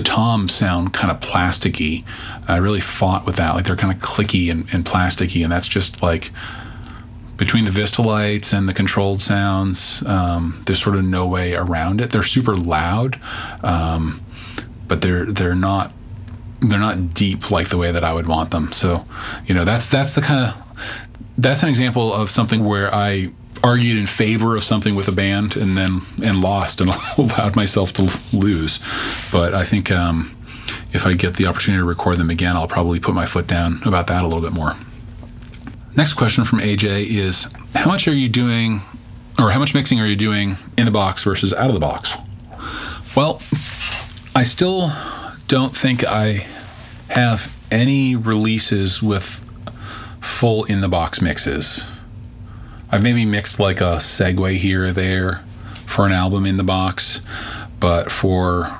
the 0.00 0.08
toms 0.08 0.54
sound 0.54 0.94
kind 0.94 1.10
of 1.10 1.20
plasticky. 1.20 2.04
I 2.48 2.56
really 2.56 2.80
fought 2.80 3.26
with 3.26 3.36
that. 3.36 3.54
Like 3.54 3.66
they're 3.66 3.76
kind 3.76 3.94
of 3.94 4.00
clicky 4.00 4.50
and, 4.50 4.66
and 4.72 4.82
plasticky, 4.82 5.42
and 5.42 5.52
that's 5.52 5.66
just 5.66 6.02
like 6.02 6.30
between 7.36 7.66
the 7.66 7.70
Vistalites 7.70 8.56
and 8.56 8.66
the 8.66 8.72
controlled 8.72 9.20
sounds. 9.20 10.02
Um, 10.06 10.62
there's 10.64 10.82
sort 10.82 10.96
of 10.96 11.04
no 11.04 11.26
way 11.28 11.52
around 11.52 12.00
it. 12.00 12.12
They're 12.12 12.22
super 12.22 12.56
loud, 12.56 13.20
um, 13.62 14.22
but 14.88 15.02
they're 15.02 15.26
they're 15.26 15.54
not 15.54 15.92
they're 16.60 16.78
not 16.78 17.12
deep 17.12 17.50
like 17.50 17.68
the 17.68 17.76
way 17.76 17.92
that 17.92 18.02
I 18.02 18.14
would 18.14 18.26
want 18.26 18.52
them. 18.52 18.72
So, 18.72 19.04
you 19.44 19.54
know, 19.54 19.66
that's 19.66 19.86
that's 19.86 20.14
the 20.14 20.22
kind 20.22 20.46
of 20.46 20.96
that's 21.36 21.62
an 21.62 21.68
example 21.68 22.10
of 22.10 22.30
something 22.30 22.64
where 22.64 22.94
I 22.94 23.32
argued 23.62 23.98
in 23.98 24.06
favor 24.06 24.56
of 24.56 24.62
something 24.62 24.94
with 24.94 25.08
a 25.08 25.12
band 25.12 25.56
and 25.56 25.76
then 25.76 26.00
and 26.22 26.40
lost 26.40 26.80
and 26.80 26.90
allowed 27.18 27.56
myself 27.56 27.92
to 27.94 28.20
lose. 28.32 28.80
But 29.32 29.54
I 29.54 29.64
think 29.64 29.90
um, 29.90 30.36
if 30.92 31.06
I 31.06 31.14
get 31.14 31.34
the 31.34 31.46
opportunity 31.46 31.80
to 31.80 31.84
record 31.84 32.16
them 32.16 32.30
again, 32.30 32.56
I'll 32.56 32.68
probably 32.68 33.00
put 33.00 33.14
my 33.14 33.26
foot 33.26 33.46
down 33.46 33.80
about 33.84 34.06
that 34.08 34.22
a 34.22 34.26
little 34.26 34.42
bit 34.42 34.52
more. 34.52 34.74
Next 35.96 36.14
question 36.14 36.44
from 36.44 36.60
AJ 36.60 37.06
is 37.06 37.52
How 37.74 37.88
much 37.88 38.06
are 38.08 38.14
you 38.14 38.28
doing, 38.28 38.80
or 39.38 39.50
how 39.50 39.58
much 39.58 39.74
mixing 39.74 40.00
are 40.00 40.06
you 40.06 40.16
doing 40.16 40.56
in 40.78 40.84
the 40.86 40.92
box 40.92 41.24
versus 41.24 41.52
out 41.52 41.68
of 41.68 41.74
the 41.74 41.80
box? 41.80 42.14
Well, 43.16 43.42
I 44.36 44.44
still 44.44 44.90
don't 45.48 45.74
think 45.74 46.04
I 46.06 46.46
have 47.08 47.52
any 47.72 48.14
releases 48.14 49.02
with 49.02 49.44
full 50.20 50.64
in 50.64 50.80
the 50.80 50.88
box 50.88 51.20
mixes. 51.20 51.89
I've 52.92 53.02
maybe 53.02 53.24
mixed 53.24 53.60
like 53.60 53.80
a 53.80 53.96
segue 53.96 54.56
here 54.56 54.84
or 54.84 54.92
there 54.92 55.42
for 55.86 56.06
an 56.06 56.12
album 56.12 56.46
in 56.46 56.56
the 56.56 56.64
box, 56.64 57.20
but 57.78 58.10
for 58.10 58.78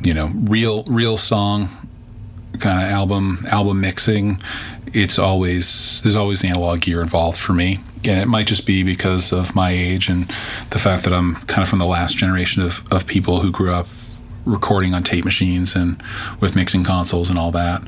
you 0.00 0.14
know 0.14 0.30
real 0.34 0.84
real 0.84 1.16
song 1.16 1.68
kind 2.58 2.82
of 2.82 2.90
album 2.90 3.44
album 3.50 3.80
mixing, 3.80 4.40
it's 4.92 5.18
always 5.18 6.02
there's 6.02 6.16
always 6.16 6.44
analog 6.44 6.80
gear 6.80 7.02
involved 7.02 7.38
for 7.38 7.52
me, 7.52 7.80
and 8.04 8.20
it 8.20 8.26
might 8.26 8.46
just 8.46 8.66
be 8.66 8.82
because 8.82 9.32
of 9.32 9.54
my 9.54 9.70
age 9.70 10.08
and 10.08 10.28
the 10.70 10.78
fact 10.78 11.04
that 11.04 11.12
I'm 11.12 11.36
kind 11.46 11.62
of 11.62 11.68
from 11.68 11.78
the 11.80 11.86
last 11.86 12.16
generation 12.16 12.62
of 12.62 12.82
of 12.90 13.06
people 13.06 13.40
who 13.40 13.50
grew 13.50 13.72
up 13.72 13.86
recording 14.44 14.94
on 14.94 15.02
tape 15.02 15.24
machines 15.24 15.74
and 15.74 16.00
with 16.40 16.54
mixing 16.54 16.84
consoles 16.84 17.28
and 17.30 17.38
all 17.38 17.50
that. 17.50 17.82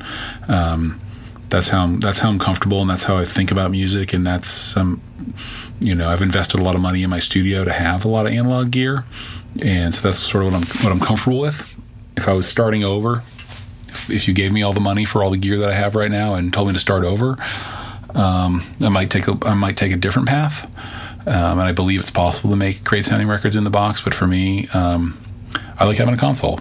Um, 0.49 0.99
that's 1.49 1.67
how 1.69 1.83
I'm, 1.83 1.99
that's 1.99 2.19
how 2.19 2.29
I'm 2.29 2.39
comfortable 2.39 2.81
and 2.81 2.89
that's 2.89 3.03
how 3.03 3.17
I 3.17 3.25
think 3.25 3.51
about 3.51 3.71
music 3.71 4.13
and 4.13 4.25
that's 4.25 4.77
um, 4.77 5.01
you 5.79 5.95
know 5.95 6.09
I've 6.09 6.21
invested 6.21 6.59
a 6.59 6.63
lot 6.63 6.75
of 6.75 6.81
money 6.81 7.03
in 7.03 7.09
my 7.09 7.19
studio 7.19 7.63
to 7.63 7.71
have 7.71 8.05
a 8.05 8.07
lot 8.07 8.25
of 8.25 8.33
analog 8.33 8.71
gear 8.71 9.05
and 9.61 9.93
so 9.93 10.01
that's 10.01 10.19
sort 10.19 10.45
of 10.45 10.51
what 10.51 10.61
I'm 10.61 10.83
what 10.83 10.91
I'm 10.91 10.99
comfortable 10.99 11.39
with. 11.39 11.75
If 12.15 12.27
I 12.27 12.33
was 12.33 12.47
starting 12.47 12.83
over, 12.83 13.23
if, 13.87 14.09
if 14.09 14.27
you 14.27 14.33
gave 14.33 14.51
me 14.51 14.61
all 14.61 14.73
the 14.73 14.79
money 14.79 15.05
for 15.05 15.23
all 15.23 15.31
the 15.31 15.37
gear 15.37 15.57
that 15.57 15.69
I 15.69 15.73
have 15.73 15.95
right 15.95 16.11
now 16.11 16.35
and 16.35 16.53
told 16.53 16.67
me 16.67 16.73
to 16.73 16.79
start 16.79 17.05
over, 17.05 17.37
um, 18.13 18.63
I 18.81 18.89
might 18.89 19.09
take 19.09 19.27
a 19.27 19.37
I 19.43 19.53
might 19.53 19.77
take 19.77 19.91
a 19.91 19.97
different 19.97 20.27
path. 20.27 20.65
Um, 21.27 21.59
and 21.59 21.61
I 21.61 21.73
believe 21.73 21.99
it's 21.99 22.09
possible 22.09 22.49
to 22.49 22.55
make 22.55 22.83
great 22.83 23.05
sounding 23.05 23.27
records 23.27 23.55
in 23.55 23.63
the 23.63 23.69
box, 23.69 24.01
but 24.01 24.13
for 24.13 24.25
me, 24.25 24.67
um, 24.69 25.19
I 25.77 25.85
like 25.85 25.97
having 25.97 26.13
a 26.13 26.17
console 26.17 26.59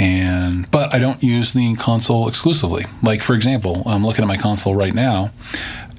and 0.00 0.68
but 0.70 0.94
I 0.94 0.98
don't 0.98 1.22
use 1.22 1.52
the 1.52 1.74
console 1.76 2.26
exclusively. 2.26 2.86
Like 3.02 3.20
for 3.20 3.34
example, 3.34 3.82
I'm 3.84 4.04
looking 4.04 4.24
at 4.24 4.28
my 4.28 4.38
console 4.38 4.74
right 4.74 4.94
now, 4.94 5.30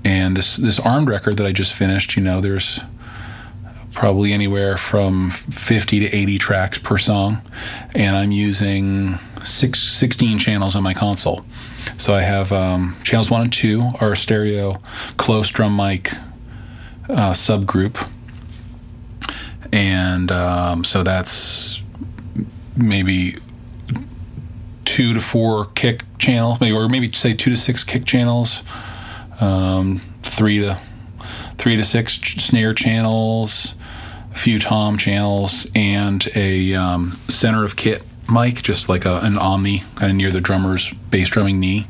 and 0.04 0.36
this 0.36 0.58
this 0.58 0.80
armed 0.80 1.08
record 1.08 1.38
that 1.38 1.46
I 1.46 1.52
just 1.52 1.74
finished. 1.74 2.18
You 2.18 2.24
know, 2.24 2.42
there's 2.42 2.80
probably 3.94 4.34
anywhere 4.34 4.76
from 4.76 5.30
50 5.30 6.00
to 6.00 6.16
80 6.16 6.38
tracks 6.40 6.80
per 6.80 6.98
song, 6.98 7.44
and 7.94 8.16
I'm 8.16 8.32
using 8.32 9.18
six, 9.44 9.80
16 9.80 10.40
channels 10.40 10.76
on 10.76 10.82
my 10.82 10.94
console. 10.94 11.46
So 11.98 12.16
I 12.16 12.22
have 12.22 12.52
um, 12.52 12.96
channels 13.04 13.30
one 13.30 13.42
and 13.42 13.54
two 13.54 13.84
are 14.00 14.16
stereo 14.16 14.80
close 15.18 15.50
drum 15.50 15.76
mic 15.76 16.12
uh, 17.08 17.34
subgroup, 17.34 18.10
and 19.72 20.32
um, 20.32 20.84
so 20.86 21.04
that's 21.04 21.84
maybe 22.76 23.36
two 24.92 25.14
to 25.14 25.22
four 25.22 25.68
kick 25.68 26.04
channels, 26.18 26.60
maybe, 26.60 26.76
or 26.76 26.90
maybe 26.90 27.10
say 27.14 27.34
two 27.34 27.50
to 27.50 27.56
six 27.56 27.82
kick 27.82 28.04
channels, 28.06 28.62
um, 29.40 30.00
three 30.22 30.60
to 30.60 30.78
three 31.58 31.78
to 31.78 31.84
six 31.84 32.16
snare 32.16 32.74
channels, 32.74 33.76
a 34.34 34.38
few 34.38 34.60
tom 34.60 34.98
channels, 34.98 35.66
and 35.76 36.28
a 36.36 36.74
um, 36.76 37.18
center 37.30 37.64
of 37.64 37.78
kit 37.78 38.04
mic, 38.30 38.56
just 38.56 38.90
like 38.90 39.06
a, 39.06 39.20
an 39.24 39.38
omni, 39.38 39.84
kind 39.96 40.12
of 40.12 40.18
near 40.18 40.30
the 40.30 40.42
drummer's 40.42 40.92
bass 41.10 41.30
drumming 41.30 41.62
knee. 41.62 41.88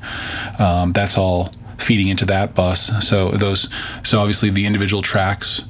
Um, 0.60 0.92
that's 0.92 1.18
all 1.18 1.50
feeding 1.80 2.08
into 2.08 2.26
that 2.26 2.54
bus. 2.54 2.92
So 3.08 3.30
those, 3.32 3.68
so 4.04 4.20
obviously 4.20 4.52
the 4.52 4.68
individual 4.68 5.02
tracks. 5.02 5.64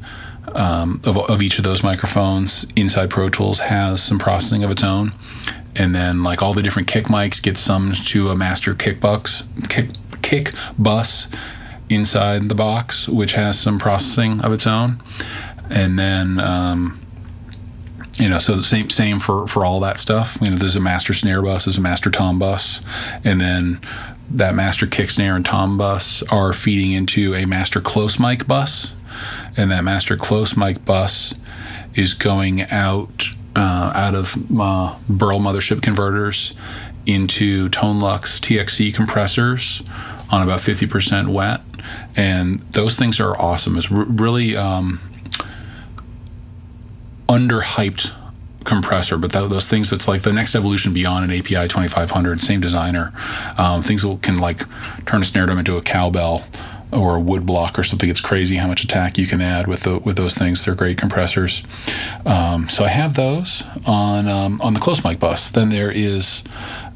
Um, 0.53 0.99
of, 1.05 1.15
of 1.29 1.41
each 1.41 1.59
of 1.59 1.63
those 1.63 1.82
microphones 1.82 2.65
inside 2.75 3.09
Pro 3.09 3.29
Tools 3.29 3.59
has 3.59 4.03
some 4.03 4.19
processing 4.19 4.65
of 4.65 4.71
its 4.71 4.84
own, 4.84 5.13
and 5.76 5.95
then 5.95 6.24
like 6.24 6.41
all 6.41 6.53
the 6.53 6.61
different 6.63 6.88
kick 6.88 7.05
mics 7.05 7.41
get 7.41 7.57
summed 7.57 7.95
to 8.07 8.30
a 8.30 8.36
master 8.36 8.74
kick 8.74 8.99
kick 10.22 10.51
bus 10.78 11.28
inside 11.89 12.47
the 12.47 12.55
box, 12.55 13.07
which 13.09 13.34
has 13.34 13.59
some 13.59 13.78
processing 13.78 14.41
of 14.43 14.53
its 14.53 14.65
own, 14.65 15.01
and 15.69 15.99
then 15.99 16.39
um, 16.39 17.01
you 18.15 18.30
know, 18.30 18.38
so 18.38 18.55
the 18.55 18.63
same 18.63 18.89
same 18.89 19.19
for 19.19 19.47
for 19.47 19.65
all 19.65 19.80
that 19.82 19.99
stuff. 19.99 20.38
You 20.41 20.51
know, 20.51 20.55
there's 20.55 20.76
a 20.76 20.82
master 20.82 21.13
snare 21.13 21.41
bus, 21.41 21.65
there's 21.65 21.78
a 21.78 21.82
master 21.82 22.09
tom 22.09 22.39
bus, 22.39 22.82
and 23.24 23.41
then 23.41 23.80
that 24.30 24.55
master 24.55 24.88
kick 24.88 25.09
snare 25.09 25.36
and 25.36 25.45
tom 25.45 25.78
bus 25.78 26.24
are 26.32 26.53
feeding 26.53 26.91
into 26.91 27.34
a 27.36 27.45
master 27.45 27.82
close 27.82 28.19
mic 28.19 28.47
bus, 28.47 28.93
and 29.57 29.72
that 29.72 29.84
master 29.84 30.15
close 30.15 30.55
mic 30.55 30.84
bus 30.86 31.34
is 31.93 32.13
going 32.13 32.61
out 32.63 33.30
uh, 33.55 33.91
out 33.93 34.15
of 34.15 34.35
Burl 34.49 35.39
mothership 35.39 35.81
converters 35.81 36.53
into 37.05 37.69
Tonelux 37.69 38.39
TXC 38.39 38.93
compressors 38.93 39.81
on 40.29 40.43
about 40.43 40.59
50% 40.59 41.29
wet, 41.29 41.61
and 42.15 42.59
those 42.71 42.95
things 42.97 43.19
are 43.19 43.35
awesome. 43.39 43.77
It's 43.77 43.91
r- 43.91 44.05
really 44.05 44.55
um, 44.55 44.99
underhyped 47.27 48.11
compressor, 48.63 49.17
but 49.17 49.31
th- 49.31 49.49
those 49.49 49.67
things, 49.67 49.91
it's 49.91 50.07
like 50.07 50.21
the 50.21 50.31
next 50.31 50.55
evolution 50.55 50.93
beyond 50.93 51.29
an 51.29 51.37
API 51.37 51.67
2500, 51.67 52.39
same 52.39 52.61
designer. 52.61 53.11
Um, 53.57 53.81
things 53.81 54.03
that 54.03 54.21
can 54.21 54.37
like 54.37 54.61
turn 55.05 55.21
a 55.21 55.25
snare 55.25 55.45
drum 55.45 55.57
into 55.57 55.75
a 55.77 55.81
cowbell 55.81 56.43
or 56.91 57.15
a 57.15 57.19
wood 57.19 57.45
block 57.45 57.79
or 57.79 57.83
something. 57.83 58.09
It's 58.09 58.21
crazy 58.21 58.57
how 58.57 58.67
much 58.67 58.83
attack 58.83 59.17
you 59.17 59.25
can 59.25 59.41
add 59.41 59.67
with 59.67 59.83
the, 59.83 59.97
with 59.99 60.17
those 60.17 60.35
things. 60.35 60.65
They're 60.65 60.75
great 60.75 60.97
compressors. 60.97 61.63
Um, 62.25 62.69
so 62.69 62.83
I 62.83 62.89
have 62.89 63.15
those 63.15 63.63
on 63.85 64.27
um, 64.27 64.61
on 64.61 64.73
the 64.73 64.79
close 64.79 65.03
mic 65.03 65.19
bus. 65.19 65.51
Then 65.51 65.69
there 65.69 65.91
is 65.91 66.43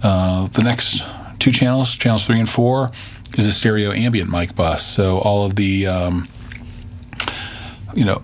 uh, 0.04 0.48
the 0.48 0.64
next 0.64 1.02
two 1.40 1.52
channels, 1.52 1.96
channels 1.96 2.26
three 2.26 2.40
and 2.40 2.50
four, 2.50 2.92
is 3.38 3.46
a 3.46 3.52
stereo 3.52 3.92
ambient 3.92 4.30
mic 4.30 4.56
bus. 4.56 4.86
So 4.86 5.20
all 5.20 5.46
of 5.46 5.56
the 5.56 5.88
um, 5.88 6.28
you 7.94 8.06
know 8.06 8.22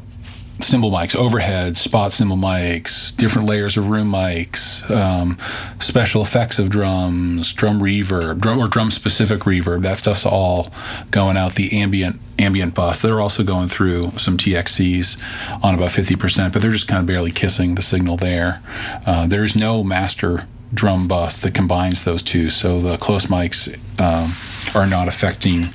cymbal 0.64 0.92
mics, 0.92 1.16
overhead, 1.16 1.78
spot 1.78 2.12
cymbal 2.12 2.38
mics, 2.38 3.16
different 3.16 3.48
layers 3.48 3.78
of 3.78 3.90
room 3.90 4.12
mics, 4.12 4.90
um, 4.92 5.38
special 5.80 6.22
effects 6.22 6.60
of 6.60 6.70
drums, 6.70 7.54
drum 7.54 7.80
reverb, 7.80 8.40
drum 8.40 8.60
or 8.60 8.68
drum 8.68 8.92
specific 8.92 9.40
reverb. 9.42 9.82
That 9.82 9.98
stuff's 9.98 10.26
all 10.26 10.68
going 11.12 11.38
out 11.38 11.56
the 11.56 11.80
ambient 11.80 12.20
ambient 12.40 12.74
bus. 12.74 13.02
They're 13.02 13.22
also 13.22 13.44
going 13.44 13.68
through 13.68 14.12
some 14.18 14.38
TXCs 14.38 15.22
on 15.64 15.76
about 15.76 15.92
50%, 15.92 16.52
but 16.52 16.62
they're 16.62 16.72
just 16.72 16.88
kind 16.88 17.00
of 17.00 17.06
barely 17.06 17.32
kissing 17.32 17.76
the 17.76 17.82
signal 17.82 18.18
there. 18.18 18.62
Uh, 19.06 19.28
there's 19.28 19.56
no 19.56 19.84
master 19.84 20.46
drum 20.74 21.08
bus 21.08 21.40
that 21.42 21.54
combines 21.54 22.04
those 22.04 22.22
two, 22.22 22.50
so 22.50 22.80
the 22.80 22.98
close 22.98 23.28
mics 23.28 23.68
um, 24.00 24.34
are 24.74 24.88
not 24.88 25.08
affecting 25.08 25.70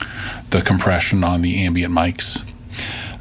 the 0.51 0.63
compression 0.63 1.23
on 1.23 1.43
the 1.43 1.65
ambient 1.65 1.93
mics. 1.93 2.45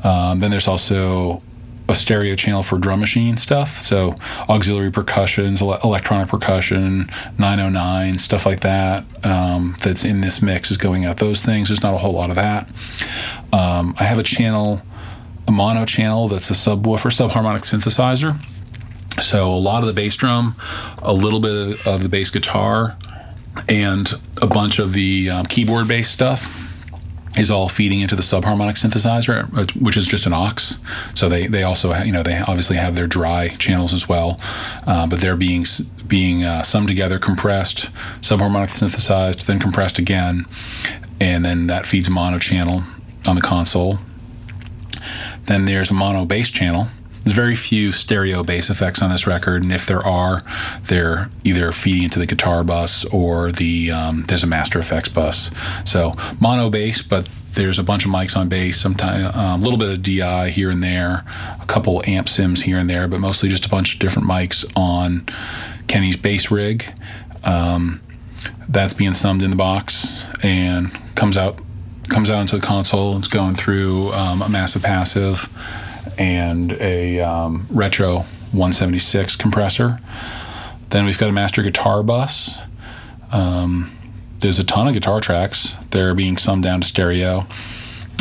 Um, 0.05 0.39
then 0.39 0.51
there's 0.51 0.68
also 0.68 1.41
a 1.88 1.93
stereo 1.93 2.36
channel 2.36 2.63
for 2.63 2.77
drum 2.77 2.99
machine 2.99 3.38
stuff. 3.38 3.79
So 3.79 4.15
auxiliary 4.49 4.91
percussions, 4.91 5.61
ele- 5.61 5.79
electronic 5.83 6.29
percussion, 6.29 7.09
909, 7.38 8.17
stuff 8.17 8.45
like 8.45 8.61
that. 8.61 9.03
Um, 9.23 9.75
that's 9.83 10.03
in 10.03 10.21
this 10.21 10.41
mix 10.41 10.71
is 10.71 10.77
going 10.77 11.05
out 11.05 11.17
those 11.17 11.41
things. 11.41 11.69
There's 11.69 11.83
not 11.83 11.93
a 11.93 11.97
whole 11.97 12.13
lot 12.13 12.29
of 12.29 12.36
that. 12.36 12.67
Um, 13.53 13.95
I 13.99 14.03
have 14.03 14.17
a 14.17 14.23
channel, 14.23 14.81
a 15.47 15.51
mono 15.51 15.86
channel 15.86 16.27
that's 16.27 16.49
a 16.49 16.53
subwoofer, 16.53 17.11
subharmonic 17.11 17.61
synthesizer. 17.61 18.38
So 19.21 19.49
a 19.49 19.55
lot 19.55 19.81
of 19.81 19.88
the 19.88 19.93
bass 19.93 20.15
drum, 20.15 20.55
a 21.01 21.13
little 21.13 21.39
bit 21.39 21.86
of 21.88 22.03
the 22.03 22.09
bass 22.09 22.29
guitar, 22.29 22.97
and 23.69 24.11
a 24.41 24.47
bunch 24.47 24.79
of 24.79 24.93
the 24.93 25.29
um, 25.29 25.45
keyboard 25.45 25.88
based 25.88 26.11
stuff 26.11 26.64
is 27.38 27.51
all 27.51 27.69
feeding 27.69 27.99
into 27.99 28.15
the 28.15 28.21
subharmonic 28.21 28.77
synthesizer, 28.77 29.49
which 29.81 29.97
is 29.97 30.05
just 30.05 30.25
an 30.25 30.33
aux. 30.33 30.77
So 31.13 31.29
they, 31.29 31.47
they 31.47 31.63
also 31.63 31.93
you 32.03 32.11
know 32.11 32.23
they 32.23 32.38
obviously 32.39 32.77
have 32.77 32.95
their 32.95 33.07
dry 33.07 33.49
channels 33.59 33.93
as 33.93 34.07
well, 34.07 34.39
uh, 34.88 35.07
but 35.07 35.19
they're 35.19 35.36
being 35.36 35.65
being 36.07 36.43
uh, 36.43 36.63
summed 36.63 36.88
together, 36.88 37.19
compressed, 37.19 37.89
subharmonic 38.21 38.69
synthesized, 38.69 39.47
then 39.47 39.59
compressed 39.59 39.99
again, 39.99 40.45
and 41.19 41.43
then 41.43 41.67
that 41.67 41.86
feeds 41.86 42.09
mono 42.09 42.39
channel 42.39 42.83
on 43.27 43.36
the 43.36 43.41
console. 43.41 43.99
Then 45.45 45.65
there's 45.65 45.91
a 45.91 45.93
mono 45.93 46.25
bass 46.25 46.49
channel 46.49 46.88
there's 47.26 47.36
very 47.36 47.55
few 47.55 47.91
stereo 47.91 48.43
bass 48.43 48.69
effects 48.69 49.01
on 49.01 49.09
this 49.09 49.26
record, 49.26 49.63
and 49.63 49.73
if 49.73 49.88
there 49.88 50.05
are, 50.05 50.43
they're 50.84 51.32
either 51.43 51.71
feeding 51.71 52.03
into 52.03 52.19
the 52.19 52.28
guitar 52.28 52.63
bus 52.63 53.03
or 53.05 53.51
the 53.51 53.89
um, 53.89 54.26
there's 54.28 54.43
a 54.43 54.47
master 54.47 54.78
effects 54.78 55.09
bus. 55.09 55.49
So 55.86 56.11
mono 56.39 56.69
bass, 56.69 57.01
but 57.01 57.26
there's 57.55 57.80
a 57.80 57.84
bunch 57.84 58.05
of 58.05 58.11
mics 58.11 58.38
on 58.38 58.47
bass, 58.47 58.80
sometimes 58.80 59.26
a 59.36 59.39
um, 59.39 59.63
little 59.63 59.80
bit 59.80 59.89
of 59.89 60.03
DI 60.03 60.51
here 60.51 60.69
and 60.69 60.84
there, 60.84 61.26
a 61.59 61.65
couple 61.65 62.03
amp 62.05 62.30
sims 62.30 62.61
here 62.61 62.78
and 62.78 62.88
there, 62.88 63.07
but 63.07 63.19
mostly 63.19 63.49
just 63.49 63.65
a 63.65 63.69
bunch 63.69 63.95
of 63.95 63.99
different 63.99 64.28
mics 64.28 64.63
on 64.78 65.26
Kenny's 65.88 66.17
bass 66.17 66.51
rig. 66.51 66.86
Um, 67.43 68.01
that's 68.69 68.93
being 68.93 69.13
summed 69.13 69.41
in 69.41 69.49
the 69.49 69.57
box 69.57 70.28
and 70.43 70.93
comes 71.15 71.38
out 71.38 71.57
comes 72.07 72.30
out 72.30 72.41
into 72.41 72.55
the 72.55 72.65
console. 72.65 73.17
It's 73.17 73.28
going 73.28 73.55
through 73.55 74.11
um, 74.11 74.43
a 74.43 74.49
massive 74.49 74.84
passive 74.84 75.49
and 76.18 76.74
a 76.74 77.20
um, 77.22 77.68
retro 77.70 78.26
176 78.51 79.36
compressor. 79.36 79.97
Then 80.89 81.06
we've 81.06 81.18
got 81.18 81.30
a 81.30 81.34
master 81.34 81.62
guitar 81.62 82.03
bus. 82.03 82.58
Um, 83.32 83.91
there's 84.39 84.60
a 84.60 84.64
ton 84.64 84.88
of 84.88 84.93
guitar 84.93 85.20
tracks. 85.20 85.78
They're 85.91 86.16
being 86.16 86.38
summed 86.38 86.64
down 86.64 86.82
to 86.82 86.88
stereo. 86.88 87.47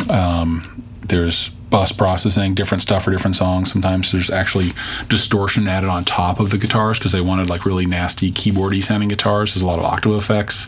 Um, 0.09 0.83
there's 1.07 1.49
bus 1.69 1.91
processing, 1.91 2.53
different 2.53 2.81
stuff 2.81 3.03
for 3.03 3.11
different 3.11 3.35
songs. 3.35 3.71
Sometimes 3.71 4.11
there's 4.11 4.29
actually 4.29 4.69
distortion 5.09 5.67
added 5.67 5.89
on 5.89 6.05
top 6.05 6.39
of 6.39 6.49
the 6.49 6.57
guitars 6.57 6.97
because 6.97 7.11
they 7.11 7.21
wanted 7.21 7.49
like 7.49 7.65
really 7.65 7.85
nasty 7.85 8.31
keyboardy 8.31 8.81
sounding 8.83 9.09
guitars. 9.09 9.53
There's 9.53 9.63
a 9.63 9.67
lot 9.67 9.79
of 9.79 9.85
octave 9.85 10.13
effects 10.13 10.67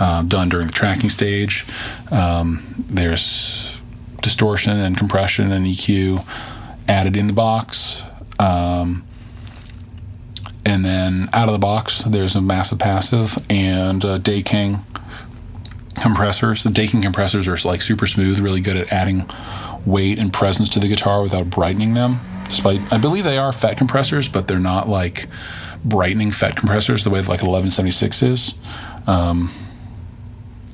uh, 0.00 0.22
done 0.22 0.48
during 0.48 0.68
the 0.68 0.72
tracking 0.72 1.10
stage. 1.10 1.66
Um, 2.10 2.84
there's 2.88 3.80
distortion 4.22 4.78
and 4.78 4.96
compression 4.96 5.52
and 5.52 5.66
EQ 5.66 6.24
added 6.88 7.16
in 7.16 7.26
the 7.26 7.32
box. 7.32 8.02
Um, 8.38 9.04
and 10.66 10.84
then 10.84 11.28
out 11.32 11.48
of 11.48 11.52
the 11.52 11.58
box, 11.58 12.00
there's 12.00 12.34
a 12.34 12.40
massive 12.40 12.78
passive 12.78 13.36
and 13.50 14.04
uh, 14.04 14.18
King 14.18 14.80
compressors. 16.00 16.64
The 16.64 16.70
Daking 16.70 17.02
compressors 17.02 17.46
are 17.48 17.56
like 17.66 17.82
super 17.82 18.06
smooth, 18.06 18.38
really 18.38 18.60
good 18.60 18.76
at 18.76 18.92
adding 18.92 19.24
weight 19.86 20.18
and 20.18 20.32
presence 20.32 20.68
to 20.70 20.80
the 20.80 20.88
guitar 20.88 21.22
without 21.22 21.50
brightening 21.50 21.94
them. 21.94 22.18
Despite, 22.46 22.92
I 22.92 22.98
believe 22.98 23.24
they 23.24 23.38
are 23.38 23.52
FET 23.52 23.76
compressors, 23.76 24.28
but 24.28 24.48
they're 24.48 24.58
not 24.58 24.88
like 24.88 25.26
brightening 25.84 26.30
FET 26.30 26.56
compressors 26.56 27.04
the 27.04 27.10
way 27.10 27.18
like 27.20 27.42
1176 27.42 28.22
is. 28.22 28.54
Um, 29.06 29.50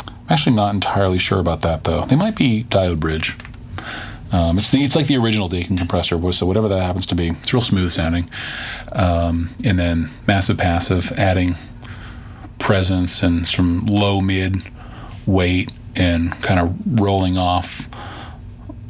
I'm 0.07 0.15
actually 0.29 0.57
not 0.57 0.75
entirely 0.75 1.19
sure 1.19 1.41
about 1.41 1.63
that 1.63 1.85
though. 1.85 2.05
They 2.05 2.17
might 2.17 2.37
be 2.37 2.65
diode 2.65 3.01
bridge. 3.01 3.37
Um, 4.33 4.59
it's, 4.59 4.73
it's 4.73 4.95
like 4.95 5.07
the 5.07 5.17
original 5.17 5.49
Daking 5.49 5.77
compressor, 5.77 6.33
so 6.33 6.47
whatever 6.47 6.69
that 6.69 6.83
happens 6.83 7.07
to 7.07 7.15
be, 7.15 7.29
it's 7.31 7.53
real 7.53 7.61
smooth 7.61 7.91
sounding. 7.91 8.31
Um, 8.93 9.51
and 9.65 9.79
then 9.79 10.11
massive 10.27 10.59
passive, 10.59 11.13
adding 11.13 11.57
presence 12.59 13.23
and 13.23 13.47
some 13.49 13.87
low 13.87 14.21
mid 14.21 14.63
weight 15.27 15.73
and 15.97 16.31
kind 16.43 16.61
of 16.61 17.01
rolling 17.01 17.37
off 17.37 17.89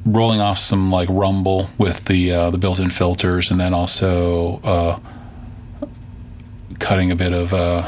rolling 0.04 0.40
off 0.40 0.58
some 0.58 0.90
like 0.90 1.08
rumble 1.10 1.70
with 1.78 2.06
the 2.06 2.32
uh, 2.32 2.50
the 2.50 2.58
built-in 2.58 2.90
filters, 2.90 3.50
and 3.50 3.60
then 3.60 3.72
also 3.72 4.60
uh, 4.64 4.98
cutting 6.78 7.10
a 7.10 7.16
bit 7.16 7.32
of 7.32 7.52
uh, 7.54 7.82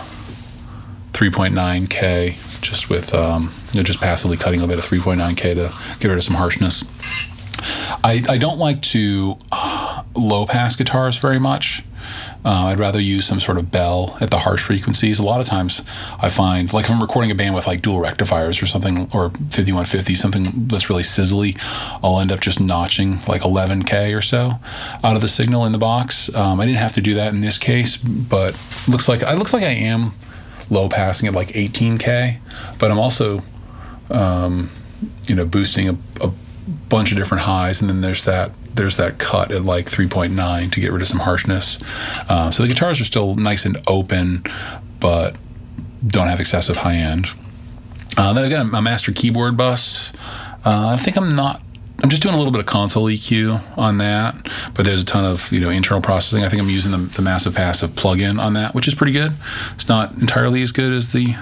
3.9k 1.12 2.60
just 2.60 2.88
with 2.88 3.12
um, 3.14 3.50
you 3.72 3.80
know, 3.80 3.84
just 3.84 4.00
passively 4.00 4.36
cutting 4.36 4.62
a 4.62 4.66
bit 4.66 4.78
of 4.78 4.84
3.9k 4.84 5.36
to 5.36 5.98
get 5.98 6.08
rid 6.08 6.16
of 6.16 6.22
some 6.22 6.36
harshness. 6.36 6.84
I, 8.04 8.22
I 8.28 8.38
don't 8.38 8.58
like 8.58 8.82
to 8.82 9.36
uh, 9.50 10.02
low 10.14 10.46
pass 10.46 10.76
guitars 10.76 11.16
very 11.16 11.38
much. 11.38 11.84
Uh, 12.44 12.66
I'd 12.66 12.80
rather 12.80 13.00
use 13.00 13.24
some 13.24 13.38
sort 13.38 13.56
of 13.56 13.70
bell 13.70 14.16
at 14.20 14.30
the 14.30 14.38
harsh 14.38 14.64
frequencies. 14.64 15.20
A 15.20 15.22
lot 15.22 15.40
of 15.40 15.46
times 15.46 15.82
I 16.20 16.28
find, 16.28 16.72
like 16.72 16.86
if 16.86 16.90
I'm 16.90 17.00
recording 17.00 17.30
a 17.30 17.34
band 17.36 17.54
with 17.54 17.68
like 17.68 17.82
dual 17.82 18.00
rectifiers 18.00 18.60
or 18.60 18.66
something, 18.66 19.02
or 19.14 19.30
5150, 19.30 20.14
something 20.14 20.44
that's 20.66 20.90
really 20.90 21.04
sizzly, 21.04 21.56
I'll 22.02 22.18
end 22.18 22.32
up 22.32 22.40
just 22.40 22.60
notching 22.60 23.18
like 23.28 23.42
11K 23.42 24.16
or 24.16 24.22
so 24.22 24.52
out 25.04 25.14
of 25.14 25.22
the 25.22 25.28
signal 25.28 25.64
in 25.64 25.72
the 25.72 25.78
box. 25.78 26.34
Um, 26.34 26.60
I 26.60 26.66
didn't 26.66 26.78
have 26.78 26.94
to 26.94 27.00
do 27.00 27.14
that 27.14 27.32
in 27.32 27.40
this 27.40 27.58
case, 27.58 27.96
but 27.96 28.60
looks 28.88 29.08
like 29.08 29.22
it 29.22 29.38
looks 29.38 29.52
like 29.52 29.62
I 29.62 29.68
am 29.70 30.12
low 30.68 30.88
passing 30.88 31.28
at 31.28 31.34
like 31.34 31.48
18K, 31.48 32.40
but 32.78 32.90
I'm 32.90 32.98
also, 32.98 33.40
um, 34.10 34.68
you 35.24 35.36
know, 35.36 35.46
boosting 35.46 35.88
a, 35.88 35.96
a 36.20 36.32
bunch 36.88 37.12
of 37.12 37.18
different 37.18 37.42
highs, 37.44 37.80
and 37.80 37.90
then 37.90 38.00
there's 38.00 38.24
that 38.24 38.52
there's 38.74 38.96
that 38.96 39.18
cut 39.18 39.52
at 39.52 39.62
like 39.62 39.86
3.9 39.86 40.72
to 40.72 40.80
get 40.80 40.92
rid 40.92 41.02
of 41.02 41.08
some 41.08 41.20
harshness. 41.20 41.78
Uh, 42.28 42.50
so 42.50 42.62
the 42.62 42.68
guitars 42.68 43.00
are 43.00 43.04
still 43.04 43.34
nice 43.34 43.66
and 43.66 43.76
open, 43.86 44.42
but 44.98 45.36
don't 46.06 46.26
have 46.26 46.40
excessive 46.40 46.78
high 46.78 46.96
end. 46.96 47.26
Uh, 48.16 48.32
then 48.32 48.44
again, 48.44 48.74
a 48.74 48.80
master 48.80 49.12
keyboard 49.12 49.56
bus. 49.56 50.12
Uh, 50.64 50.94
I 50.94 50.96
think 50.96 51.16
I'm 51.16 51.30
not 51.30 51.62
I'm 52.02 52.10
just 52.10 52.20
doing 52.20 52.34
a 52.34 52.38
little 52.38 52.52
bit 52.52 52.60
of 52.60 52.66
console 52.66 53.06
EQ 53.06 53.78
on 53.78 53.98
that, 53.98 54.34
but 54.74 54.84
there's 54.84 55.02
a 55.02 55.04
ton 55.04 55.24
of 55.24 55.52
you 55.52 55.60
know 55.60 55.70
internal 55.70 56.02
processing. 56.02 56.44
I 56.44 56.48
think 56.48 56.60
I'm 56.60 56.68
using 56.68 56.90
the, 56.90 56.98
the 56.98 57.22
Massive 57.22 57.54
Passive 57.54 57.90
plugin 57.90 58.40
on 58.40 58.54
that, 58.54 58.74
which 58.74 58.88
is 58.88 58.94
pretty 58.94 59.12
good. 59.12 59.32
It's 59.74 59.88
not 59.88 60.12
entirely 60.18 60.62
as 60.62 60.72
good 60.72 60.92
as 60.92 61.12
the 61.12 61.36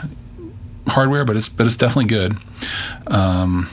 hardware, 0.87 1.25
but 1.25 1.37
it's 1.37 1.49
but 1.49 1.67
it's 1.67 1.77
definitely 1.77 2.09
good. 2.09 2.37
Um, 3.07 3.69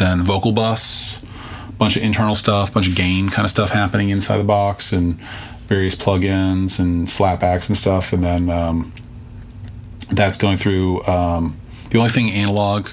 then 0.00 0.22
vocal 0.22 0.50
bus, 0.50 1.22
a 1.68 1.72
bunch 1.72 1.96
of 1.96 2.02
internal 2.02 2.34
stuff, 2.34 2.70
a 2.70 2.72
bunch 2.72 2.88
of 2.88 2.96
gain 2.96 3.28
kind 3.28 3.44
of 3.46 3.50
stuff 3.50 3.70
happening 3.70 4.10
inside 4.10 4.38
the 4.38 4.44
box, 4.44 4.92
and 4.92 5.20
various 5.68 5.94
plugins 5.94 6.80
and 6.80 7.06
slapbacks 7.06 7.68
and 7.68 7.76
stuff, 7.76 8.12
and 8.12 8.24
then 8.24 8.50
um, 8.50 8.92
that's 10.10 10.36
going 10.36 10.58
through. 10.58 11.04
Um, 11.06 11.56
the 11.90 11.98
only 11.98 12.10
thing 12.10 12.30
analog 12.30 12.88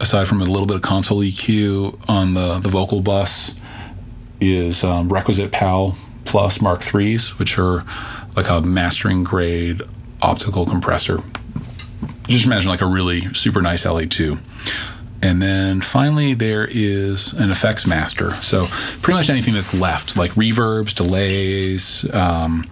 aside 0.00 0.26
from 0.26 0.40
a 0.40 0.44
little 0.44 0.66
bit 0.66 0.76
of 0.76 0.82
console 0.82 1.20
EQ 1.20 1.98
on 2.08 2.34
the, 2.34 2.58
the 2.60 2.68
vocal 2.68 3.00
bus, 3.00 3.54
is 4.40 4.84
um, 4.84 5.08
Requisite 5.08 5.50
PAL 5.50 5.96
Plus 6.24 6.60
Mark 6.60 6.82
Threes, 6.82 7.38
which 7.38 7.58
are 7.58 7.84
like 8.36 8.48
a 8.48 8.60
mastering 8.60 9.24
grade 9.24 9.82
optical 10.22 10.66
compressor. 10.66 11.20
Just 12.28 12.44
imagine 12.44 12.70
like 12.70 12.82
a 12.82 12.86
really 12.86 13.32
super 13.34 13.62
nice 13.62 13.84
LA2. 13.84 14.38
And 15.20 15.42
then 15.42 15.80
finally, 15.80 16.34
there 16.34 16.68
is 16.70 17.32
an 17.32 17.50
effects 17.50 17.86
master. 17.86 18.32
So, 18.34 18.66
pretty 19.02 19.18
much 19.18 19.28
anything 19.30 19.54
that's 19.54 19.74
left, 19.74 20.16
like 20.16 20.30
reverbs, 20.32 20.94
delays, 20.94 22.08
um, 22.14 22.64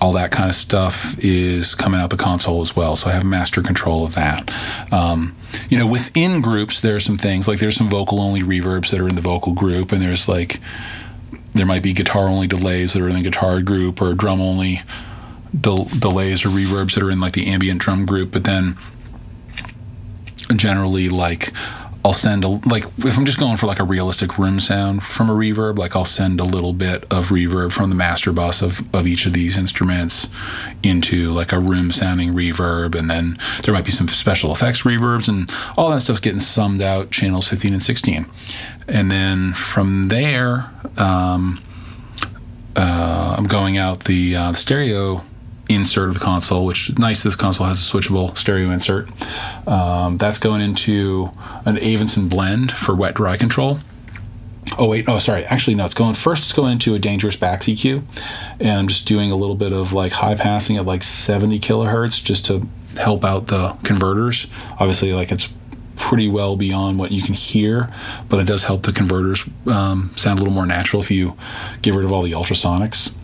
all 0.00 0.12
that 0.14 0.30
kind 0.30 0.48
of 0.48 0.54
stuff 0.54 1.18
is 1.18 1.74
coming 1.74 2.00
out 2.00 2.10
the 2.10 2.16
console 2.16 2.62
as 2.62 2.74
well. 2.74 2.96
So 2.96 3.10
I 3.10 3.12
have 3.12 3.24
master 3.24 3.62
control 3.62 4.04
of 4.04 4.14
that. 4.14 4.50
Um, 4.92 5.36
you 5.68 5.76
know, 5.76 5.86
within 5.86 6.40
groups, 6.40 6.80
there 6.80 6.96
are 6.96 7.00
some 7.00 7.18
things 7.18 7.46
like 7.46 7.58
there's 7.58 7.76
some 7.76 7.90
vocal 7.90 8.20
only 8.20 8.40
reverbs 8.40 8.90
that 8.90 9.00
are 9.00 9.08
in 9.08 9.14
the 9.14 9.20
vocal 9.20 9.52
group, 9.52 9.92
and 9.92 10.00
there's 10.00 10.28
like 10.28 10.58
there 11.52 11.66
might 11.66 11.82
be 11.82 11.92
guitar 11.92 12.28
only 12.28 12.46
delays 12.46 12.92
that 12.92 13.02
are 13.02 13.08
in 13.08 13.14
the 13.14 13.22
guitar 13.22 13.60
group, 13.60 14.00
or 14.00 14.14
drum 14.14 14.40
only 14.40 14.80
del- 15.58 15.84
delays 15.84 16.44
or 16.44 16.48
reverbs 16.48 16.94
that 16.94 17.02
are 17.02 17.10
in 17.10 17.20
like 17.20 17.32
the 17.32 17.48
ambient 17.48 17.80
drum 17.80 18.06
group. 18.06 18.30
But 18.32 18.44
then 18.44 18.78
generally, 20.56 21.08
like 21.08 21.52
I'll 22.04 22.14
send 22.14 22.44
a 22.44 22.48
like 22.48 22.84
if 22.98 23.18
I'm 23.18 23.26
just 23.26 23.38
going 23.38 23.58
for 23.58 23.66
like 23.66 23.78
a 23.78 23.84
realistic 23.84 24.38
room 24.38 24.58
sound 24.58 25.02
from 25.02 25.28
a 25.28 25.34
reverb, 25.34 25.78
like 25.78 25.94
I'll 25.94 26.06
send 26.06 26.40
a 26.40 26.44
little 26.44 26.72
bit 26.72 27.04
of 27.12 27.28
reverb 27.28 27.72
from 27.72 27.90
the 27.90 27.96
master 27.96 28.32
bus 28.32 28.62
of, 28.62 28.82
of 28.94 29.06
each 29.06 29.26
of 29.26 29.34
these 29.34 29.58
instruments 29.58 30.26
into 30.82 31.30
like 31.30 31.52
a 31.52 31.58
room 31.58 31.92
sounding 31.92 32.32
reverb, 32.32 32.94
and 32.94 33.10
then 33.10 33.38
there 33.62 33.74
might 33.74 33.84
be 33.84 33.90
some 33.90 34.08
special 34.08 34.50
effects 34.50 34.82
reverbs, 34.82 35.28
and 35.28 35.52
all 35.76 35.90
that 35.90 36.00
stuff's 36.00 36.20
getting 36.20 36.40
summed 36.40 36.80
out 36.80 37.10
channels 37.10 37.46
15 37.48 37.74
and 37.74 37.82
16, 37.82 38.24
and 38.88 39.10
then 39.10 39.52
from 39.52 40.08
there, 40.08 40.70
um, 40.96 41.60
uh, 42.76 43.34
I'm 43.36 43.44
going 43.44 43.76
out 43.76 44.04
the, 44.04 44.36
uh, 44.36 44.52
the 44.52 44.56
stereo 44.56 45.22
insert 45.70 46.08
of 46.08 46.14
the 46.14 46.20
console, 46.20 46.66
which 46.66 46.96
nice. 46.98 47.22
This 47.22 47.36
console 47.36 47.66
has 47.66 47.78
a 47.78 47.82
switchable 47.82 48.36
stereo 48.36 48.70
insert. 48.70 49.08
Um, 49.66 50.16
that's 50.16 50.38
going 50.38 50.60
into 50.60 51.30
an 51.64 51.76
Avenson 51.76 52.28
blend 52.28 52.72
for 52.72 52.94
wet 52.94 53.14
dry 53.14 53.36
control. 53.36 53.78
Oh 54.78 54.88
wait, 54.88 55.08
oh 55.08 55.18
sorry. 55.18 55.44
Actually, 55.44 55.76
no. 55.76 55.84
It's 55.84 55.94
going 55.94 56.14
first. 56.14 56.44
It's 56.44 56.52
going 56.52 56.72
into 56.72 56.94
a 56.94 56.98
dangerous 56.98 57.36
BAX 57.36 57.66
EQ, 57.66 58.02
and 58.58 58.70
I'm 58.70 58.88
just 58.88 59.06
doing 59.06 59.30
a 59.32 59.36
little 59.36 59.56
bit 59.56 59.72
of 59.72 59.92
like 59.92 60.12
high 60.12 60.34
passing 60.34 60.76
at 60.76 60.86
like 60.86 61.02
70 61.02 61.58
kilohertz 61.60 62.22
just 62.22 62.46
to 62.46 62.66
help 62.96 63.24
out 63.24 63.46
the 63.46 63.76
converters. 63.84 64.48
Obviously, 64.72 65.12
like 65.12 65.30
it's 65.30 65.52
pretty 65.96 66.28
well 66.28 66.56
beyond 66.56 66.98
what 66.98 67.12
you 67.12 67.22
can 67.22 67.34
hear, 67.34 67.92
but 68.28 68.38
it 68.40 68.46
does 68.46 68.64
help 68.64 68.82
the 68.82 68.92
converters 68.92 69.48
um, 69.66 70.12
sound 70.16 70.38
a 70.38 70.42
little 70.42 70.54
more 70.54 70.66
natural 70.66 71.02
if 71.02 71.10
you 71.10 71.36
get 71.82 71.94
rid 71.94 72.04
of 72.04 72.12
all 72.12 72.22
the 72.22 72.32
ultrasonics 72.32 73.14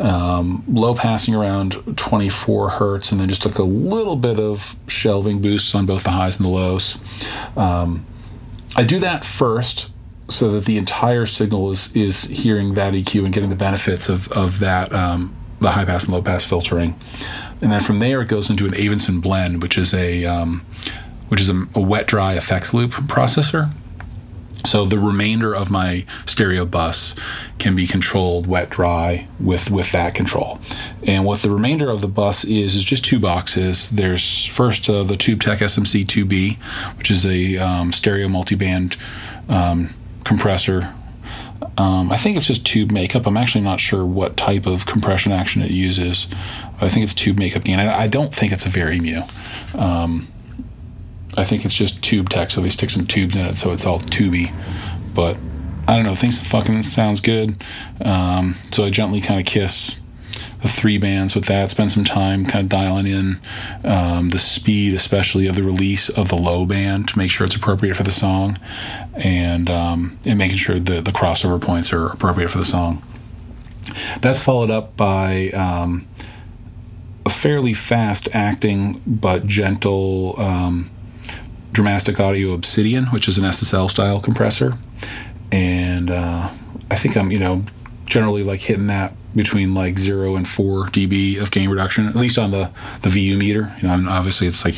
um, 0.00 0.64
low 0.68 0.94
passing 0.94 1.34
around 1.34 1.96
24 1.96 2.70
hertz, 2.70 3.12
and 3.12 3.20
then 3.20 3.28
just 3.28 3.44
like 3.44 3.58
a 3.58 3.62
little 3.62 4.16
bit 4.16 4.38
of 4.38 4.76
shelving 4.86 5.40
boosts 5.40 5.74
on 5.74 5.86
both 5.86 6.04
the 6.04 6.10
highs 6.10 6.38
and 6.38 6.46
the 6.46 6.50
lows. 6.50 6.96
Um, 7.56 8.06
I 8.76 8.84
do 8.84 8.98
that 9.00 9.24
first 9.24 9.90
so 10.28 10.50
that 10.52 10.66
the 10.66 10.76
entire 10.76 11.26
signal 11.26 11.70
is 11.70 11.94
is 11.96 12.24
hearing 12.24 12.74
that 12.74 12.92
EQ 12.92 13.24
and 13.24 13.32
getting 13.32 13.50
the 13.50 13.56
benefits 13.56 14.08
of 14.08 14.28
of 14.32 14.60
that 14.60 14.92
um, 14.92 15.34
the 15.60 15.70
high 15.70 15.84
pass 15.84 16.04
and 16.04 16.14
low 16.14 16.22
pass 16.22 16.44
filtering, 16.44 16.98
and 17.60 17.72
then 17.72 17.80
from 17.80 17.98
there 17.98 18.20
it 18.20 18.28
goes 18.28 18.50
into 18.50 18.66
an 18.66 18.72
Avenson 18.72 19.20
blend, 19.20 19.62
which 19.62 19.76
is 19.78 19.94
a 19.94 20.24
um, 20.24 20.64
which 21.28 21.40
is 21.40 21.50
a, 21.50 21.66
a 21.74 21.80
wet 21.80 22.06
dry 22.06 22.34
effects 22.34 22.72
loop 22.74 22.92
processor. 22.92 23.70
So 24.64 24.84
the 24.84 24.98
remainder 24.98 25.54
of 25.54 25.70
my 25.70 26.04
stereo 26.26 26.64
bus 26.64 27.14
can 27.58 27.74
be 27.74 27.86
controlled 27.86 28.46
wet 28.46 28.70
dry 28.70 29.26
with 29.40 29.70
with 29.70 29.92
that 29.92 30.14
control. 30.14 30.60
And 31.02 31.24
what 31.24 31.42
the 31.42 31.50
remainder 31.50 31.90
of 31.90 32.00
the 32.00 32.08
bus 32.08 32.44
is 32.44 32.74
is 32.74 32.84
just 32.84 33.04
two 33.04 33.18
boxes. 33.18 33.90
There's 33.90 34.46
first 34.46 34.88
uh, 34.88 35.04
the 35.04 35.14
TubeTech 35.14 35.58
SMC 35.58 36.04
2B, 36.04 36.58
which 36.98 37.10
is 37.10 37.24
a 37.24 37.56
um, 37.58 37.92
stereo 37.92 38.28
multiband 38.28 38.96
um, 39.48 39.94
compressor. 40.24 40.94
Um, 41.76 42.10
I 42.10 42.16
think 42.16 42.36
it's 42.36 42.46
just 42.46 42.66
tube 42.66 42.90
makeup. 42.90 43.26
I'm 43.26 43.36
actually 43.36 43.62
not 43.62 43.80
sure 43.80 44.04
what 44.04 44.36
type 44.36 44.66
of 44.66 44.86
compression 44.86 45.32
action 45.32 45.62
it 45.62 45.70
uses. 45.70 46.26
I 46.80 46.88
think 46.88 47.04
it's 47.04 47.14
tube 47.14 47.38
makeup 47.38 47.64
gain. 47.64 47.78
I, 47.78 48.02
I 48.02 48.08
don't 48.08 48.34
think 48.34 48.52
it's 48.52 48.66
a 48.66 48.68
vari-mu. 48.68 49.22
Um, 49.74 50.26
I 51.36 51.44
think 51.44 51.64
it's 51.64 51.74
just 51.74 52.02
tube 52.02 52.28
tech, 52.30 52.50
so 52.50 52.60
they 52.60 52.68
stick 52.68 52.90
some 52.90 53.06
tubes 53.06 53.36
in 53.36 53.46
it, 53.46 53.58
so 53.58 53.72
it's 53.72 53.86
all 53.86 54.00
tubey. 54.00 54.52
But 55.14 55.36
I 55.86 55.96
don't 55.96 56.04
know, 56.04 56.14
things 56.14 56.40
fucking 56.46 56.82
sounds 56.82 57.20
good. 57.20 57.62
Um, 58.04 58.56
so 58.70 58.84
I 58.84 58.90
gently 58.90 59.20
kind 59.20 59.40
of 59.40 59.46
kiss 59.46 59.96
the 60.62 60.68
three 60.68 60.98
bands 60.98 61.34
with 61.34 61.46
that. 61.46 61.70
Spend 61.70 61.92
some 61.92 62.04
time 62.04 62.44
kind 62.44 62.64
of 62.64 62.68
dialing 62.68 63.06
in 63.06 63.40
um, 63.84 64.30
the 64.30 64.38
speed, 64.38 64.94
especially 64.94 65.46
of 65.46 65.54
the 65.54 65.62
release 65.62 66.08
of 66.08 66.28
the 66.28 66.36
low 66.36 66.66
band, 66.66 67.08
to 67.08 67.18
make 67.18 67.30
sure 67.30 67.44
it's 67.44 67.56
appropriate 67.56 67.94
for 67.94 68.02
the 68.02 68.10
song, 68.10 68.58
and 69.14 69.70
um, 69.70 70.18
and 70.26 70.38
making 70.38 70.58
sure 70.58 70.78
the 70.78 71.00
the 71.00 71.12
crossover 71.12 71.60
points 71.60 71.92
are 71.92 72.06
appropriate 72.06 72.50
for 72.50 72.58
the 72.58 72.64
song. 72.64 73.02
That's 74.20 74.42
followed 74.42 74.70
up 74.70 74.96
by 74.96 75.50
um, 75.50 76.06
a 77.24 77.30
fairly 77.30 77.72
fast 77.72 78.28
acting 78.34 79.00
but 79.06 79.46
gentle 79.46 80.34
um, 80.38 80.90
Dramastic 81.78 82.18
Audio 82.18 82.54
Obsidian, 82.54 83.06
which 83.06 83.28
is 83.28 83.38
an 83.38 83.44
SSL 83.44 83.88
style 83.88 84.20
compressor, 84.20 84.76
and 85.52 86.10
uh, 86.10 86.50
I 86.90 86.96
think 86.96 87.16
I'm 87.16 87.30
you 87.30 87.38
know 87.38 87.64
generally 88.04 88.42
like 88.42 88.58
hitting 88.58 88.88
that 88.88 89.12
between 89.36 89.74
like 89.74 89.96
zero 89.96 90.34
and 90.34 90.48
four 90.48 90.86
dB 90.86 91.40
of 91.40 91.52
gain 91.52 91.68
reduction, 91.70 92.08
at 92.08 92.16
least 92.16 92.36
on 92.36 92.50
the 92.50 92.72
the 93.02 93.08
VU 93.08 93.36
meter. 93.36 93.76
You 93.80 93.86
know, 93.86 94.10
obviously 94.10 94.48
it's 94.48 94.64
like 94.64 94.74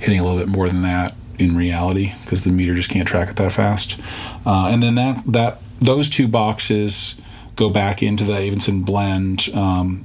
hitting 0.00 0.18
a 0.18 0.24
little 0.24 0.40
bit 0.40 0.48
more 0.48 0.68
than 0.68 0.82
that 0.82 1.14
in 1.38 1.56
reality 1.56 2.14
because 2.24 2.42
the 2.42 2.50
meter 2.50 2.74
just 2.74 2.90
can't 2.90 3.06
track 3.06 3.30
it 3.30 3.36
that 3.36 3.52
fast. 3.52 3.96
Uh, 4.44 4.70
and 4.72 4.82
then 4.82 4.96
that 4.96 5.22
that 5.26 5.58
those 5.80 6.10
two 6.10 6.26
boxes 6.26 7.14
go 7.54 7.70
back 7.70 8.02
into 8.02 8.24
the 8.24 8.32
Avenson 8.32 8.84
blend. 8.84 9.48
Um, 9.54 10.04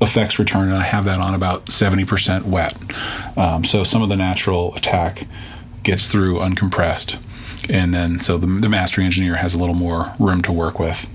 effects 0.00 0.38
return 0.38 0.68
and 0.68 0.78
I 0.78 0.84
have 0.84 1.04
that 1.04 1.18
on 1.18 1.34
about 1.34 1.66
70% 1.66 2.44
wet. 2.44 2.74
Um, 3.36 3.64
so 3.64 3.84
some 3.84 4.00
of 4.00 4.08
the 4.08 4.16
natural 4.16 4.74
attack 4.74 5.26
gets 5.86 6.08
through 6.08 6.38
uncompressed. 6.38 7.18
And 7.70 7.94
then, 7.94 8.18
so 8.18 8.36
the, 8.36 8.46
the 8.46 8.68
mastering 8.68 9.06
engineer 9.06 9.36
has 9.36 9.54
a 9.54 9.58
little 9.58 9.74
more 9.74 10.12
room 10.18 10.42
to 10.42 10.52
work 10.52 10.78
with. 10.78 11.08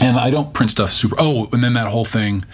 And 0.00 0.16
I 0.16 0.30
don't 0.30 0.54
print 0.54 0.70
stuff 0.70 0.90
super. 0.90 1.16
Oh, 1.18 1.48
and 1.52 1.62
then 1.62 1.74
that 1.74 1.90
whole 1.92 2.04
thing. 2.04 2.44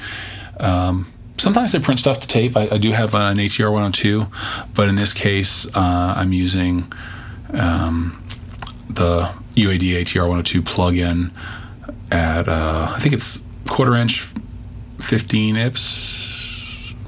Um, 0.58 1.06
sometimes 1.36 1.74
I 1.74 1.78
print 1.78 2.00
stuff 2.00 2.18
to 2.20 2.26
tape. 2.26 2.56
I, 2.56 2.68
I, 2.72 2.78
do 2.78 2.90
have 2.90 3.14
an 3.14 3.36
ATR 3.36 3.70
102, 3.70 4.26
but 4.74 4.88
in 4.88 4.96
this 4.96 5.12
case, 5.12 5.66
uh, 5.76 6.14
I'm 6.16 6.32
using 6.32 6.92
um, 7.52 8.20
the 8.90 9.32
UAD 9.54 10.00
ATR 10.00 10.22
102 10.22 10.62
plug-in 10.62 11.30
at 12.10 12.48
uh, 12.48 12.92
I 12.94 12.98
think 12.98 13.14
it's 13.14 13.40
quarter 13.68 13.94
inch, 13.94 14.28
15 14.98 15.56
IPS 15.56 16.37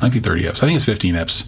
might 0.00 0.12
be 0.12 0.20
30 0.20 0.46
ips. 0.46 0.62
I 0.62 0.66
think 0.66 0.76
it's 0.76 0.84
15 0.84 1.14
ips. 1.16 1.44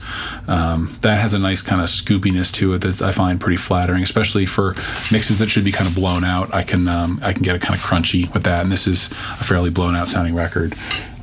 Um, 0.48 0.98
that 1.03 1.20
has 1.20 1.34
a 1.34 1.38
nice 1.38 1.62
kind 1.62 1.80
of 1.80 1.88
scoopiness 1.88 2.53
to 2.55 2.74
it 2.74 2.80
that 2.82 3.03
I 3.03 3.11
find 3.11 3.40
pretty 3.40 3.57
flattering, 3.57 4.03
especially 4.03 4.46
for 4.46 4.74
mixes 5.11 5.38
that 5.38 5.48
should 5.48 5.64
be 5.64 5.72
kind 5.72 5.88
of 5.88 5.94
blown 5.94 6.24
out. 6.24 6.55
I 6.55 6.62
can 6.62 6.88
um, 6.88 7.20
I 7.22 7.32
can 7.32 7.42
get 7.42 7.55
a 7.55 7.59
kind 7.59 7.78
of 7.78 7.84
crunchy 7.84 8.32
with 8.32 8.44
that, 8.44 8.62
and 8.62 8.72
this 8.72 8.86
is 8.86 9.11
a 9.11 9.44
fairly 9.44 9.70
blown 9.70 9.94
out 9.94 10.09
sounding 10.09 10.34
record 10.34 10.74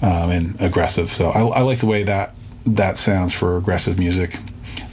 um, 0.02 0.32
and 0.32 0.60
aggressive. 0.60 1.12
So 1.12 1.30
I, 1.30 1.42
I, 1.42 1.62
like 1.62 1.80
the 1.80 1.86
way 1.86 2.04
that 2.04 2.34
that 2.66 2.98
sounds 2.98 3.34
for 3.34 3.58
aggressive 3.58 4.00
music. 4.00 4.38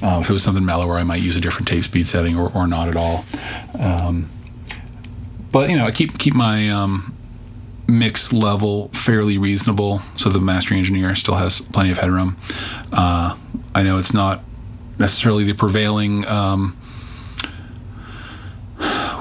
Uh, 0.03 0.21
if 0.23 0.29
it 0.29 0.33
was 0.33 0.43
something 0.43 0.65
mellower, 0.65 0.95
I 0.95 1.05
might 1.05 1.23
use 1.23 1.37
a 1.37 1.41
different 1.41 1.69
tape 1.69 1.85
speed 1.85 2.07
setting 2.07 2.39
or, 2.39 2.53
or 2.55 2.67
not 2.67 2.89
at 2.89 2.97
all. 2.97 3.25
Um, 3.79 4.29
but 5.53 5.71
you 5.71 5.77
know, 5.77 5.87
I 5.87 5.91
keep 5.91 6.19
keep 6.19 6.35
my 6.35 6.69
um, 6.69 7.16
mix 7.89 8.33
level 8.33 8.89
fairly 8.89 9.39
reasonable, 9.39 10.01
so 10.17 10.29
the 10.29 10.41
mastering 10.41 10.79
engineer 10.79 11.15
still 11.15 11.35
has 11.35 11.61
plenty 11.61 11.91
of 11.91 11.99
headroom. 11.99 12.37
Uh, 12.93 13.37
I 13.75 13.83
know 13.83 13.99
it's 13.99 14.15
not 14.15 14.41
necessarily 14.99 15.45
the 15.45 15.55
prevailing 15.55 16.27
um, 16.27 16.77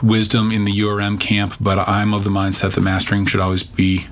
wisdom 0.01 0.51
in 0.51 0.65
the 0.65 0.71
URM 0.71 1.19
camp, 1.19 1.55
but 1.59 1.77
I'm 1.87 2.13
of 2.13 2.23
the 2.23 2.29
mindset 2.29 2.73
that 2.73 2.81
mastering 2.81 3.25
should 3.25 3.39
always 3.39 3.63
be 3.63 4.07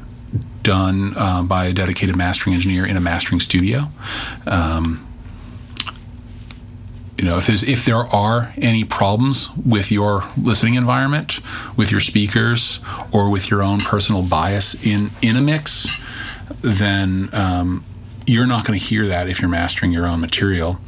done 0.62 1.14
uh, 1.16 1.44
by 1.44 1.66
a 1.66 1.74
dedicated 1.74 2.16
mastering 2.16 2.56
engineer 2.56 2.86
in 2.86 2.96
a 2.96 3.02
mastering 3.02 3.40
studio. 3.40 3.90
Um, 4.48 5.06
you 7.24 7.30
know, 7.30 7.38
if 7.38 7.48
there's 7.48 7.64
if 7.64 7.86
there 7.86 7.96
are 7.96 8.54
any 8.58 8.84
problems 8.84 9.50
with 9.56 9.94
your 9.94 10.26
listening 10.36 10.76
environment, 10.76 11.40
with 11.78 11.90
your 11.90 12.02
speakers, 12.02 12.82
or 13.14 13.30
with 13.30 13.50
your 13.50 13.64
own 13.64 13.80
personal 13.80 14.24
bias 14.24 14.76
in 14.86 15.10
in 15.22 15.38
a 15.38 15.42
mix, 15.42 15.88
then 16.60 17.30
um, 17.32 17.86
you're 18.28 18.46
not 18.46 18.66
going 18.66 18.78
to 18.78 18.86
hear 18.86 19.06
that 19.06 19.30
if 19.30 19.40
you're 19.40 19.50
mastering 19.50 19.94
your 19.94 20.06
own 20.06 20.20
material. 20.20 20.82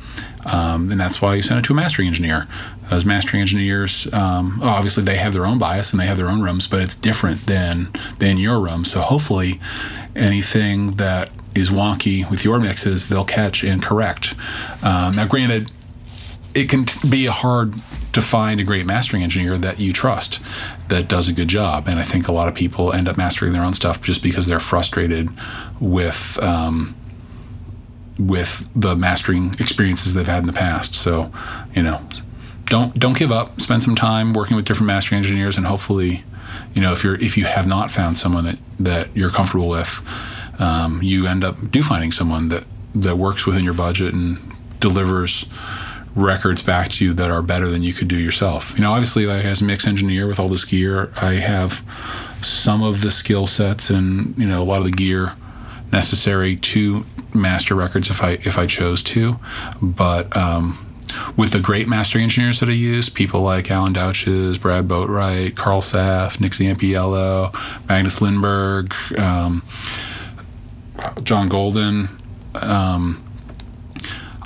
Um, 0.45 0.91
and 0.91 0.99
that's 0.99 1.21
why 1.21 1.35
you 1.35 1.41
send 1.41 1.59
it 1.59 1.65
to 1.67 1.73
a 1.73 1.75
mastering 1.77 2.09
engineer. 2.09 2.49
Those 2.89 3.05
mastering 3.05 3.39
engineers, 3.39 4.05
um, 4.11 4.59
obviously, 4.61 5.03
they 5.03 5.15
have 5.15 5.31
their 5.31 5.45
own 5.45 5.57
bias 5.57 5.93
and 5.93 6.01
they 6.01 6.05
have 6.05 6.17
their 6.17 6.27
own 6.27 6.41
rooms, 6.41 6.67
but 6.67 6.81
it's 6.81 6.97
different 6.97 7.47
than 7.47 7.93
than 8.19 8.35
your 8.35 8.59
room. 8.59 8.83
So 8.83 8.99
hopefully, 8.99 9.61
anything 10.17 10.97
that 10.97 11.29
is 11.55 11.69
wonky 11.69 12.29
with 12.29 12.43
your 12.43 12.59
mixes, 12.59 13.07
they'll 13.07 13.23
catch 13.23 13.63
and 13.63 13.81
correct. 13.81 14.33
Um, 14.83 15.15
now, 15.15 15.27
granted, 15.27 15.71
it 16.55 16.69
can 16.69 16.85
be 17.09 17.25
hard 17.25 17.73
to 18.13 18.21
find 18.21 18.61
a 18.61 18.63
great 18.63 18.85
mastering 18.85 19.21
engineer 19.21 19.57
that 19.57 19.77
you 19.77 19.91
trust 19.91 20.39
that 20.87 21.09
does 21.09 21.27
a 21.27 21.33
good 21.33 21.49
job. 21.49 21.89
And 21.89 21.99
I 21.99 22.03
think 22.03 22.29
a 22.29 22.31
lot 22.31 22.47
of 22.47 22.55
people 22.55 22.93
end 22.93 23.09
up 23.09 23.17
mastering 23.17 23.51
their 23.51 23.61
own 23.61 23.73
stuff 23.73 24.01
just 24.01 24.23
because 24.23 24.47
they're 24.47 24.61
frustrated 24.61 25.29
with 25.81 26.41
um, 26.41 26.95
with 28.17 28.69
the 28.73 28.95
mastering 28.95 29.49
experiences 29.59 30.13
they've 30.13 30.25
had 30.25 30.39
in 30.39 30.47
the 30.47 30.53
past. 30.53 30.95
So, 30.95 31.29
you 31.75 31.83
know, 31.83 31.99
don't 32.65 32.97
don't 32.97 33.17
give 33.17 33.33
up. 33.33 33.59
Spend 33.59 33.83
some 33.83 33.95
time 33.95 34.31
working 34.33 34.55
with 34.55 34.65
different 34.65 34.87
mastering 34.87 35.17
engineers, 35.17 35.57
and 35.57 35.67
hopefully, 35.67 36.23
you 36.73 36.81
know, 36.81 36.93
if 36.93 37.03
you're 37.03 37.15
if 37.15 37.37
you 37.37 37.43
have 37.43 37.67
not 37.67 37.91
found 37.91 38.17
someone 38.17 38.45
that 38.45 38.59
that 38.79 39.09
you're 39.13 39.29
comfortable 39.29 39.67
with, 39.67 40.01
um, 40.57 41.01
you 41.03 41.27
end 41.27 41.43
up 41.43 41.69
do 41.69 41.83
finding 41.83 42.13
someone 42.13 42.47
that 42.47 42.63
that 42.95 43.17
works 43.17 43.45
within 43.45 43.65
your 43.65 43.73
budget 43.73 44.13
and 44.13 44.37
delivers 44.79 45.45
records 46.15 46.61
back 46.61 46.89
to 46.89 47.05
you 47.05 47.13
that 47.13 47.29
are 47.29 47.41
better 47.41 47.69
than 47.69 47.83
you 47.83 47.93
could 47.93 48.07
do 48.07 48.17
yourself. 48.17 48.73
You 48.75 48.81
know, 48.81 48.91
obviously, 48.93 49.25
like 49.25 49.43
as 49.43 49.61
a 49.61 49.65
mix 49.65 49.85
engineer 49.85 50.27
with 50.27 50.39
all 50.39 50.47
this 50.47 50.65
gear, 50.65 51.11
I 51.17 51.33
have 51.33 51.83
some 52.41 52.81
of 52.81 53.01
the 53.01 53.11
skill 53.11 53.47
sets 53.47 53.89
and 53.89 54.37
you 54.37 54.47
know 54.47 54.61
a 54.61 54.63
lot 54.63 54.79
of 54.79 54.85
the 54.85 54.91
gear 54.91 55.33
necessary 55.91 56.55
to 56.55 57.05
master 57.33 57.75
records 57.75 58.09
if 58.09 58.23
I 58.23 58.31
if 58.43 58.57
I 58.57 58.65
chose 58.65 59.03
to, 59.03 59.37
but 59.81 60.35
um, 60.35 60.85
with 61.37 61.51
the 61.51 61.59
great 61.59 61.87
mastering 61.87 62.23
engineers 62.23 62.59
that 62.61 62.69
I 62.69 62.73
use, 62.73 63.09
people 63.09 63.41
like 63.41 63.69
Alan 63.69 63.93
Douches, 63.93 64.57
Brad 64.57 64.87
Boatwright, 64.87 65.55
Carl 65.55 65.81
Saff, 65.81 66.39
Nick 66.39 66.53
Zampiello, 66.53 67.53
Magnus 67.87 68.19
Lindberg, 68.19 69.19
um, 69.19 69.63
John 71.23 71.49
Golden. 71.49 72.09
Um, 72.55 73.24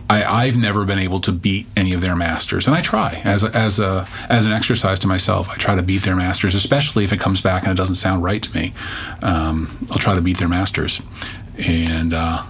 I, 0.09 0.47
have 0.47 0.57
never 0.57 0.85
been 0.85 0.97
able 0.97 1.19
to 1.21 1.31
beat 1.31 1.67
any 1.75 1.93
of 1.93 2.01
their 2.01 2.15
masters, 2.15 2.65
and 2.65 2.75
I 2.75 2.81
try 2.81 3.21
as 3.23 3.43
a, 3.43 3.55
as 3.55 3.79
a 3.79 4.07
as 4.27 4.45
an 4.45 4.51
exercise 4.51 4.97
to 4.99 5.07
myself. 5.07 5.47
I 5.49 5.55
try 5.55 5.75
to 5.75 5.83
beat 5.83 6.01
their 6.01 6.15
masters, 6.15 6.55
especially 6.55 7.03
if 7.03 7.13
it 7.13 7.19
comes 7.19 7.41
back 7.41 7.63
and 7.63 7.71
it 7.71 7.75
doesn't 7.75 7.95
sound 7.95 8.23
right 8.23 8.41
to 8.41 8.53
me. 8.55 8.73
Um, 9.21 9.87
I'll 9.91 9.99
try 9.99 10.15
to 10.15 10.21
beat 10.21 10.37
their 10.37 10.47
masters, 10.47 11.01
and 11.57 12.13
uh, 12.13 12.43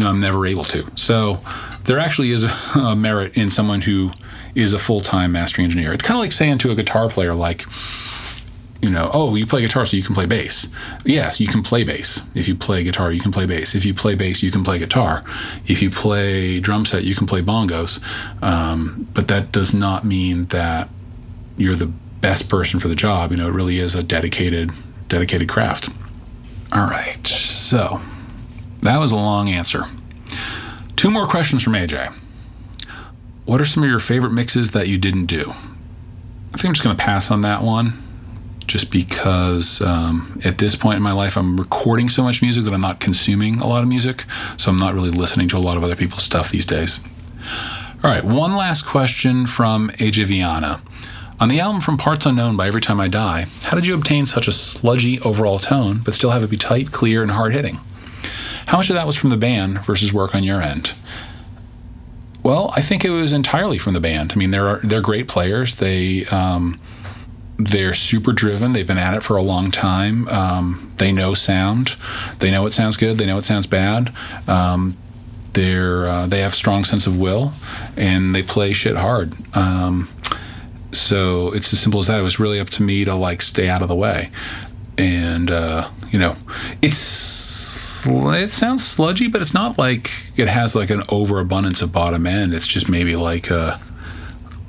I'm 0.00 0.20
never 0.20 0.46
able 0.46 0.64
to. 0.64 0.90
So 0.96 1.40
there 1.84 1.98
actually 1.98 2.30
is 2.30 2.44
a, 2.44 2.48
a 2.78 2.96
merit 2.96 3.36
in 3.36 3.50
someone 3.50 3.82
who 3.82 4.10
is 4.54 4.72
a 4.72 4.78
full 4.78 5.00
time 5.00 5.32
mastering 5.32 5.66
engineer. 5.66 5.92
It's 5.92 6.02
kind 6.02 6.16
of 6.16 6.20
like 6.20 6.32
saying 6.32 6.58
to 6.58 6.70
a 6.70 6.74
guitar 6.74 7.08
player, 7.08 7.34
like 7.34 7.66
you 8.82 8.90
know, 8.90 9.10
oh, 9.12 9.34
you 9.34 9.46
play 9.46 9.60
guitar, 9.60 9.84
so 9.84 9.96
you 9.96 10.02
can 10.02 10.14
play 10.14 10.26
bass. 10.26 10.66
Yes, 11.04 11.38
you 11.38 11.46
can 11.46 11.62
play 11.62 11.84
bass. 11.84 12.22
If 12.34 12.48
you 12.48 12.54
play 12.54 12.82
guitar, 12.82 13.12
you 13.12 13.20
can 13.20 13.30
play 13.30 13.44
bass. 13.44 13.74
If 13.74 13.84
you 13.84 13.92
play 13.92 14.14
bass, 14.14 14.42
you 14.42 14.50
can 14.50 14.64
play 14.64 14.78
guitar. 14.78 15.22
If 15.66 15.82
you 15.82 15.90
play 15.90 16.60
drum 16.60 16.86
set, 16.86 17.04
you 17.04 17.14
can 17.14 17.26
play 17.26 17.42
bongos. 17.42 18.00
Um, 18.42 19.06
but 19.12 19.28
that 19.28 19.52
does 19.52 19.74
not 19.74 20.04
mean 20.04 20.46
that 20.46 20.88
you're 21.58 21.74
the 21.74 21.92
best 22.22 22.48
person 22.48 22.80
for 22.80 22.88
the 22.88 22.94
job. 22.94 23.32
You 23.32 23.36
know, 23.36 23.48
it 23.48 23.52
really 23.52 23.76
is 23.76 23.94
a 23.94 24.02
dedicated, 24.02 24.70
dedicated 25.08 25.48
craft. 25.48 25.90
All 26.72 26.88
right, 26.88 27.26
so 27.26 28.00
that 28.80 28.98
was 28.98 29.12
a 29.12 29.16
long 29.16 29.50
answer. 29.50 29.82
Two 30.96 31.10
more 31.10 31.26
questions 31.26 31.62
from 31.62 31.74
AJ. 31.74 32.14
What 33.44 33.60
are 33.60 33.64
some 33.66 33.82
of 33.82 33.90
your 33.90 33.98
favorite 33.98 34.32
mixes 34.32 34.70
that 34.70 34.88
you 34.88 34.96
didn't 34.96 35.26
do? 35.26 35.50
I 35.50 36.56
think 36.56 36.66
I'm 36.66 36.74
just 36.74 36.84
going 36.84 36.96
to 36.96 37.02
pass 37.02 37.30
on 37.30 37.42
that 37.42 37.62
one 37.62 37.94
just 38.70 38.92
because 38.92 39.82
um, 39.82 40.40
at 40.44 40.58
this 40.58 40.76
point 40.76 40.96
in 40.96 41.02
my 41.02 41.10
life, 41.10 41.36
I'm 41.36 41.56
recording 41.56 42.08
so 42.08 42.22
much 42.22 42.40
music 42.40 42.62
that 42.64 42.72
I'm 42.72 42.80
not 42.80 43.00
consuming 43.00 43.58
a 43.58 43.66
lot 43.66 43.82
of 43.82 43.88
music. 43.88 44.24
So 44.56 44.70
I'm 44.70 44.76
not 44.76 44.94
really 44.94 45.10
listening 45.10 45.48
to 45.48 45.56
a 45.56 45.58
lot 45.58 45.76
of 45.76 45.82
other 45.82 45.96
people's 45.96 46.22
stuff 46.22 46.50
these 46.50 46.64
days. 46.64 47.00
All 48.04 48.10
right, 48.10 48.22
one 48.22 48.54
last 48.54 48.86
question 48.86 49.44
from 49.46 49.90
AJ 49.90 50.26
Viana. 50.26 50.80
On 51.40 51.48
the 51.48 51.58
album 51.58 51.80
From 51.80 51.96
Parts 51.96 52.26
Unknown 52.26 52.56
by 52.56 52.68
Every 52.68 52.80
Time 52.80 53.00
I 53.00 53.08
Die, 53.08 53.46
how 53.64 53.74
did 53.74 53.86
you 53.86 53.94
obtain 53.94 54.26
such 54.26 54.46
a 54.46 54.52
sludgy 54.52 55.18
overall 55.20 55.58
tone, 55.58 55.98
but 56.04 56.14
still 56.14 56.30
have 56.30 56.44
it 56.44 56.50
be 56.50 56.56
tight, 56.56 56.92
clear, 56.92 57.22
and 57.22 57.32
hard 57.32 57.52
hitting? 57.52 57.80
How 58.66 58.76
much 58.76 58.88
of 58.88 58.94
that 58.94 59.06
was 59.06 59.16
from 59.16 59.30
the 59.30 59.36
band 59.36 59.84
versus 59.84 60.12
work 60.12 60.32
on 60.34 60.44
your 60.44 60.62
end? 60.62 60.92
Well, 62.44 62.72
I 62.76 62.82
think 62.82 63.04
it 63.04 63.10
was 63.10 63.32
entirely 63.32 63.78
from 63.78 63.94
the 63.94 64.00
band. 64.00 64.32
I 64.32 64.36
mean, 64.36 64.52
they're 64.52 64.78
they're 64.78 65.00
great 65.00 65.26
players. 65.26 65.76
They 65.76 66.24
um, 66.26 66.78
they're 67.66 67.94
super 67.94 68.32
driven. 68.32 68.72
They've 68.72 68.86
been 68.86 68.98
at 68.98 69.14
it 69.14 69.22
for 69.22 69.36
a 69.36 69.42
long 69.42 69.70
time. 69.70 70.28
Um, 70.28 70.92
they 70.98 71.12
know 71.12 71.34
sound. 71.34 71.96
They 72.38 72.50
know 72.50 72.66
it 72.66 72.72
sounds 72.72 72.96
good. 72.96 73.18
They 73.18 73.26
know 73.26 73.38
it 73.38 73.44
sounds 73.44 73.66
bad. 73.66 74.12
Um, 74.46 74.96
they're 75.52 76.06
uh, 76.06 76.26
they 76.26 76.40
have 76.40 76.54
strong 76.54 76.84
sense 76.84 77.06
of 77.06 77.18
will, 77.18 77.52
and 77.96 78.34
they 78.34 78.42
play 78.42 78.72
shit 78.72 78.96
hard. 78.96 79.34
Um, 79.54 80.08
so 80.92 81.52
it's 81.52 81.72
as 81.72 81.80
simple 81.80 82.00
as 82.00 82.06
that. 82.06 82.20
It 82.20 82.22
was 82.22 82.38
really 82.38 82.60
up 82.60 82.70
to 82.70 82.82
me 82.82 83.04
to 83.04 83.14
like 83.14 83.42
stay 83.42 83.68
out 83.68 83.82
of 83.82 83.88
the 83.88 83.96
way, 83.96 84.28
and 84.96 85.50
uh, 85.50 85.88
you 86.10 86.18
know, 86.18 86.36
it's 86.82 88.06
it 88.06 88.50
sounds 88.50 88.86
sludgy, 88.86 89.28
but 89.28 89.42
it's 89.42 89.54
not 89.54 89.76
like 89.76 90.10
it 90.36 90.48
has 90.48 90.74
like 90.74 90.90
an 90.90 91.02
overabundance 91.08 91.82
of 91.82 91.92
bottom 91.92 92.26
end. 92.26 92.54
It's 92.54 92.66
just 92.66 92.88
maybe 92.88 93.16
like 93.16 93.50
a 93.50 93.80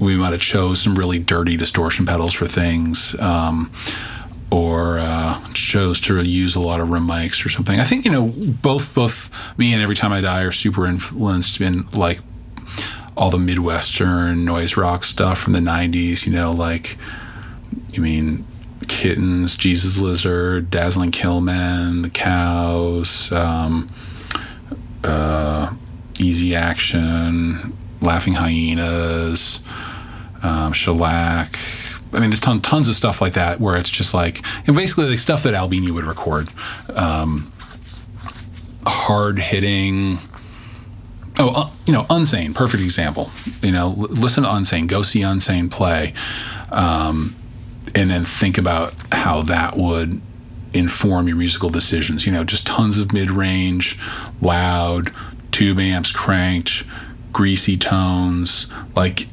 we 0.02 0.16
might 0.16 0.32
have 0.32 0.42
chose 0.42 0.82
some 0.82 0.96
really 0.96 1.20
dirty 1.20 1.56
distortion 1.56 2.06
pedals 2.06 2.34
for 2.34 2.48
things. 2.48 3.18
Um, 3.20 3.72
or 4.50 5.00
uh, 5.00 5.40
chose 5.54 6.02
to 6.02 6.22
use 6.26 6.56
a 6.56 6.60
lot 6.60 6.82
of 6.82 6.90
room 6.90 7.08
mics 7.08 7.46
or 7.46 7.50
something. 7.50 7.80
I 7.80 7.86
think 7.86 8.04
you 8.04 8.12
know 8.12 8.34
both 8.62 8.94
both 8.94 9.58
me 9.58 9.74
and 9.74 9.82
Every 9.82 9.96
Time 9.96 10.12
I 10.12 10.20
Die 10.20 10.42
are 10.42 10.52
super 10.52 10.86
influenced 10.86 11.62
in 11.62 11.86
like 11.92 12.20
all 13.16 13.30
the 13.30 13.38
midwestern 13.38 14.44
noise 14.44 14.76
rock 14.76 15.06
stuff 15.06 15.40
from 15.40 15.54
the 15.54 15.62
'90s. 15.62 16.26
You 16.26 16.34
know, 16.34 16.52
like 16.52 16.98
you 17.94 18.02
mean 18.02 18.46
Kittens, 18.90 19.56
Jesus 19.56 19.98
Lizard, 20.00 20.70
Dazzling 20.70 21.12
Killmen, 21.12 22.04
The 22.04 22.10
Cows, 22.10 23.32
um, 23.32 23.90
uh, 25.06 25.74
Easy 26.20 26.56
Action, 26.56 27.72
Laughing 28.02 28.34
Hyenas 28.34 29.62
um, 30.42 30.74
shellac. 30.74 31.58
I 32.14 32.20
mean, 32.20 32.30
there's 32.30 32.42
ton, 32.42 32.62
tons 32.62 32.90
of 32.90 32.96
stuff 32.96 33.22
like 33.22 33.34
that 33.34 33.60
where 33.60 33.78
it's 33.78 33.90
just 33.90 34.14
like, 34.14 34.46
and 34.68 34.76
basically 34.76 35.08
the 35.08 35.18
stuff 35.18 35.44
that 35.44 35.54
Albini 35.54 35.92
would 35.92 36.04
record. 36.04 36.50
Um, 36.94 37.52
hard 38.86 39.40
hitting. 39.40 40.18
Oh, 41.40 41.54
uh, 41.56 41.70
you 41.86 41.94
know, 41.94 42.04
Unsane, 42.04 42.54
perfect 42.54 42.84
example. 42.84 43.32
You 43.62 43.72
know, 43.72 43.88
l- 43.88 43.96
listen 43.96 44.44
to 44.44 44.50
Unsane, 44.50 44.88
go 44.88 45.02
see 45.02 45.22
Unsane 45.22 45.72
play, 45.72 46.14
um, 46.72 47.36
and 47.96 48.10
then 48.12 48.24
think 48.24 48.58
about 48.58 48.94
how 49.12 49.42
that 49.44 49.78
would 49.78 50.22
inform 50.74 51.28
your 51.28 51.38
musical 51.38 51.70
decisions. 51.70 52.26
You 52.26 52.34
know, 52.34 52.44
just 52.44 52.68
tons 52.68 52.98
of 52.98 53.14
mid 53.14 53.32
range, 53.32 53.98
loud, 54.42 55.14
tube 55.52 55.80
amps 55.80 56.12
cranked, 56.12 56.84
greasy 57.32 57.78
tones, 57.78 58.68
like 58.96 59.28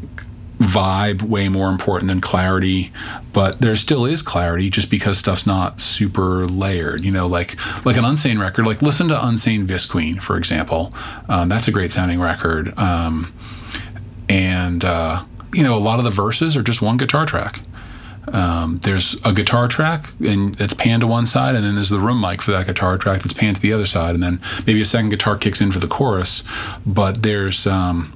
vibe 0.58 1.22
way 1.22 1.48
more 1.48 1.68
important 1.68 2.08
than 2.08 2.20
clarity 2.20 2.90
but 3.32 3.60
there 3.60 3.76
still 3.76 4.04
is 4.04 4.22
clarity 4.22 4.68
just 4.68 4.90
because 4.90 5.18
stuff's 5.18 5.46
not 5.46 5.80
super 5.80 6.46
layered 6.46 7.04
you 7.04 7.12
know 7.12 7.26
like 7.26 7.56
like 7.84 7.96
an 7.96 8.04
unsane 8.04 8.40
record 8.40 8.66
like 8.66 8.82
listen 8.82 9.06
to 9.08 9.14
unsane 9.14 9.64
visqueen 9.66 10.20
for 10.20 10.36
example. 10.36 10.92
Um, 11.28 11.48
that's 11.48 11.68
a 11.68 11.72
great 11.72 11.92
sounding 11.92 12.20
record. 12.20 12.78
Um, 12.78 13.32
and 14.28 14.84
uh, 14.84 15.24
you 15.52 15.62
know 15.62 15.76
a 15.76 15.80
lot 15.80 15.98
of 15.98 16.04
the 16.04 16.10
verses 16.10 16.56
are 16.56 16.62
just 16.62 16.82
one 16.82 16.96
guitar 16.96 17.26
track. 17.26 17.60
Um, 18.30 18.78
there's 18.82 19.16
a 19.24 19.32
guitar 19.32 19.68
track 19.68 20.04
and 20.20 20.54
that's 20.54 20.74
panned 20.74 21.00
to 21.00 21.06
one 21.06 21.24
side 21.24 21.54
and 21.54 21.64
then 21.64 21.76
there's 21.76 21.88
the 21.88 21.98
room 21.98 22.20
mic 22.20 22.42
for 22.42 22.50
that 22.50 22.66
guitar 22.66 22.98
track 22.98 23.22
that's 23.22 23.32
panned 23.32 23.56
to 23.56 23.62
the 23.62 23.72
other 23.72 23.86
side 23.86 24.14
and 24.14 24.22
then 24.22 24.38
maybe 24.66 24.82
a 24.82 24.84
second 24.84 25.08
guitar 25.08 25.34
kicks 25.34 25.62
in 25.62 25.72
for 25.72 25.78
the 25.78 25.88
chorus 25.88 26.42
but 26.84 27.22
there's 27.22 27.66
um, 27.66 28.12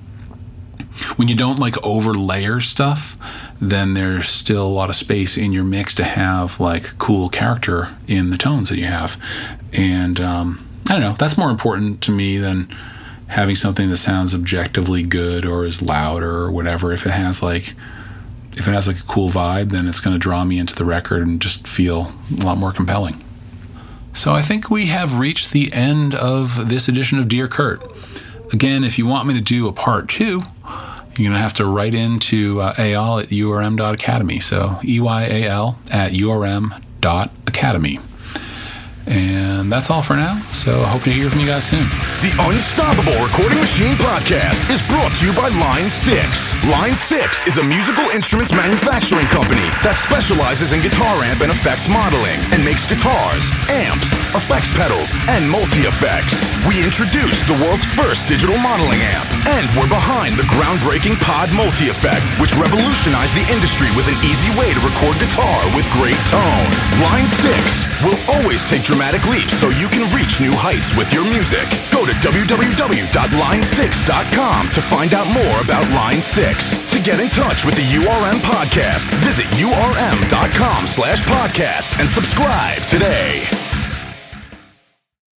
when 1.17 1.29
you 1.29 1.37
don't 1.37 1.59
like 1.59 1.83
over 1.85 2.13
layer 2.15 2.61
stuff, 2.61 3.17
then 3.61 3.95
there's 3.95 4.29
still 4.29 4.67
a 4.67 4.69
lot 4.69 4.89
of 4.89 4.97
space 4.97 5.37
in 5.37 5.53
your 5.53 5.65
mix 5.65 5.95
to 5.97 6.05
have 6.05 6.61
like 6.61 6.99
cool 6.99 7.29
character 7.29 7.95
in 8.07 8.31
the 8.31 8.37
tones 8.37 8.69
that 8.69 8.79
you 8.79 8.87
have. 8.87 9.21
And 9.73 10.21
um, 10.21 10.67
I 10.89 10.95
don't 10.95 11.01
know, 11.01 11.15
that's 11.15 11.39
more 11.39 11.51
important 11.51 12.01
to 12.03 12.11
me 12.11 12.39
than 12.39 12.69
having 13.29 13.57
something 13.57 13.89
that 13.89 13.97
sounds 13.97 14.35
objectively 14.35 15.03
good 15.03 15.47
or 15.47 15.65
is 15.65 15.81
louder 15.81 16.31
or 16.31 16.51
whatever. 16.51 16.93
If 16.93 17.07
it 17.07 17.13
has 17.13 17.43
like, 17.43 17.75
if 18.53 18.69
it 18.69 18.73
has 18.73 18.87
like 18.87 18.99
a 18.99 19.05
cool 19.05 19.31
vibe, 19.31 19.71
then 19.71 19.89
it's 19.89 20.01
going 20.01 20.15
to 20.15 20.21
draw 20.21 20.45
me 20.45 20.59
into 20.59 20.75
the 20.75 20.85
record 20.85 21.27
and 21.27 21.41
just 21.41 21.67
feel 21.67 22.13
a 22.39 22.45
lot 22.45 22.59
more 22.59 22.73
compelling. 22.73 23.23
So 24.13 24.35
I 24.35 24.43
think 24.43 24.71
we 24.71 24.87
have 24.87 25.19
reached 25.19 25.53
the 25.53 25.73
end 25.73 26.15
of 26.15 26.69
this 26.69 26.89
edition 26.89 27.19
of 27.19 27.29
Dear 27.29 27.49
Kurt. 27.49 27.83
Again, 28.53 28.85
if 28.85 28.99
you 28.99 29.07
want 29.07 29.27
me 29.29 29.35
to 29.35 29.41
do 29.41 29.67
a 29.67 29.73
part 29.73 30.09
two, 30.09 30.43
you're 31.17 31.29
going 31.29 31.33
to 31.33 31.39
have 31.39 31.55
to 31.55 31.65
write 31.65 31.95
into 31.95 32.61
uh, 32.61 32.75
eyal 32.75 33.23
at 33.23 33.29
urm.academy. 33.29 34.41
So 34.41 34.79
E-Y-A-L 34.85 35.79
at 35.91 36.13
urm.academy. 36.13 38.01
And 39.07 39.67
that's 39.67 39.91
all 39.91 40.03
for 40.03 40.15
now. 40.15 40.39
So 40.51 40.83
I 40.83 40.89
hope 40.89 41.03
to 41.03 41.11
hear 41.11 41.29
from 41.29 41.41
you 41.43 41.51
guys 41.51 41.67
soon. 41.67 41.83
The 42.23 42.31
Unstoppable 42.39 43.19
Recording 43.19 43.59
Machine 43.59 43.99
podcast 43.99 44.63
is 44.71 44.79
brought 44.87 45.11
to 45.19 45.27
you 45.27 45.35
by 45.35 45.51
Line 45.59 45.91
6. 45.91 46.15
Line 46.71 46.95
6 46.95 47.47
is 47.51 47.59
a 47.59 47.65
musical 47.67 48.07
instruments 48.15 48.55
manufacturing 48.55 49.27
company 49.27 49.67
that 49.83 49.99
specializes 49.99 50.71
in 50.71 50.79
guitar 50.87 51.19
amp 51.27 51.43
and 51.43 51.51
effects 51.51 51.91
modeling 51.91 52.39
and 52.55 52.63
makes 52.63 52.87
guitars, 52.87 53.51
amps, 53.67 54.15
effects 54.39 54.71
pedals, 54.71 55.11
and 55.27 55.51
multi-effects. 55.51 56.47
We 56.63 56.79
introduced 56.79 57.51
the 57.51 57.59
world's 57.59 57.83
first 57.83 58.31
digital 58.31 58.55
modeling 58.63 59.03
amp, 59.03 59.27
and 59.51 59.67
we're 59.75 59.91
behind 59.91 60.39
the 60.39 60.47
groundbreaking 60.47 61.19
Pod 61.19 61.51
Multi-Effect, 61.51 62.39
which 62.39 62.55
revolutionized 62.55 63.35
the 63.35 63.47
industry 63.51 63.91
with 63.99 64.07
an 64.07 64.19
easy 64.23 64.55
way 64.55 64.71
to 64.71 64.83
record 64.87 65.19
guitar 65.19 65.59
with 65.75 65.91
great 65.91 66.19
tone. 66.31 66.71
Line 67.03 67.27
6 67.27 67.51
will 68.07 68.19
always 68.39 68.63
take 68.71 68.87
dramatic 68.93 69.27
leaps 69.27 69.55
so 69.55 69.71
you 69.71 69.89
can 69.89 70.05
reach 70.15 70.39
new 70.39 70.53
heights 70.53 70.95
with 70.95 71.15
your 71.15 71.25
music. 71.25 71.65
Go 71.91 72.05
to 72.05 72.13
www.line6.com 72.21 74.69
to 74.69 74.83
find 74.83 75.15
out 75.15 75.27
more 75.33 75.63
about 75.63 75.89
Line 75.95 76.21
6. 76.21 76.93
To 76.93 77.01
get 77.01 77.19
in 77.19 77.31
touch 77.31 77.65
with 77.65 77.75
the 77.75 77.89
URM 77.89 78.37
podcast, 78.45 79.09
visit 79.25 79.47
urm.com 79.57 80.87
slash 80.87 81.25
podcast 81.25 81.99
and 81.99 82.07
subscribe 82.07 82.83
today. 82.83 83.49